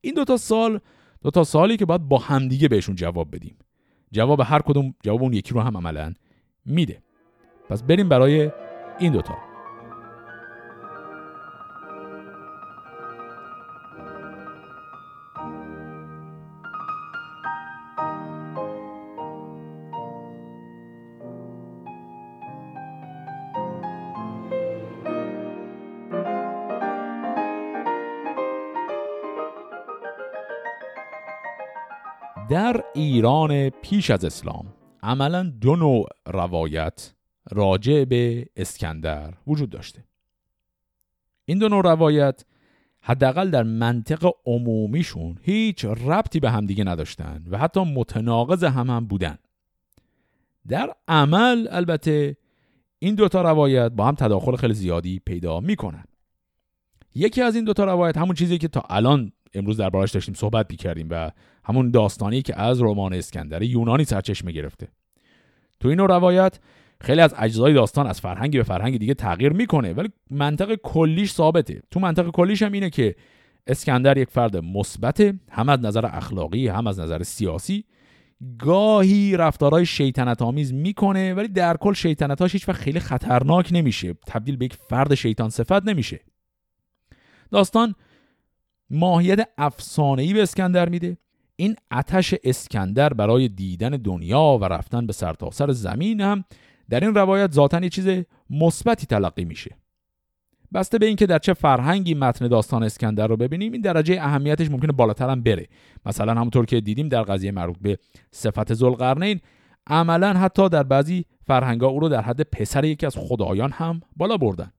این 0.01 0.15
دو 0.15 0.25
تا 0.25 0.37
سال 0.37 0.81
دو 1.23 1.31
تا 1.31 1.45
سالی 1.45 1.77
که 1.77 1.85
باید 1.85 2.09
با 2.09 2.19
همدیگه 2.19 2.69
بهشون 2.69 2.95
جواب 2.95 3.35
بدیم. 3.35 3.57
جواب 4.13 4.41
هر 4.41 4.63
کدوم 4.63 4.95
جواب 5.03 5.23
اون 5.23 5.33
یکی 5.33 5.55
رو 5.55 5.61
هم 5.61 5.77
عملا 5.77 6.15
میده. 6.65 7.03
پس 7.69 7.83
بریم 7.83 8.09
برای 8.09 8.51
این 8.99 9.13
دوتا. 9.13 9.48
در 32.49 32.85
ایران 32.95 33.71
پیش 33.71 34.11
از 34.11 34.25
اسلام 34.25 34.67
عملا 35.03 35.43
دو 35.43 35.77
نوع 35.77 36.09
روایت 36.27 37.15
راجع 37.51 38.05
به 38.05 38.47
اسکندر 38.57 39.35
وجود 39.47 39.71
داشته. 39.71 40.05
این 41.45 41.59
دو 41.59 41.69
نوع 41.69 41.83
روایت 41.83 42.45
حداقل 43.01 43.51
در 43.51 43.63
منطق 43.63 44.33
عمومیشون 44.47 45.39
هیچ 45.43 45.85
ربطی 45.85 46.41
به 46.41 46.51
همدیگه 46.51 46.85
نداشتن 46.85 47.45
و 47.51 47.59
حتی 47.59 47.81
متناقض 47.81 48.65
هم 48.65 48.91
هم 48.91 49.07
بودن. 49.07 49.39
در 50.69 50.95
عمل 51.09 51.69
البته 51.71 52.37
این 52.99 53.15
دوتا 53.15 53.43
روایت 53.43 53.93
با 53.93 54.07
هم 54.07 54.15
تداخل 54.15 54.57
خیلی 54.57 54.75
زیادی 54.75 55.19
پیدا 55.19 55.61
می‌کنن. 55.61 56.05
یکی 57.15 57.43
از 57.43 57.55
این 57.55 57.65
دوتا 57.65 57.85
روایت 57.85 58.17
همون 58.17 58.35
چیزی 58.35 58.59
که 58.59 58.69
تا 58.69 58.83
الان 58.91 59.33
امروز 59.55 59.77
دربارش 59.77 60.11
داشتیم 60.11 60.35
صحبت 60.35 60.77
کردیم 60.77 61.07
و 61.11 61.31
همون 61.65 61.91
داستانی 61.91 62.43
که 62.43 62.61
از 62.61 62.83
رمان 62.83 63.15
اسکندر 63.15 63.63
یونانی 63.63 64.05
سرچشمه 64.05 64.53
گرفته. 64.53 64.89
تو 65.81 65.89
این 65.89 65.99
روایت 65.99 66.59
خیلی 67.01 67.21
از 67.21 67.35
اجزای 67.39 67.73
داستان 67.73 68.07
از 68.07 68.21
فرهنگی 68.21 68.59
به 68.59 68.65
فرهنگ 68.65 68.99
دیگه 68.99 69.15
تغییر 69.15 69.53
می‌کنه 69.53 69.93
ولی 69.93 70.09
منطق 70.31 70.75
کلیش 70.75 71.33
ثابته. 71.33 71.83
تو 71.91 72.01
منطق 72.01 72.31
کلیش 72.31 72.63
هم 72.63 72.73
اینه 72.73 72.91
که 72.91 73.15
اسکندر 73.67 74.19
یک 74.19 74.31
فرد 74.31 74.57
مثبت 74.57 75.35
هم 75.51 75.69
از 75.69 75.81
نظر 75.81 76.07
اخلاقی 76.07 76.69
هم 76.69 76.87
از 76.87 77.01
نظر 77.01 77.23
سیاسی 77.23 77.85
گاهی 78.59 79.37
رفتارهای 79.37 79.87
شیطنت 79.87 80.43
آمیز 80.43 80.73
می‌کنه 80.75 81.35
ولی 81.35 81.49
در 81.49 81.77
کل 81.77 81.93
شیطنتاش 81.93 82.53
هیچ 82.53 82.69
وقت 82.69 82.81
خیلی 82.81 83.01
خطرناک 83.01 83.69
نمیشه. 83.73 84.15
تبدیل 84.27 84.57
به 84.57 84.65
یک 84.65 84.75
فرد 84.75 85.15
شیطان 85.15 85.51
صفت 85.51 85.89
نمیشه. 85.89 86.21
داستان 87.51 87.95
ماهیت 88.91 89.49
افسانه‌ای 89.59 90.33
به 90.35 90.43
اسکندر 90.43 90.89
میده. 90.89 91.17
این 91.57 91.77
اتش 91.93 92.35
اسکندر 92.45 93.15
برای 93.15 93.49
دیدن 93.49 93.91
دنیا 93.91 94.59
و 94.61 94.65
رفتن 94.65 95.07
به 95.07 95.13
سرتاسر 95.13 95.67
سر 95.67 95.73
زمین 95.73 96.21
هم 96.21 96.45
در 96.91 97.01
این 97.01 97.15
روایت 97.15 97.53
ذاتا 97.53 97.81
یه 97.81 97.89
چیز 97.89 98.25
مثبتی 98.51 99.07
تلقی 99.07 99.45
میشه. 99.45 99.77
بسته 100.75 100.99
به 100.99 101.07
اینکه 101.07 101.27
در 101.27 101.39
چه 101.39 101.53
فرهنگی 101.55 102.15
متن 102.15 102.49
داستان 102.49 102.83
اسکندر 102.83 103.27
رو 103.27 103.37
ببینیم 103.37 103.73
این 103.73 103.81
درجه 103.81 104.23
اهمیتش 104.23 104.71
ممکنه 104.71 104.93
بالاتر 104.93 105.31
هم 105.31 105.43
بره. 105.43 105.69
مثلا 106.07 106.33
همونطور 106.33 106.67
که 106.67 106.81
دیدیم 106.81 107.09
در 107.09 107.23
قضیه 107.23 107.53
مربوط 107.53 107.79
به 107.79 107.99
صفت 108.31 108.75
ذوالقرنین 108.75 109.41
عملا 109.87 110.33
حتی 110.33 110.69
در 110.69 110.83
بعضی 110.83 111.25
فرهنگا 111.47 111.87
او 111.87 112.01
رو 112.01 112.09
در 112.09 112.21
حد 112.21 112.43
پسر 112.43 112.85
یکی 112.85 113.07
از 113.07 113.17
خدایان 113.17 113.71
هم 113.73 114.01
بالا 114.17 114.37
بردن. 114.37 114.73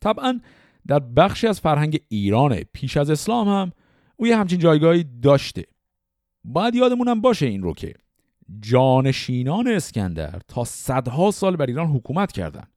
طبعا 0.00 0.40
در 0.86 0.98
بخشی 0.98 1.46
از 1.46 1.60
فرهنگ 1.60 2.00
ایران 2.08 2.60
پیش 2.72 2.96
از 2.96 3.10
اسلام 3.10 3.48
هم 3.48 3.72
او 4.16 4.26
یه 4.26 4.36
همچین 4.36 4.58
جایگاهی 4.58 5.04
داشته. 5.22 5.64
باید 6.44 6.74
یادمونم 6.74 7.20
باشه 7.20 7.46
این 7.46 7.62
رو 7.62 7.74
که 7.74 7.94
جانشینان 8.60 9.68
اسکندر 9.68 10.40
تا 10.48 10.64
صدها 10.64 11.30
سال 11.30 11.56
بر 11.56 11.66
ایران 11.66 11.86
حکومت 11.86 12.32
کردند 12.32 12.68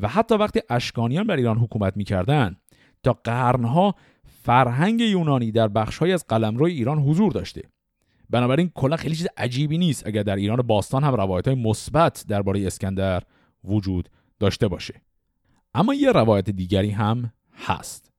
و 0.00 0.08
حتی 0.08 0.34
وقتی 0.34 0.60
اشکانیان 0.70 1.26
بر 1.26 1.36
ایران 1.36 1.58
حکومت 1.58 1.96
می‌کردند 1.96 2.56
تا 3.02 3.12
قرنها 3.24 3.94
فرهنگ 4.42 5.00
یونانی 5.00 5.52
در 5.52 5.68
بخشهایی 5.68 6.12
از 6.12 6.26
قلمرو 6.26 6.64
ایران 6.64 6.98
حضور 6.98 7.32
داشته. 7.32 7.62
بنابراین 8.30 8.70
کلا 8.74 8.96
خیلی 8.96 9.16
چیز 9.16 9.26
عجیبی 9.36 9.78
نیست 9.78 10.06
اگر 10.06 10.22
در 10.22 10.36
ایران 10.36 10.62
باستان 10.62 11.04
هم 11.04 11.14
روایت 11.14 11.48
های 11.48 11.56
مثبت 11.56 12.24
درباره 12.28 12.66
اسکندر 12.66 13.22
وجود 13.64 14.08
داشته 14.40 14.68
باشه. 14.68 15.02
اما 15.74 15.94
یه 15.94 16.12
روایت 16.12 16.50
دیگری 16.50 16.90
هم 16.90 17.32
هست 17.54 18.12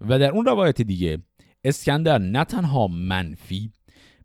و 0.00 0.18
در 0.18 0.30
اون 0.30 0.44
روایت 0.44 0.82
دیگه 0.82 1.18
اسکندر 1.64 2.18
نه 2.18 2.44
تنها 2.44 2.86
منفی 2.86 3.72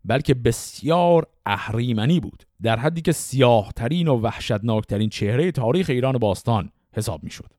بلکه 0.05 0.33
بسیار 0.33 1.27
اهریمنی 1.45 2.19
بود 2.19 2.43
در 2.61 2.79
حدی 2.79 3.01
که 3.01 3.11
سیاهترین 3.11 4.07
و 4.07 4.21
وحشتناکترین 4.21 5.09
چهره 5.09 5.51
تاریخ 5.51 5.89
ایران 5.89 6.17
باستان 6.17 6.71
حساب 6.93 7.23
می‌شد. 7.23 7.53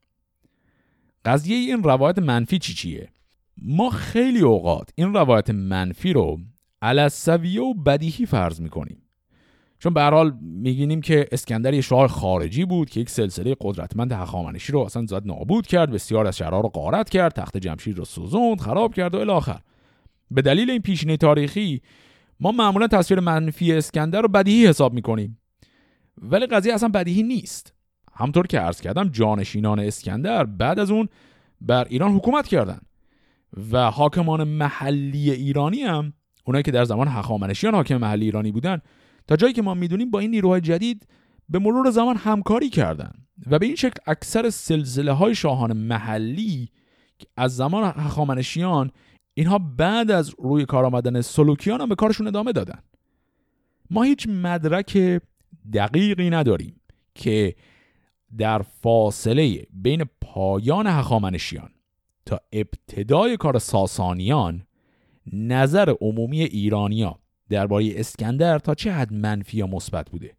قضیه 1.25 1.57
این 1.57 1.83
روایت 1.83 2.19
منفی 2.19 2.59
چی 2.59 2.75
چیه؟ 2.75 3.09
ما 3.57 3.91
خیلی 3.91 4.41
اوقات 4.41 4.91
این 4.95 5.15
روایت 5.15 5.51
منفی 5.51 6.13
رو 6.13 6.41
علصویه 6.83 7.61
و 7.61 7.75
بدیهی 7.75 8.27
فرض 8.27 8.61
می‌کنیم 8.61 9.02
چون 9.83 9.95
به 9.95 10.03
حال 10.03 10.33
میگینیم 10.41 11.01
که 11.01 11.29
اسکندر 11.33 11.75
یه 11.75 11.81
شاه 11.81 12.09
خارجی 12.09 12.65
بود 12.65 12.91
که 12.91 13.01
یک 13.01 13.11
سلسله 13.11 13.57
قدرتمند 13.61 14.13
هخامنشی 14.13 14.73
رو 14.73 14.81
اصلا 14.81 15.07
زاد 15.07 15.27
نابود 15.27 15.67
کرد 15.67 15.91
بسیار 15.91 16.27
از 16.27 16.37
شهرها 16.37 16.61
رو 16.61 16.69
غارت 16.69 17.11
کرد 17.11 17.33
تخت 17.33 17.57
جمشید 17.57 17.99
رو 17.99 18.05
سوزوند 18.05 18.61
خراب 18.61 18.95
کرد 18.95 19.15
و 19.15 19.19
الاخر. 19.19 19.61
به 20.31 20.43
دلیل 20.43 20.71
این 20.71 20.81
پیشینه 20.83 21.17
تاریخی 21.17 21.81
ما 22.41 22.53
معمولا 22.53 22.87
تصویر 22.87 23.21
منفی 23.21 23.73
اسکندر 23.73 24.21
رو 24.21 24.29
بدیهی 24.29 24.67
حساب 24.67 24.93
می‌کنیم. 24.93 25.39
ولی 26.23 26.47
قضیه 26.47 26.75
اصلا 26.75 26.89
بدیهی 26.89 27.23
نیست. 27.23 27.75
همطور 28.13 28.47
که 28.47 28.59
عرض 28.59 28.81
کردم 28.81 29.09
جانشینان 29.09 29.79
اسکندر 29.79 30.45
بعد 30.45 30.79
از 30.79 30.91
اون 30.91 31.09
بر 31.61 31.87
ایران 31.89 32.13
حکومت 32.13 32.49
کردند 32.49 32.87
و 33.73 33.91
حاکمان 33.91 34.45
محلی 34.45 35.31
ایرانی 35.31 35.83
هم 35.83 36.13
اونایی 36.45 36.63
که 36.63 36.71
در 36.71 36.85
زمان 36.85 37.09
هخامنشیان 37.09 37.75
حاکم 37.75 37.97
محلی 37.97 38.25
ایرانی 38.25 38.53
بودن 38.53 38.81
تا 39.27 39.37
جایی 39.37 39.53
که 39.53 39.63
ما 39.63 39.75
می‌دونیم 39.75 40.11
با 40.11 40.19
این 40.19 40.31
نیروهای 40.31 40.61
جدید 40.61 41.07
به 41.49 41.59
مرور 41.59 41.91
زمان 41.91 42.17
همکاری 42.17 42.69
کردند 42.69 43.27
و 43.47 43.59
به 43.59 43.67
این 43.67 43.77
شکل 43.77 44.01
اکثر 44.07 44.51
سلسله 44.51 45.13
های 45.13 45.35
شاهان 45.35 45.73
محلی 45.73 46.69
از 47.37 47.57
زمان 47.57 47.85
هخامنشیان 47.85 48.91
اینها 49.35 49.59
بعد 49.59 50.11
از 50.11 50.35
روی 50.39 50.65
کار 50.65 50.85
آمدن 50.85 51.21
سلوکیان 51.21 51.81
هم 51.81 51.89
به 51.89 51.95
کارشون 51.95 52.27
ادامه 52.27 52.53
دادن. 52.53 52.79
ما 53.91 54.03
هیچ 54.03 54.29
مدرک 54.29 55.21
دقیقی 55.73 56.31
نداریم 56.31 56.81
که 57.15 57.55
در 58.39 58.63
فاصله 58.63 59.67
بین 59.71 60.05
پایان 60.21 60.87
هخامنشیان 60.87 61.71
تا 62.27 62.41
ابتدای 62.53 63.37
کار 63.37 63.59
ساسانیان 63.59 64.67
نظر 65.33 65.95
عمومی 66.01 66.43
ایرانیا 66.43 67.19
درباره 67.49 67.93
اسکندر 67.97 68.59
تا 68.59 68.75
چه 68.75 68.93
حد 68.93 69.13
منفی 69.13 69.59
یا 69.59 69.67
مثبت 69.67 70.11
بوده. 70.11 70.37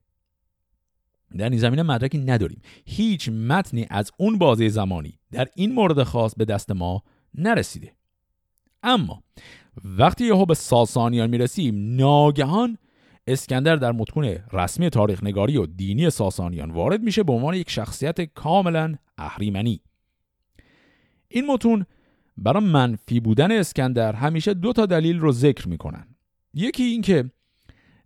در 1.37 1.49
این 1.49 1.59
زمینه 1.59 1.83
مدرکی 1.83 2.17
نداریم. 2.17 2.61
هیچ 2.85 3.29
متنی 3.29 3.87
از 3.89 4.11
اون 4.17 4.37
بازه 4.37 4.69
زمانی 4.69 5.19
در 5.31 5.47
این 5.55 5.73
مورد 5.73 6.03
خاص 6.03 6.35
به 6.35 6.45
دست 6.45 6.71
ما 6.71 7.03
نرسیده. 7.33 7.93
اما 8.83 9.23
وقتی 9.83 10.25
یهو 10.25 10.45
به 10.45 10.53
ساسانیان 10.53 11.29
می‌رسیم 11.29 11.95
ناگهان 11.95 12.77
اسکندر 13.27 13.75
در 13.75 13.91
متون 13.91 14.37
رسمی 14.51 14.89
تاریخ 14.89 15.23
نگاری 15.23 15.57
و 15.57 15.65
دینی 15.65 16.09
ساسانیان 16.09 16.71
وارد 16.71 17.01
میشه 17.01 17.23
به 17.23 17.33
عنوان 17.33 17.53
یک 17.53 17.69
شخصیت 17.69 18.21
کاملا 18.21 18.95
اهریمنی. 19.17 19.81
این 21.27 21.45
متون 21.45 21.85
برای 22.37 22.63
منفی 22.63 23.19
بودن 23.19 23.51
اسکندر 23.51 24.13
همیشه 24.13 24.53
دو 24.53 24.73
تا 24.73 24.85
دلیل 24.85 25.19
رو 25.19 25.31
ذکر 25.31 25.67
می‌کنن. 25.67 26.12
یکی 26.53 26.83
این 26.83 27.01
که 27.01 27.31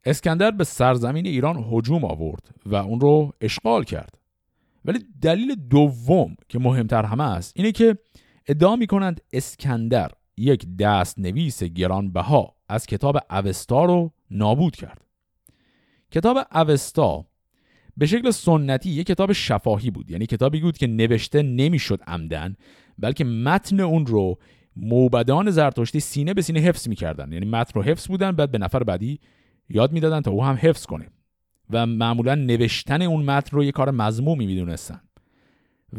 اسکندر 0.06 0.52
به 0.52 0.64
سرزمین 0.64 1.26
ایران 1.26 1.66
هجوم 1.72 2.06
آورد 2.06 2.50
و 2.66 2.76
اون 2.76 3.00
رو 3.00 3.34
اشغال 3.42 3.84
کرد. 3.84 4.18
ولی 4.86 5.00
دلیل 5.22 5.56
دوم 5.56 6.36
که 6.50 6.60
مهمتر 6.60 7.06
همه 7.06 7.24
است 7.24 7.54
اینه 7.56 7.72
که 7.72 7.98
ادعا 8.48 8.76
می‌کنند 8.76 9.22
اسکندر 9.34 10.12
یک 10.38 10.78
دست 10.78 11.20
نویس 11.20 11.64
گرانبها 11.64 12.56
از 12.70 12.86
کتاب 12.86 13.18
اوستا 13.30 13.86
رو 13.86 14.12
نابود 14.32 14.76
کرد. 14.76 15.02
کتاب 16.12 16.38
اوستا 16.56 17.26
به 17.98 18.06
شکل 18.06 18.32
سنتی 18.32 18.90
یک 18.90 19.08
کتاب 19.08 19.32
شفاهی 19.32 19.92
بود. 19.92 20.12
یعنی 20.12 20.26
کتابی 20.26 20.60
بود 20.60 20.78
که 20.78 20.88
نوشته 20.88 21.42
نمی‌شد 21.42 22.02
عمدن 22.08 22.56
بلکه 23.00 23.24
متن 23.24 23.80
اون 23.80 24.06
رو 24.06 24.40
موبدان 24.82 25.52
زرتشتی 25.52 26.00
سینه 26.00 26.34
به 26.34 26.42
سینه 26.42 26.60
حفظ 26.60 26.88
می‌کردن. 26.88 27.32
یعنی 27.32 27.46
متن 27.46 27.72
رو 27.76 27.84
حفظ 27.84 28.08
بودن 28.08 28.32
بعد 28.32 28.52
به 28.52 28.58
نفر 28.58 28.84
بعدی 28.84 29.20
یاد 29.70 29.92
می‌دادن 29.92 30.22
تا 30.22 30.32
او 30.32 30.44
هم 30.44 30.58
حفظ 30.62 30.86
کنه. 30.86 31.10
و 31.70 31.86
معمولا 31.86 32.36
نوشتن 32.36 33.02
اون 33.02 33.26
متن 33.26 33.58
رو 33.58 33.64
یه 33.64 33.72
کار 33.72 33.92
مضمومی 33.92 34.46
می‌دونستن. 34.46 35.02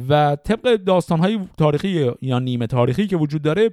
و 0.09 0.37
طبق 0.45 0.77
داستانهای 0.77 1.39
تاریخی 1.57 2.11
یا 2.23 2.39
نیمه 2.39 2.67
تاریخی 2.67 3.07
که 3.07 3.17
وجود 3.17 3.43
داره 3.43 3.71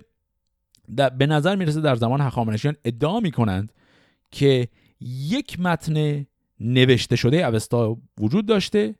به 1.17 1.25
نظر 1.25 1.55
می‌رسه 1.55 1.81
در 1.81 1.95
زمان 1.95 2.21
هخامنشیان 2.21 2.75
ادعا 2.85 3.19
می‌کنند 3.19 3.73
که 4.31 4.67
یک 5.29 5.59
متن 5.59 6.25
نوشته 6.59 7.15
شده 7.15 7.47
اوستا 7.47 7.97
وجود 8.19 8.45
داشته 8.45 8.95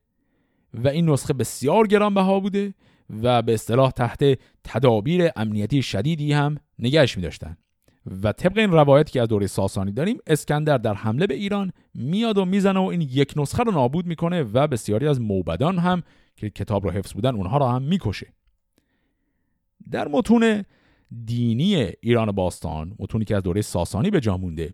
و 0.74 0.88
این 0.88 1.10
نسخه 1.10 1.34
بسیار 1.34 1.88
گرانبها 1.88 2.40
بوده 2.40 2.74
و 3.10 3.42
به 3.42 3.54
اصطلاح 3.54 3.92
تحت 3.92 4.40
تدابیر 4.64 5.30
امنیتی 5.36 5.82
شدیدی 5.82 6.34
هم 6.34 6.58
نگهش 6.80 7.18
می 7.18 7.24
داشتن. 7.24 7.58
و 8.24 8.32
طبق 8.32 8.58
این 8.58 8.72
روایت 8.72 9.10
که 9.10 9.22
از 9.22 9.28
دوره 9.28 9.48
ساسانی 9.48 9.92
داریم 9.92 10.18
اسکندر 10.28 10.78
در 10.78 10.94
حمله 10.94 11.28
به 11.28 11.36
ایران 11.36 11.72
میاد 11.94 12.38
و 12.38 12.46
می‌زنه 12.46 12.80
و 12.80 12.84
این 12.84 13.02
یک 13.02 13.34
نسخه 13.36 13.64
رو 13.64 13.72
نابود 13.72 14.06
می‌کنه 14.06 14.44
و 14.44 14.68
بسیاری 14.68 15.08
از 15.08 15.22
موبدان 15.22 15.80
هم 15.80 16.04
که 16.36 16.50
کتاب 16.50 16.86
رو 16.86 16.92
حفظ 16.92 17.14
بودن 17.14 17.36
اونها 17.36 17.58
رو 17.58 17.66
هم 17.66 17.82
می‌کشه 17.82 18.34
در 19.92 20.08
متون 20.08 20.64
دینی 21.26 21.76
ایران 21.76 22.32
باستان 22.32 22.96
متونی 23.00 23.26
که 23.26 23.36
از 23.36 23.44
دوره 23.44 23.62
ساسانی 23.62 24.10
به 24.10 24.20
جا 24.20 24.38
مونده 24.38 24.74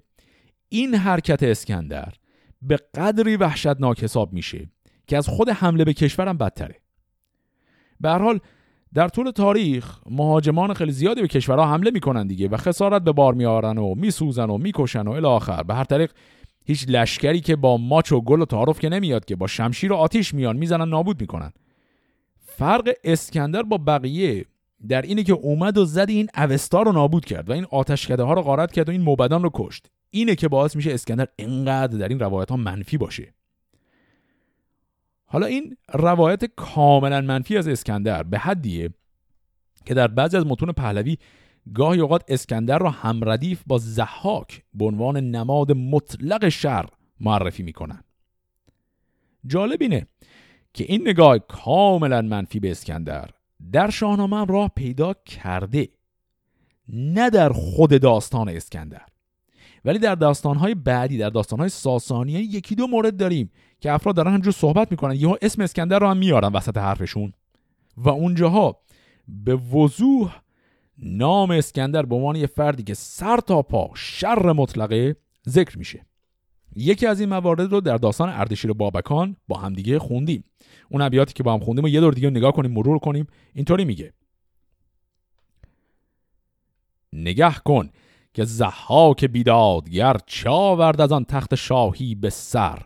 این 0.69 0.95
حرکت 0.95 1.43
اسکندر 1.43 2.13
به 2.61 2.77
قدری 2.95 3.35
وحشتناک 3.35 4.03
حساب 4.03 4.33
میشه 4.33 4.69
که 5.07 5.17
از 5.17 5.27
خود 5.27 5.49
حمله 5.49 5.85
به 5.85 5.93
کشورم 5.93 6.37
بدتره 6.37 6.80
به 8.01 8.09
هر 8.09 8.19
حال 8.19 8.39
در 8.93 9.07
طول 9.07 9.31
تاریخ 9.31 9.99
مهاجمان 10.09 10.73
خیلی 10.73 10.91
زیادی 10.91 11.21
به 11.21 11.27
کشورها 11.27 11.67
حمله 11.67 11.91
می‌کنن 11.91 12.27
دیگه 12.27 12.47
و 12.47 12.57
خسارت 12.57 13.01
به 13.01 13.11
بار 13.11 13.33
میارن 13.33 13.77
و 13.77 13.95
میسوزن 13.95 14.49
و 14.49 14.57
می‌کشن 14.57 15.07
و 15.07 15.11
الی 15.11 15.63
به 15.67 15.73
هر 15.73 15.83
طریق 15.83 16.11
هیچ 16.65 16.85
لشکری 16.87 17.41
که 17.41 17.55
با 17.55 17.77
ماچ 17.77 18.11
و 18.11 18.21
گل 18.21 18.41
و 18.41 18.45
تعارف 18.45 18.79
که 18.79 18.89
نمیاد 18.89 19.25
که 19.25 19.35
با 19.35 19.47
شمشیر 19.47 19.93
و 19.93 19.95
آتیش 19.95 20.33
میان 20.33 20.57
می‌زنن 20.57 20.89
نابود 20.89 21.21
می‌کنن. 21.21 21.51
فرق 22.39 22.89
اسکندر 23.03 23.63
با 23.63 23.77
بقیه 23.77 24.45
در 24.87 25.01
اینه 25.01 25.23
که 25.23 25.33
اومد 25.33 25.77
و 25.77 25.85
زد 25.85 26.09
این 26.09 26.29
اوستا 26.37 26.81
رو 26.81 26.91
نابود 26.91 27.25
کرد 27.25 27.49
و 27.49 27.53
این 27.53 27.65
آتشکده 27.71 28.23
ها 28.23 28.33
رو 28.33 28.41
غارت 28.41 28.71
کرد 28.71 28.89
و 28.89 28.91
این 28.91 29.01
موبدان 29.01 29.43
رو 29.43 29.49
کشت. 29.53 29.87
اینه 30.09 30.35
که 30.35 30.47
باعث 30.47 30.75
میشه 30.75 30.93
اسکندر 30.93 31.27
اینقدر 31.35 31.97
در 31.97 32.07
این 32.07 32.19
روایت 32.19 32.49
ها 32.49 32.57
منفی 32.57 32.97
باشه. 32.97 33.33
حالا 35.31 35.45
این 35.45 35.77
روایت 35.93 36.45
کاملا 36.45 37.21
منفی 37.21 37.57
از 37.57 37.67
اسکندر 37.67 38.23
به 38.23 38.37
حدیه 38.37 38.89
که 39.85 39.93
در 39.93 40.07
بعضی 40.07 40.37
از 40.37 40.45
متون 40.45 40.71
پهلوی 40.71 41.17
گاهی 41.73 41.99
اوقات 41.99 42.23
اسکندر 42.27 42.77
را 42.77 42.89
همردیف 42.89 43.63
با 43.67 43.77
زحاک 43.77 44.63
به 44.73 44.85
عنوان 44.85 45.17
نماد 45.17 45.71
مطلق 45.71 46.49
شر 46.49 46.85
معرفی 47.19 47.63
می‌کنن 47.63 48.03
جالب 49.47 49.81
اینه 49.81 50.07
که 50.73 50.83
این 50.83 51.01
نگاه 51.01 51.39
کاملا 51.39 52.21
منفی 52.21 52.59
به 52.59 52.71
اسکندر 52.71 53.29
در 53.71 53.89
شاهنامه 53.89 54.37
هم 54.37 54.45
راه 54.45 54.71
پیدا 54.75 55.13
کرده 55.13 55.89
نه 56.89 57.29
در 57.29 57.49
خود 57.49 58.01
داستان 58.01 58.49
اسکندر. 58.49 59.05
ولی 59.85 59.99
در 59.99 60.15
داستانهای 60.15 60.75
بعدی 60.75 61.17
در 61.17 61.29
داستانهای 61.29 61.69
ساسانی 61.69 62.31
یکی 62.31 62.75
دو 62.75 62.87
مورد 62.87 63.17
داریم 63.17 63.51
که 63.79 63.91
افراد 63.91 64.15
دارن 64.15 64.33
همجور 64.33 64.53
صحبت 64.53 64.91
می‌کنن. 64.91 65.15
یهو 65.15 65.35
اسم 65.41 65.61
اسکندر 65.61 65.99
رو 65.99 66.07
هم 66.07 66.17
میارن 66.17 66.53
وسط 66.53 66.77
حرفشون. 66.77 67.33
و 67.97 68.09
اونجاها 68.09 68.81
به 69.27 69.55
وضوح 69.55 70.35
نام 70.97 71.51
اسکندر 71.51 72.05
به 72.05 72.15
عنوان 72.15 72.35
یه 72.35 72.47
فردی 72.47 72.83
که 72.83 72.93
سر 72.93 73.37
تا 73.37 73.61
پا 73.61 73.91
شر 73.95 74.51
مطلقه 74.51 75.15
ذکر 75.49 75.77
میشه. 75.77 76.05
یکی 76.75 77.07
از 77.07 77.19
این 77.19 77.29
موارد 77.29 77.71
رو 77.71 77.81
در 77.81 77.97
داستان 77.97 78.29
اردشیر 78.29 78.73
بابکان 78.73 79.35
با 79.47 79.57
همدیگه 79.57 79.99
خوندیم. 79.99 80.43
اون 80.89 81.01
ابیاتی 81.01 81.33
که 81.33 81.43
با 81.43 81.53
هم 81.53 81.59
خوندیم 81.59 81.85
و 81.85 81.87
یه 81.87 81.99
دور 81.99 82.13
دیگه 82.13 82.29
نگاه 82.29 82.51
کنیم 82.51 82.71
مرور 82.71 82.99
کنیم 82.99 83.27
اینطوری 83.53 83.85
میگه. 83.85 84.13
نگه 87.13 87.53
کن. 87.53 87.89
که 88.33 88.45
زحاک 88.45 89.25
بیدادگر 89.25 90.17
چا 90.25 90.75
ورد 90.75 91.01
از 91.01 91.11
آن 91.11 91.25
تخت 91.25 91.55
شاهی 91.55 92.15
به 92.15 92.29
سر. 92.29 92.81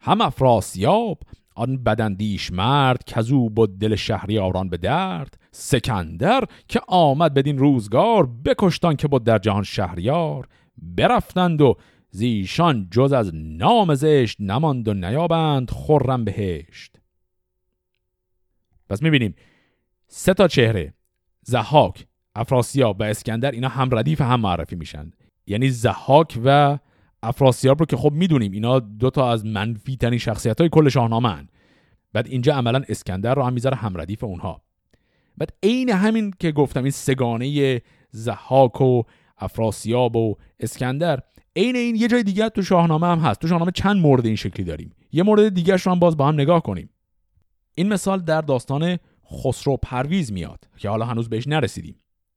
هم 0.00 0.20
افراسیاب 0.20 1.18
آن 1.54 1.84
بدندیش 1.84 2.52
مرد 2.52 3.04
کزو 3.06 3.48
بود 3.48 3.78
دل 3.78 3.94
شهریاران 3.94 4.68
به 4.68 4.76
درد. 4.76 5.38
سکندر 5.50 6.44
که 6.68 6.80
آمد 6.88 7.34
بدین 7.34 7.58
روزگار 7.58 8.26
بکشتان 8.44 8.96
که 8.96 9.08
بود 9.08 9.24
در 9.24 9.38
جهان 9.38 9.62
شهریار. 9.62 10.48
برفتند 10.78 11.60
و 11.60 11.76
زیشان 12.10 12.88
جز 12.90 13.12
از 13.12 13.30
نام 13.34 13.94
زشت 13.94 14.40
نماند 14.40 14.88
و 14.88 14.94
نیابند 14.94 15.70
خرم 15.70 16.24
بهشت. 16.24 16.96
پس 18.88 19.02
می‌بینیم 19.02 19.34
سه 20.08 20.34
تا 20.34 20.48
چهره. 20.48 20.94
زحاک 21.42 22.06
افراسیاب 22.34 23.00
و 23.00 23.02
اسکندر 23.02 23.50
اینا 23.50 23.68
هم 23.68 23.88
ردیف 23.92 24.20
هم 24.20 24.40
معرفی 24.40 24.76
میشن. 24.76 25.10
یعنی 25.46 25.70
زحاک 25.70 26.38
و 26.44 26.78
افراسیاب 27.22 27.80
رو 27.80 27.86
که 27.86 27.96
خب 27.96 28.12
می‌دونیم 28.12 28.52
اینا 28.52 28.78
دو 28.80 29.10
تا 29.10 29.32
از 29.32 29.46
منفی 29.46 29.96
ترین 29.96 30.18
شخصیت 30.18 30.60
های 30.60 30.68
کل 30.68 30.88
شاهنامه 30.88 31.28
هن. 31.28 31.48
بعد 32.12 32.26
اینجا 32.26 32.54
عملا 32.54 32.82
اسکندر 32.88 33.34
رو 33.34 33.42
هم 33.42 33.52
می‌ذاره 33.52 33.76
هم 33.76 34.00
ردیف 34.00 34.24
اونها. 34.24 34.62
بعد 35.38 35.52
عین 35.62 35.90
همین 35.90 36.34
که 36.38 36.52
گفتم 36.52 36.82
این 36.82 36.90
سگانه 36.90 37.80
زحاک 38.10 38.80
و 38.80 39.02
افراسیاب 39.38 40.16
و 40.16 40.36
اسکندر 40.60 41.20
عین 41.56 41.76
این 41.76 41.96
یه 41.96 42.08
جای 42.08 42.22
دیگه 42.22 42.48
تو 42.48 42.62
شاهنامه 42.62 43.06
هم 43.06 43.18
هست. 43.18 43.40
تو 43.40 43.48
شاهنامه 43.48 43.70
چند 43.70 43.96
مورد 43.96 44.26
این 44.26 44.36
شکلی 44.36 44.64
داریم. 44.64 44.92
یه 45.12 45.22
مورد 45.22 45.54
دیگه 45.54 45.76
رو 45.76 45.92
هم 45.92 45.98
باز 45.98 46.16
با 46.16 46.28
هم 46.28 46.34
نگاه 46.34 46.62
کنیم. 46.62 46.90
این 47.74 47.88
مثال 47.88 48.20
در 48.20 48.40
داستان 48.40 48.98
خسرو 49.32 49.76
پرویز 49.76 50.32
میاد 50.32 50.64
که 50.76 50.88
حالا 50.88 51.04
هنوز 51.04 51.28
بهش 51.28 51.46
نرسیدیم. 51.46 51.96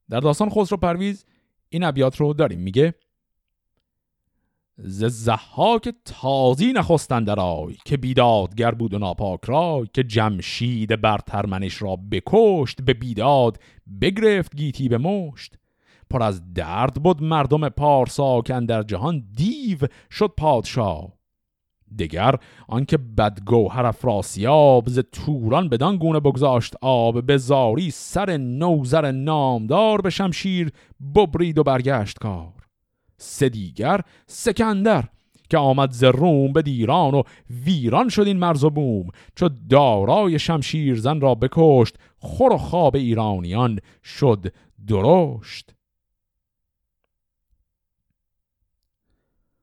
در 0.10 0.20
داستان 0.20 0.50
خسرو 0.50 0.78
پرویز 0.78 1.26
این 1.70 1.84
ابیات 1.84 2.18
رو 2.18 2.34
داریم. 2.34 2.60
میگه 2.60 2.96
ز 4.78 5.04
زحاک 5.04 5.94
تازی 6.06 6.74
نخستند 6.74 7.30
رای 7.30 7.78
که 7.86 7.98
بیدادگر 7.98 8.72
بود 8.72 8.94
و 8.94 9.00
ناپاک 9.00 9.40
رای 9.46 9.88
که 9.94 10.04
جمشید 10.04 11.02
برترمنش 11.02 11.82
را 11.82 11.96
بکشت 12.12 12.82
به 12.82 12.94
بیداد 12.94 13.60
بگرفت 14.02 14.56
گیتی 14.56 14.90
به 14.90 14.98
مشت. 14.98 15.56
پر 16.10 16.24
از 16.24 16.54
درد 16.54 16.94
بود 16.94 17.24
مردم 17.24 17.70
پارسا 17.70 18.42
که 18.42 18.60
در 18.60 18.84
جهان 18.84 19.28
دیو 19.36 19.78
شد 20.12 20.34
پادشاه. 20.38 21.15
دگر 22.00 22.36
آنکه 22.68 22.98
بدگوهر 22.98 23.86
افراسیاب 23.86 24.90
ز 24.90 25.00
توران 25.00 25.70
بدان 25.70 25.98
گونه 25.98 26.20
بگذاشت 26.20 26.74
آب 26.82 27.26
به 27.26 27.38
زاری 27.38 27.92
سر 27.92 28.38
نوزر 28.38 29.12
نامدار 29.12 30.02
به 30.02 30.10
شمشیر 30.10 30.72
ببرید 31.16 31.58
و 31.58 31.64
برگشت 31.64 32.20
کار. 32.20 32.54
سه 33.18 33.50
دیگر 33.50 34.02
سکندر 34.28 35.04
که 35.50 35.58
آمد 35.58 35.92
ز 35.92 36.04
روم 36.04 36.54
به 36.54 36.62
دیران 36.62 37.14
و 37.14 37.24
ویران 37.50 38.10
شد 38.10 38.28
این 38.28 38.38
مرز 38.38 38.64
و 38.64 38.70
بوم 38.70 39.08
چو 39.36 39.50
دارای 39.70 40.40
شمشیر 40.40 41.00
زن 41.00 41.22
را 41.22 41.36
بکشت 41.36 41.96
خور 42.18 42.54
و 42.54 42.58
خواب 42.58 42.96
ایرانیان 42.96 43.80
شد 44.04 44.54
درشت. 44.88 45.76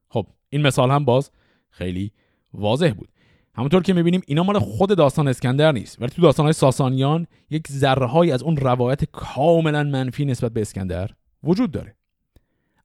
خب 0.09 0.27
این 0.49 0.63
مثال 0.63 0.91
هم 0.91 1.05
باز 1.05 1.31
خیلی 1.73 2.13
واضح 2.55 2.93
بود. 2.97 3.09
همونطور 3.55 3.83
که 3.83 3.93
می‌بینیم 3.93 4.23
اینا 4.27 4.43
مال 4.43 4.59
خود 4.59 4.97
داستان 4.97 5.29
اسکندر 5.29 5.73
نیست 5.73 6.03
ولی 6.03 6.11
تو 6.11 6.23
داستان 6.23 6.47
های 6.47 6.53
ساسانیان 6.53 7.27
یک 7.51 7.69
ذره 7.69 8.33
از 8.33 8.43
اون 8.43 8.57
روایت 8.57 9.05
کاملا 9.05 9.83
منفی 9.83 10.25
نسبت 10.25 10.53
به 10.53 10.61
اسکندر 10.61 11.11
وجود 11.43 11.71
داره. 11.71 11.97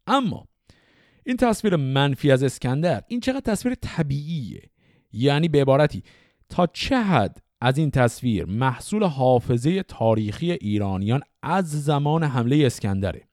اما 0.08 0.48
این 1.26 1.38
تصویر 1.38 1.76
منفی 1.76 2.32
از 2.32 2.44
اسکندر 2.44 3.04
این 3.08 3.20
چقدر 3.20 3.40
تصویر 3.40 3.76
طبیعیه؟ 3.76 4.62
یعنی 5.12 5.48
به 5.48 5.62
عبارتی 5.62 6.04
تا 6.50 6.68
چه 6.68 7.04
حد 7.04 7.42
از 7.62 7.78
این 7.78 7.92
تصویر 7.92 8.46
محصول 8.46 9.04
حافظه 9.04 9.84
تاریخی 9.84 10.52
ایرانیان 10.52 11.22
از 11.44 11.84
زمان 11.84 12.24
حمله 12.24 12.66
اسکندره؟ 12.66 13.28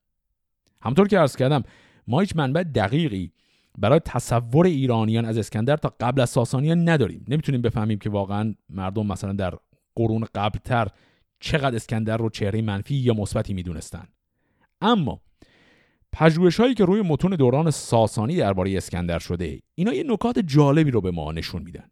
همطور 0.82 1.08
که 1.08 1.18
عرض 1.18 1.36
کردم 1.36 1.62
ما 2.06 2.20
هیچ 2.20 2.36
منبع 2.36 2.62
دقیقی 2.62 3.32
برای 3.78 4.00
تصور 4.04 4.66
ایرانیان 4.66 5.24
از 5.24 5.38
اسکندر 5.38 5.76
تا 5.76 5.94
قبل 6.00 6.20
از 6.20 6.30
ساسانیان 6.30 6.88
نداریم. 6.88 7.24
نمی‌تونیم 7.28 7.62
بفهمیم 7.62 7.98
که 7.98 8.10
واقعا 8.10 8.54
مردم 8.68 9.06
مثلا 9.06 9.32
در 9.32 9.54
قرون 9.96 10.26
قبلتر 10.34 10.88
چقدر 11.40 11.76
اسکندر 11.76 12.16
رو 12.16 12.30
چهره 12.30 12.62
منفی 12.62 12.94
یا 12.94 13.14
مثبتی 13.14 13.54
می‌دونستن. 13.54 14.08
اما 14.80 15.20
پژوهش 16.12 16.60
هایی 16.60 16.74
که 16.74 16.84
روی 16.84 17.02
متون 17.02 17.36
دوران 17.36 17.70
ساسانی 17.70 18.36
درباره 18.36 18.76
اسکندر 18.76 19.18
شده 19.18 19.60
اینا 19.74 19.94
یه 19.94 20.04
نکات 20.06 20.38
جالبی 20.38 20.90
رو 20.90 21.00
به 21.00 21.10
ما 21.10 21.32
نشون 21.32 21.62
میدن. 21.62 21.90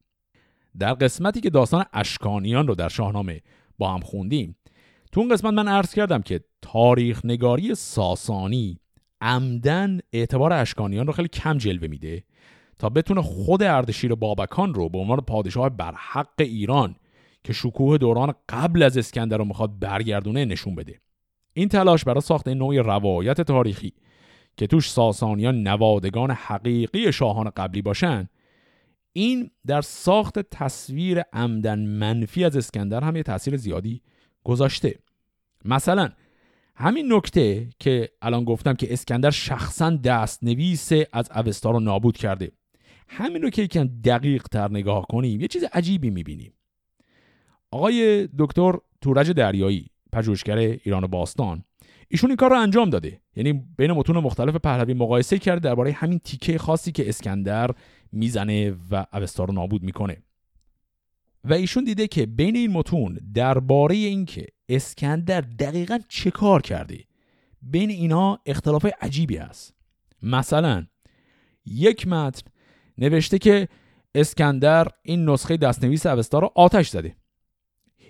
در 0.78 0.94
قسمتی 0.94 1.40
که 1.40 1.50
داستان 1.50 1.84
اشکانیان 1.92 2.66
رو 2.66 2.74
در 2.74 2.88
شاهنامه 2.88 3.40
با 3.78 3.94
هم 3.94 4.00
خوندیم 4.00 4.56
تو 5.12 5.20
اون 5.20 5.32
قسمت 5.32 5.52
من 5.52 5.68
عرض 5.68 5.94
کردم 5.94 6.22
که 6.22 6.40
تاریخ 6.62 7.24
نگاری 7.24 7.74
ساسانی 7.74 8.78
عمدن 9.22 10.00
اعتبار 10.12 10.52
اشکانیان 10.52 11.06
رو 11.06 11.12
خیلی 11.12 11.28
کم 11.28 11.58
جلوه 11.58 11.88
میده 11.88 12.24
تا 12.78 12.88
بتونه 12.88 13.22
خود 13.22 13.62
اردشیر 13.62 14.14
بابکان 14.14 14.74
رو 14.74 14.88
به 14.88 14.98
عنوان 14.98 15.20
پادشاه 15.20 15.68
برحق 15.68 16.34
ایران 16.38 16.96
که 17.44 17.52
شکوه 17.52 17.98
دوران 17.98 18.34
قبل 18.48 18.82
از 18.82 18.98
اسکندر 18.98 19.36
رو 19.36 19.44
می‌خواد 19.44 19.78
برگردونه 19.78 20.44
نشون 20.44 20.74
بده. 20.74 21.00
این 21.52 21.68
تلاش 21.68 22.04
برای 22.04 22.20
ساخت 22.20 22.48
نوعی 22.48 22.78
روایت 22.78 23.40
تاریخی 23.40 23.92
که 24.56 24.66
توش 24.66 24.90
ساسانیان 24.90 25.62
نوادگان 25.62 26.30
حقیقی 26.30 27.12
شاهان 27.12 27.50
قبلی 27.56 27.82
باشن 27.82 28.28
این 29.12 29.50
در 29.66 29.80
ساخت 29.80 30.38
تصویر 30.38 31.20
عمدن 31.32 31.78
منفی 31.78 32.44
از 32.44 32.56
اسکندر 32.56 33.04
هم 33.04 33.16
یه 33.16 33.22
تاثیر 33.22 33.56
زیادی 33.56 34.02
گذاشته. 34.44 34.98
مثلا 35.64 36.08
همین 36.82 37.12
نکته 37.12 37.68
که 37.78 38.08
الان 38.22 38.44
گفتم 38.44 38.74
که 38.74 38.92
اسکندر 38.92 39.30
شخصا 39.30 39.90
دست 39.90 40.44
نویس 40.44 40.92
از 41.12 41.30
اوستا 41.30 41.70
رو 41.70 41.80
نابود 41.80 42.16
کرده. 42.16 42.52
همین 43.08 43.42
رو 43.42 43.50
که 43.50 43.62
یکم 43.62 43.84
دقیق 44.04 44.42
تر 44.42 44.70
نگاه 44.70 45.06
کنیم 45.06 45.40
یه 45.40 45.48
چیز 45.48 45.64
عجیبی 45.72 46.10
می‌بینیم. 46.10 46.52
آقای 47.70 48.28
دکتر 48.38 48.72
تورج 49.00 49.30
دریایی 49.30 49.86
پژوهشگر 50.12 50.56
ایران 50.56 51.04
و 51.04 51.08
باستان 51.08 51.64
ایشون 52.08 52.30
این 52.30 52.36
کار 52.36 52.50
رو 52.50 52.60
انجام 52.60 52.90
داده. 52.90 53.20
یعنی 53.36 53.52
بین 53.78 53.92
متون 53.92 54.18
مختلف 54.18 54.56
پهلوی 54.56 54.94
مقایسه 54.94 55.38
کرده 55.38 55.60
درباره 55.60 55.92
همین 55.92 56.18
تیکه 56.18 56.58
خاصی 56.58 56.92
که 56.92 57.08
اسکندر 57.08 57.70
می‌زنه 58.12 58.76
و 58.90 59.06
اوستا 59.12 59.44
رو 59.44 59.54
نابود 59.54 59.82
می‌کنه. 59.82 60.22
و 61.44 61.54
ایشون 61.54 61.84
دیده 61.84 62.08
که 62.08 62.26
بین 62.26 62.56
این 62.56 62.70
متون 62.70 63.18
درباره 63.34 63.94
اینکه 63.94 64.46
اسکندر 64.72 65.40
دقیقا 65.40 65.98
چه 66.08 66.30
کار 66.30 66.62
کرده 66.62 67.04
بین 67.62 67.90
اینا 67.90 68.38
اختلاف 68.46 68.86
عجیبی 69.00 69.36
هست. 69.36 69.74
مثلا 70.22 70.86
یک 71.66 72.08
متن 72.08 72.50
نوشته 72.98 73.38
که 73.38 73.68
اسکندر 74.14 74.88
این 75.02 75.28
نسخه 75.28 75.56
دستنویس 75.56 76.06
اوستا 76.06 76.38
رو 76.38 76.50
آتش 76.54 76.88
زده. 76.88 77.16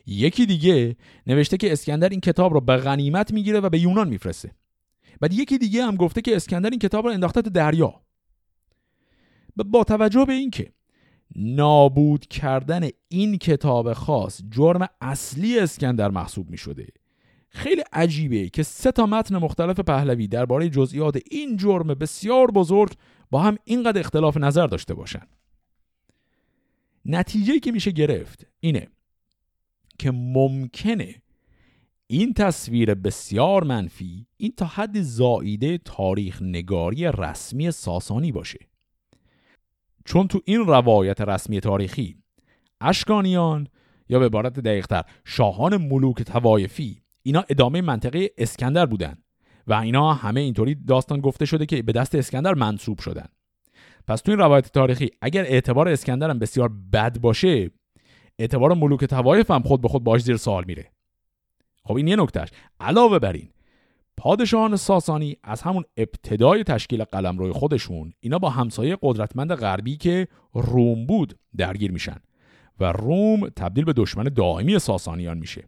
یکی 0.07 0.47
دیگه 0.47 0.97
نوشته 1.27 1.57
که 1.57 1.73
اسکندر 1.73 2.09
این 2.09 2.21
کتاب 2.21 2.55
رو 2.55 2.61
به 2.61 2.77
غنیمت 2.77 3.33
می‌گیره 3.33 3.61
و 3.61 3.69
به 3.69 3.79
یونان 3.79 4.09
میفرسته. 4.09 4.51
بعد 5.21 5.33
یکی 5.33 5.59
دیگه 5.59 5.85
هم 5.85 5.97
گفته 5.97 6.21
که 6.21 6.37
اسکندر 6.37 6.71
این 6.71 6.79
کتاب 6.79 7.05
رو 7.07 7.13
انداخته 7.13 7.43
تو 7.43 7.51
دریا. 7.51 8.03
با 9.57 9.85
توجه 9.85 10.25
به 10.25 10.33
اینکه 10.33 10.73
نابود 11.37 12.27
کردن 12.27 12.89
این 13.09 13.39
کتاب 13.39 13.93
خاص 13.93 14.43
جرم 14.51 14.89
اصلی 15.01 15.59
اسکندر 15.59 16.11
محسوب 16.11 16.51
می 16.51 16.57
شده 16.57 16.87
خیلی 17.49 17.83
عجیبه 17.93 18.49
که 18.49 18.63
سه 18.63 18.93
تا 18.93 19.07
متن 19.07 19.37
مختلف 19.37 19.81
پهلوی 19.81 20.29
درباره 20.29 20.69
جزئیات 20.69 21.19
این 21.31 21.57
جرم 21.57 21.87
بسیار 21.87 22.51
بزرگ 22.51 22.93
با 23.31 23.41
هم 23.41 23.57
اینقدر 23.65 24.01
اختلاف 24.01 24.37
نظر 24.37 24.67
داشته 24.67 24.95
باشن. 24.95 25.27
نتیجه 27.05 27.59
که 27.59 27.73
میشه 27.73 27.91
گرفت 27.91 28.47
اینه 28.61 28.89
که 29.99 30.11
ممکنه 30.11 31.23
این 32.07 32.33
تصویر 32.33 32.95
بسیار 32.95 33.65
منفی 33.65 34.27
این 34.37 34.53
تا 34.57 34.67
حد 34.67 35.03
زائیده 35.03 35.79
تاریخ 35.79 36.43
نگاری 36.43 37.05
رسمی 37.05 37.71
ساسانی 37.71 38.33
باشه. 38.33 38.59
چون 40.05 40.29
تو 40.29 40.41
این 40.45 40.61
روایت 40.61 41.21
رسمی 41.21 41.61
تاریخی 41.61 42.17
اشکانیان 42.81 43.69
یا 44.09 44.19
به 44.19 44.27
عبارت 44.27 44.61
دقیقتر 44.61 45.03
شاهان 45.25 45.77
ملوک 45.77 46.23
توایفی 46.23 47.03
اینا 47.23 47.45
ادامه 47.49 47.81
منطقه 47.81 48.31
اسکندر 48.39 48.87
بودن 48.87 49.19
و 49.67 49.75
اینا 49.75 50.15
همه 50.15 50.41
اینطوری 50.41 50.75
داستان 50.75 51.21
گفته 51.21 51.45
شده 51.45 51.67
که 51.67 51.83
به 51.83 51.93
دست 51.93 52.15
اسکندر 52.15 52.55
منصوب 52.55 52.99
شدن. 52.99 53.27
پس 54.07 54.21
تو 54.21 54.33
این 54.33 54.39
روایت 54.39 54.73
تاریخی 54.73 55.11
اگر 55.21 55.43
اعتبار 55.43 55.89
اسکندر 55.89 56.31
هم 56.31 56.39
بسیار 56.39 56.69
بد 56.93 57.19
باشه 57.19 57.71
اعتبار 58.39 58.75
ملوک 58.75 59.05
توایف 59.05 59.51
هم 59.51 59.63
خود 59.63 59.81
به 59.81 59.89
خود 59.89 60.05
باش 60.05 60.23
زیر 60.23 60.37
سوال 60.37 60.65
میره. 60.67 60.91
خب 61.85 61.97
این 61.97 62.09
یه 62.09 62.17
نکتهش 62.17 62.49
علاوه 62.81 63.19
بر 63.19 63.33
این 63.33 63.49
پادشاهان 64.23 64.77
ساسانی 64.77 65.37
از 65.43 65.63
همون 65.63 65.85
ابتدای 65.97 66.65
تشکیل 66.65 67.05
قلمرو 67.05 67.53
خودشون 67.53 68.13
اینا 68.21 68.39
با 68.39 68.51
همسایه 68.51 68.99
قدرتمند 69.03 69.55
غربی 69.55 69.97
که 69.97 70.29
روم 70.53 71.07
بود 71.07 71.39
درگیر 71.57 71.93
میشن 71.93 72.17
و 72.81 72.93
روم 72.93 73.49
تبدیل 73.49 73.85
به 73.85 73.93
دشمن 73.93 74.25
دائمی 74.25 74.79
ساسانیان 74.79 75.39
میشه. 75.39 75.65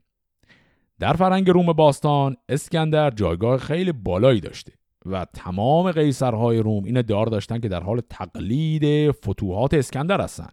در 0.98 1.12
فرنگ 1.12 1.50
روم 1.50 1.72
باستان 1.72 2.36
اسکندر 2.48 3.10
جایگاه 3.10 3.58
خیلی 3.58 3.92
بالایی 3.92 4.40
داشته 4.40 4.72
و 5.06 5.24
تمام 5.24 5.92
قیصرهای 5.92 6.58
روم 6.58 6.84
این 6.84 7.02
دار 7.02 7.26
داشتن 7.26 7.60
که 7.60 7.68
در 7.68 7.82
حال 7.82 8.00
تقلید 8.10 9.10
فتوحات 9.10 9.74
اسکندر 9.74 10.20
هستن. 10.20 10.48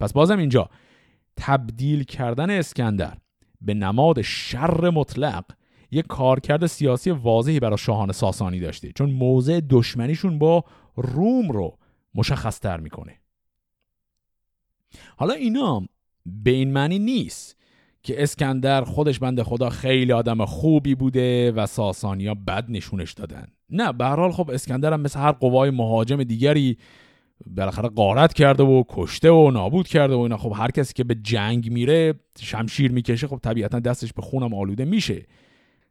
پس 0.00 0.12
بازم 0.12 0.38
اینجا 0.38 0.68
تبدیل 1.36 2.04
کردن 2.04 2.50
اسکندر 2.50 3.16
به 3.60 3.74
نماد 3.74 4.22
شر 4.22 4.90
مطلق 4.90 5.44
یک 5.90 6.06
کارکرد 6.06 6.66
سیاسی 6.66 7.10
واضحی 7.10 7.60
برای 7.60 7.78
شاهان 7.78 8.12
ساسانی 8.12 8.60
داشته 8.60 8.92
چون 8.92 9.10
موضع 9.10 9.60
دشمنیشون 9.70 10.38
با 10.38 10.64
روم 10.96 11.52
رو 11.52 11.78
مشخصتر 12.14 12.80
می‌کنه. 12.80 13.16
حالا 15.16 15.34
اینا 15.34 15.82
به 16.26 16.50
این 16.50 16.72
معنی 16.72 16.98
نیست 16.98 17.56
که 18.02 18.22
اسکندر 18.22 18.84
خودش 18.84 19.18
بنده 19.18 19.44
خدا 19.44 19.70
خیلی 19.70 20.12
آدم 20.12 20.44
خوبی 20.44 20.94
بوده 20.94 21.52
و 21.52 21.66
ساسانیا 21.66 22.34
بد 22.34 22.64
نشونش 22.68 23.12
دادن. 23.12 23.46
نه 23.70 23.92
به 23.92 24.04
حال 24.04 24.32
خب 24.32 24.50
اسکندر 24.50 24.92
هم 24.92 25.00
مثل 25.00 25.18
هر 25.18 25.32
قوای 25.32 25.70
مهاجم 25.70 26.22
دیگری 26.22 26.78
بالاخره 27.46 27.88
قارت 27.88 28.32
کرده 28.32 28.62
و 28.62 28.84
کشته 28.88 29.30
و 29.30 29.50
نابود 29.50 29.88
کرده 29.88 30.14
و 30.14 30.18
اینا. 30.18 30.36
خب 30.36 30.52
هر 30.56 30.70
کسی 30.70 30.94
که 30.94 31.04
به 31.04 31.14
جنگ 31.14 31.72
میره 31.72 32.14
شمشیر 32.40 32.92
می‌کشه 32.92 33.26
خب 33.26 33.38
طبیعتا 33.42 33.80
دستش 33.80 34.12
به 34.12 34.22
خونم 34.22 34.54
آلوده 34.54 34.84
میشه. 34.84 35.26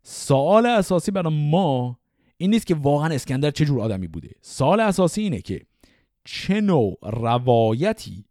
سوال 0.04 0.66
اساسی 0.66 1.12
برای 1.12 1.50
ما 1.50 2.00
این 2.38 2.50
نیست 2.50 2.68
که 2.68 2.76
واقعا 2.76 3.14
اسکندر 3.14 3.52
چه 3.52 3.66
جور 3.66 3.82
آدمی 3.82 4.08
بوده. 4.08 4.30
سوال 4.42 4.80
اساسی 4.80 5.22
اینه 5.22 5.42
که 5.42 5.62
چه 6.26 6.62
نوع 6.62 6.98
روایتی 7.04 8.26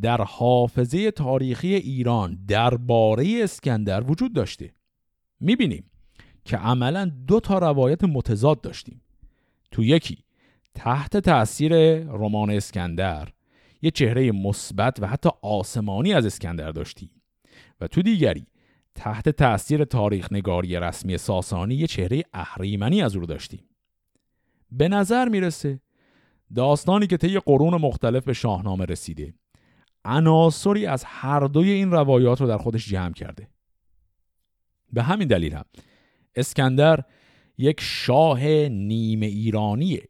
در 0.00 0.22
حافظه 0.22 1.10
تاریخی 1.10 1.74
ایران 1.74 2.38
درباره 2.48 3.40
اسکندر 3.42 4.10
وجود 4.10 4.32
داشته؟ 4.32 4.72
می‌بینیم 5.40 5.90
که 6.44 6.56
عملا 6.56 7.12
دو 7.26 7.40
تا 7.40 7.58
روایت 7.58 8.04
متضاد 8.04 8.60
داشتیم. 8.60 9.02
تو 9.70 9.84
یکی 9.84 10.24
تحت 10.74 11.16
تاثیر 11.16 11.98
رمان 12.04 12.50
اسکندر 12.50 13.28
یه 13.82 13.90
چهره 13.90 14.32
مثبت 14.32 15.02
و 15.02 15.06
حتی 15.06 15.30
آسمانی 15.42 16.14
از 16.14 16.26
اسکندر 16.26 16.70
داشتیم. 16.70 17.10
و 17.80 17.86
تو 17.86 18.02
دیگری 18.02 18.46
تحت 18.94 19.28
تاثیر 19.28 19.84
تاریخ 19.84 20.32
نگاری 20.32 20.80
رسمی 20.80 21.18
ساسانی 21.18 21.74
یه 21.74 21.86
چهره 21.86 22.22
اهریمنی 22.32 23.02
از 23.02 23.16
او 23.16 23.26
داشتیم. 23.26 23.64
به 24.70 24.88
نظر 24.88 25.28
می‌رسه 25.28 25.80
داستانی 26.54 27.06
که 27.06 27.16
طی 27.16 27.38
قرون 27.38 27.74
مختلف 27.74 28.24
به 28.24 28.32
شاهنامه 28.32 28.84
رسیده 28.84 29.34
عناصری 30.04 30.86
از 30.86 31.04
هر 31.04 31.40
دوی 31.40 31.70
این 31.70 31.90
روایات 31.90 32.40
رو 32.40 32.46
در 32.46 32.58
خودش 32.58 32.88
جمع 32.88 33.12
کرده. 33.12 33.48
به 34.92 35.02
همین 35.02 35.28
دلیل 35.28 35.52
هم 35.52 35.64
اسکندر 36.34 37.04
یک 37.58 37.80
شاه 37.80 38.68
نیمه 38.68 39.26
ایرانیه 39.26 40.08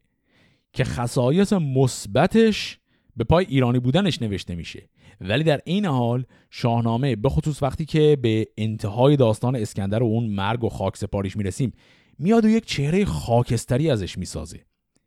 که 0.73 0.85
خصایص 0.85 1.53
مثبتش 1.53 2.79
به 3.17 3.25
پای 3.25 3.47
ایرانی 3.49 3.79
بودنش 3.79 4.23
نوشته 4.23 4.55
میشه. 4.55 4.89
ولی 5.21 5.45
در 5.45 5.61
این 5.65 5.85
حال 5.85 6.25
شاهنامه 6.51 7.17
به 7.17 7.29
خصوص 7.29 7.63
وقتی 7.63 7.85
که 7.85 8.19
به 8.23 8.47
انتهای 8.59 9.17
داستان 9.17 9.57
اسکندر 9.57 10.03
و 10.03 10.07
اون 10.07 10.27
مرگ 10.27 10.65
و 10.65 10.69
خاک 10.69 10.97
سپاریش 10.97 11.37
می‌رسیم 11.37 11.73
میاد 12.19 12.45
و 12.45 12.49
یک 12.49 12.65
چهره 12.65 13.05
خاکستری 13.05 13.91
ازش 13.91 14.19
می‌سازه. 14.19 14.61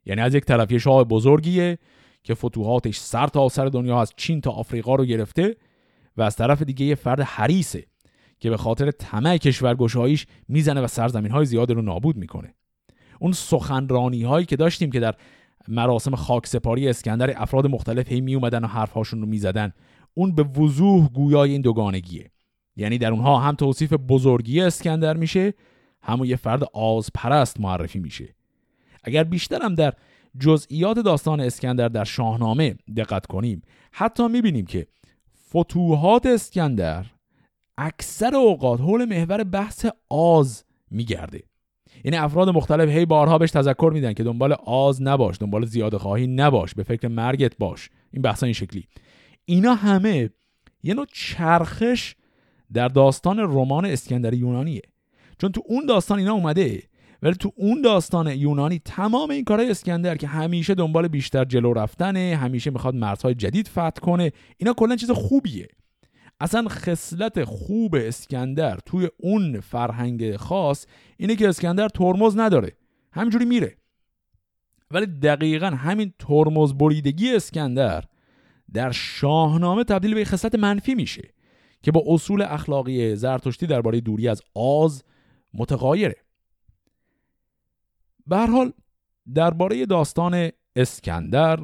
یعنی 0.06 0.22
از 0.22 0.36
یک 0.36 0.46
طرف 0.46 0.72
یه 0.72 0.78
شاه 0.78 1.04
بزرگیه 1.04 1.78
که 2.24 2.34
فتوحاتش 2.34 2.98
سر 2.98 3.28
تا 3.28 3.50
سر 3.50 3.66
دنیا 3.66 4.02
از 4.02 4.14
چین 4.18 4.42
تا 4.42 4.52
آفریقا 4.52 4.96
رو 4.96 5.06
گرفته 5.06 5.56
و 6.18 6.22
از 6.22 6.36
طرف 6.36 6.62
دیگه 6.62 6.86
یه 6.86 6.96
فرد 6.96 7.20
حریصه 7.22 7.86
که 8.40 8.50
به 8.50 8.58
خاطر 8.58 8.92
طمع 8.92 9.38
کشورگشاییش 9.38 10.26
می‌زنه 10.48 10.82
و 10.82 10.88
سرزمین 10.88 11.32
های 11.32 11.46
زیاد 11.46 11.72
رو 11.72 11.82
نابود 11.82 12.18
می‌کنه. 12.18 12.54
اون 13.20 13.32
سخنرانی 13.32 14.24
هایی 14.24 14.46
که 14.46 14.56
داشتیم 14.56 14.92
که 14.92 15.00
در 15.00 15.16
مراسم 15.68 16.16
خاک 16.16 16.48
سپاری 16.48 16.90
اسکندر 16.90 17.42
افراد 17.42 17.68
مختلف 17.68 18.12
هی 18.12 18.22
می 18.22 18.36
اومدن 18.36 18.64
و 18.64 18.68
حرفهاشون 18.68 19.22
رو 19.22 19.28
می‌زدن 19.28 19.74
اون 20.14 20.36
به 20.36 20.44
وضوح 20.44 21.10
گویای 21.10 21.52
این 21.52 21.62
دوگانگیه. 21.62 22.32
یعنی 22.76 22.98
در 22.98 23.12
اونها 23.12 23.40
هم 23.40 23.56
توصیف 23.56 23.94
بزرگی 23.94 24.62
اسکندر 24.62 25.18
میشه 25.18 25.54
همون 26.02 26.28
یه 26.28 26.36
فرد 26.36 26.64
آزپرست 26.74 27.60
معرفی 27.60 28.00
میشه. 28.00 28.36
اگر 29.04 29.24
بیشتر 29.24 29.62
هم 29.62 29.76
در 29.76 29.94
جزئیات 30.40 31.00
داستان 31.00 31.40
اسکندر 31.40 31.88
در 31.88 32.04
شاهنامه 32.04 32.76
دقت 32.98 33.26
کنیم 33.26 33.62
حتی 33.92 34.28
می‌بینیم 34.28 34.66
که 34.66 34.88
فتوحات 35.50 36.26
اسکندر 36.26 37.06
اکثر 37.78 38.36
اوقات 38.36 38.80
حول 38.80 39.06
محور 39.06 39.44
بحث 39.44 39.86
آز 40.10 40.64
میگرده. 40.92 41.44
یعنی 42.04 42.18
افراد 42.18 42.50
مختلف 42.50 42.90
هی 42.90 43.06
بارها 43.06 43.38
بهش 43.38 43.52
تذکر 43.52 43.92
میدن 43.94 44.14
که 44.14 44.24
دنبال 44.24 44.54
آز 44.54 45.02
نباش 45.02 45.36
دنبال 45.40 45.66
زیاده 45.66 45.98
خواهی 45.98 46.28
نباش 46.28 46.74
به 46.74 46.84
فکر 46.84 47.08
مرگت 47.08 47.58
باش. 47.58 47.90
این 48.12 48.22
بحث 48.22 48.44
این 48.44 48.54
شکلی. 48.54 48.88
اینا 49.46 49.76
همه 49.76 50.30
یه 50.84 50.94
نوع 50.94 51.06
چرخش 51.14 52.16
در 52.74 52.88
داستان 52.88 53.40
رمان 53.40 53.86
اسکندر 53.86 54.34
یونانیه. 54.34 54.82
چون 55.38 55.52
تو 55.52 55.62
اون 55.66 55.86
داستان 55.86 56.20
اینا 56.20 56.34
اومده 56.34 56.84
ولی 57.22 57.34
تو 57.34 57.52
اون 57.56 57.82
داستان 57.82 58.28
یونانی 58.28 58.80
تمام 58.86 59.30
این 59.30 59.44
کارهای 59.44 59.72
اسکندر 59.72 60.18
که 60.18 60.28
همیشه 60.28 60.76
دنبال 60.76 61.08
بیشتر 61.08 61.46
جلو 61.46 61.74
رفتنه 61.74 62.38
همیشه 62.42 62.72
می‌خواد 62.72 62.96
مرزهای 62.96 63.36
جدید 63.36 63.68
فتح 63.68 63.90
کنه 64.02 64.32
اینا 64.58 64.74
کلا 64.74 64.96
چیز 64.96 65.12
خوبیه. 65.12 65.68
اصلا 66.40 66.68
خصلت 66.70 67.44
خوب 67.44 67.96
اسکندر 67.96 68.80
توی 68.86 69.10
اون 69.18 69.60
فرهنگ 69.60 70.36
خاص 70.36 70.86
اینه 71.18 71.36
که 71.36 71.50
اسکندر 71.50 71.90
ترمز 71.90 72.38
نداره. 72.38 72.72
همینجوری 73.14 73.46
میره. 73.46 73.76
ولی 74.92 75.06
دقیقا 75.06 75.68
همین 75.68 76.14
ترمز 76.20 76.74
بریدگی 76.74 77.36
اسکندر 77.36 78.04
در 78.74 78.92
شاهنامه 78.92 79.84
تبدیل 79.84 80.14
به 80.14 80.26
خصلت 80.26 80.56
منفی 80.56 80.96
میشه 80.96 81.34
که 81.84 81.92
با 81.92 82.04
اصول 82.08 82.42
اخلاقی 82.42 83.16
زرتشتی 83.16 83.68
درباره 83.68 84.02
دوری 84.02 84.28
از 84.28 84.42
آز 84.56 85.04
متقایره 85.54 86.16
به 88.28 88.38
حال 88.38 88.72
درباره 89.34 89.86
داستان 89.86 90.50
اسکندر 90.76 91.60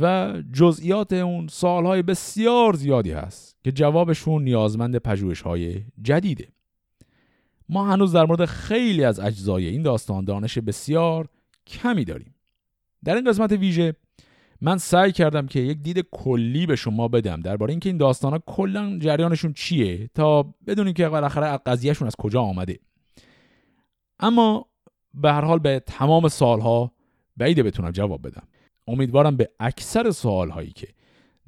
و 0.00 0.34
جزئیات 0.52 1.12
اون 1.12 1.48
سالهای 1.48 2.02
بسیار 2.02 2.76
زیادی 2.76 3.10
هست 3.10 3.56
که 3.64 3.72
جوابشون 3.72 4.44
نیازمند 4.44 4.96
پژوهش‌های 4.96 5.84
جدیده. 6.02 6.48
ما 7.68 7.86
هنوز 7.86 8.12
در 8.12 8.24
مورد 8.26 8.44
خیلی 8.44 9.04
از 9.04 9.20
اجزای 9.20 9.66
این 9.66 9.82
داستان 9.82 10.24
دانش 10.24 10.58
بسیار 10.58 11.28
کمی 11.66 12.04
داریم. 12.04 12.34
در 13.04 13.14
این 13.14 13.30
قسمت 13.30 13.52
ویژه 13.52 13.94
من 14.60 14.78
سعی 14.78 15.12
کردم 15.12 15.46
که 15.46 15.60
یک 15.60 15.78
دید 15.78 16.06
کلی 16.10 16.66
به 16.66 16.76
شما 16.76 17.08
بدم 17.08 17.40
درباره 17.40 17.70
اینکه 17.70 17.88
این 17.88 17.96
داستان 17.96 18.32
ها 18.32 18.38
کلا 18.46 18.98
جریانشون 18.98 19.52
چیه 19.52 20.10
تا 20.14 20.54
بدونیم 20.66 20.94
که 20.94 21.08
بالاخره 21.08 21.56
قضیهشون 21.56 22.06
از 22.06 22.16
کجا 22.16 22.42
آمده. 22.42 22.78
اما 24.20 24.66
به 25.14 25.32
هر 25.32 25.40
حال 25.44 25.58
به 25.58 25.82
تمام 25.86 26.28
سالها 26.28 26.92
بعیده 27.36 27.62
بتونم 27.62 27.90
جواب 27.90 28.26
بدم. 28.26 28.48
امیدوارم 28.86 29.36
به 29.36 29.50
اکثر 29.60 30.10
سوال 30.10 30.50
هایی 30.50 30.70
که 30.70 30.88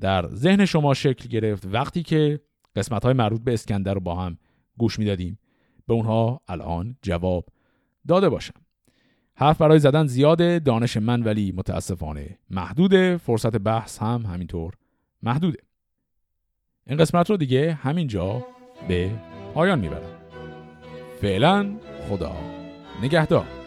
در 0.00 0.28
ذهن 0.28 0.64
شما 0.64 0.94
شکل 0.94 1.28
گرفت 1.28 1.66
وقتی 1.66 2.02
که 2.02 2.40
قسمت 2.76 3.04
های 3.04 3.14
مربوط 3.14 3.40
به 3.40 3.54
اسکندر 3.54 3.94
رو 3.94 4.00
با 4.00 4.14
هم 4.14 4.38
گوش 4.78 4.98
می‌دادیم 4.98 5.38
به 5.86 5.94
اونها 5.94 6.40
الان 6.48 6.96
جواب 7.02 7.46
داده 8.08 8.28
باشم. 8.28 8.54
حرف 9.40 9.58
برای 9.58 9.78
زدن 9.78 10.06
زیاده 10.06 10.58
دانش 10.58 10.96
من 10.96 11.22
ولی 11.22 11.52
متاسفانه 11.56 12.38
محدوده. 12.50 13.16
فرصت 13.16 13.56
بحث 13.56 13.98
هم 13.98 14.26
همینطور 14.26 14.74
محدوده. 15.22 15.58
این 16.86 16.98
قسمت 16.98 17.30
رو 17.30 17.36
دیگه 17.36 17.72
همینجا 17.72 18.44
به 18.88 19.10
پایان 19.54 19.78
می‌برم. 19.78 20.16
فعلا 21.20 21.76
خدا 22.08 22.36
نگهدار. 23.02 23.59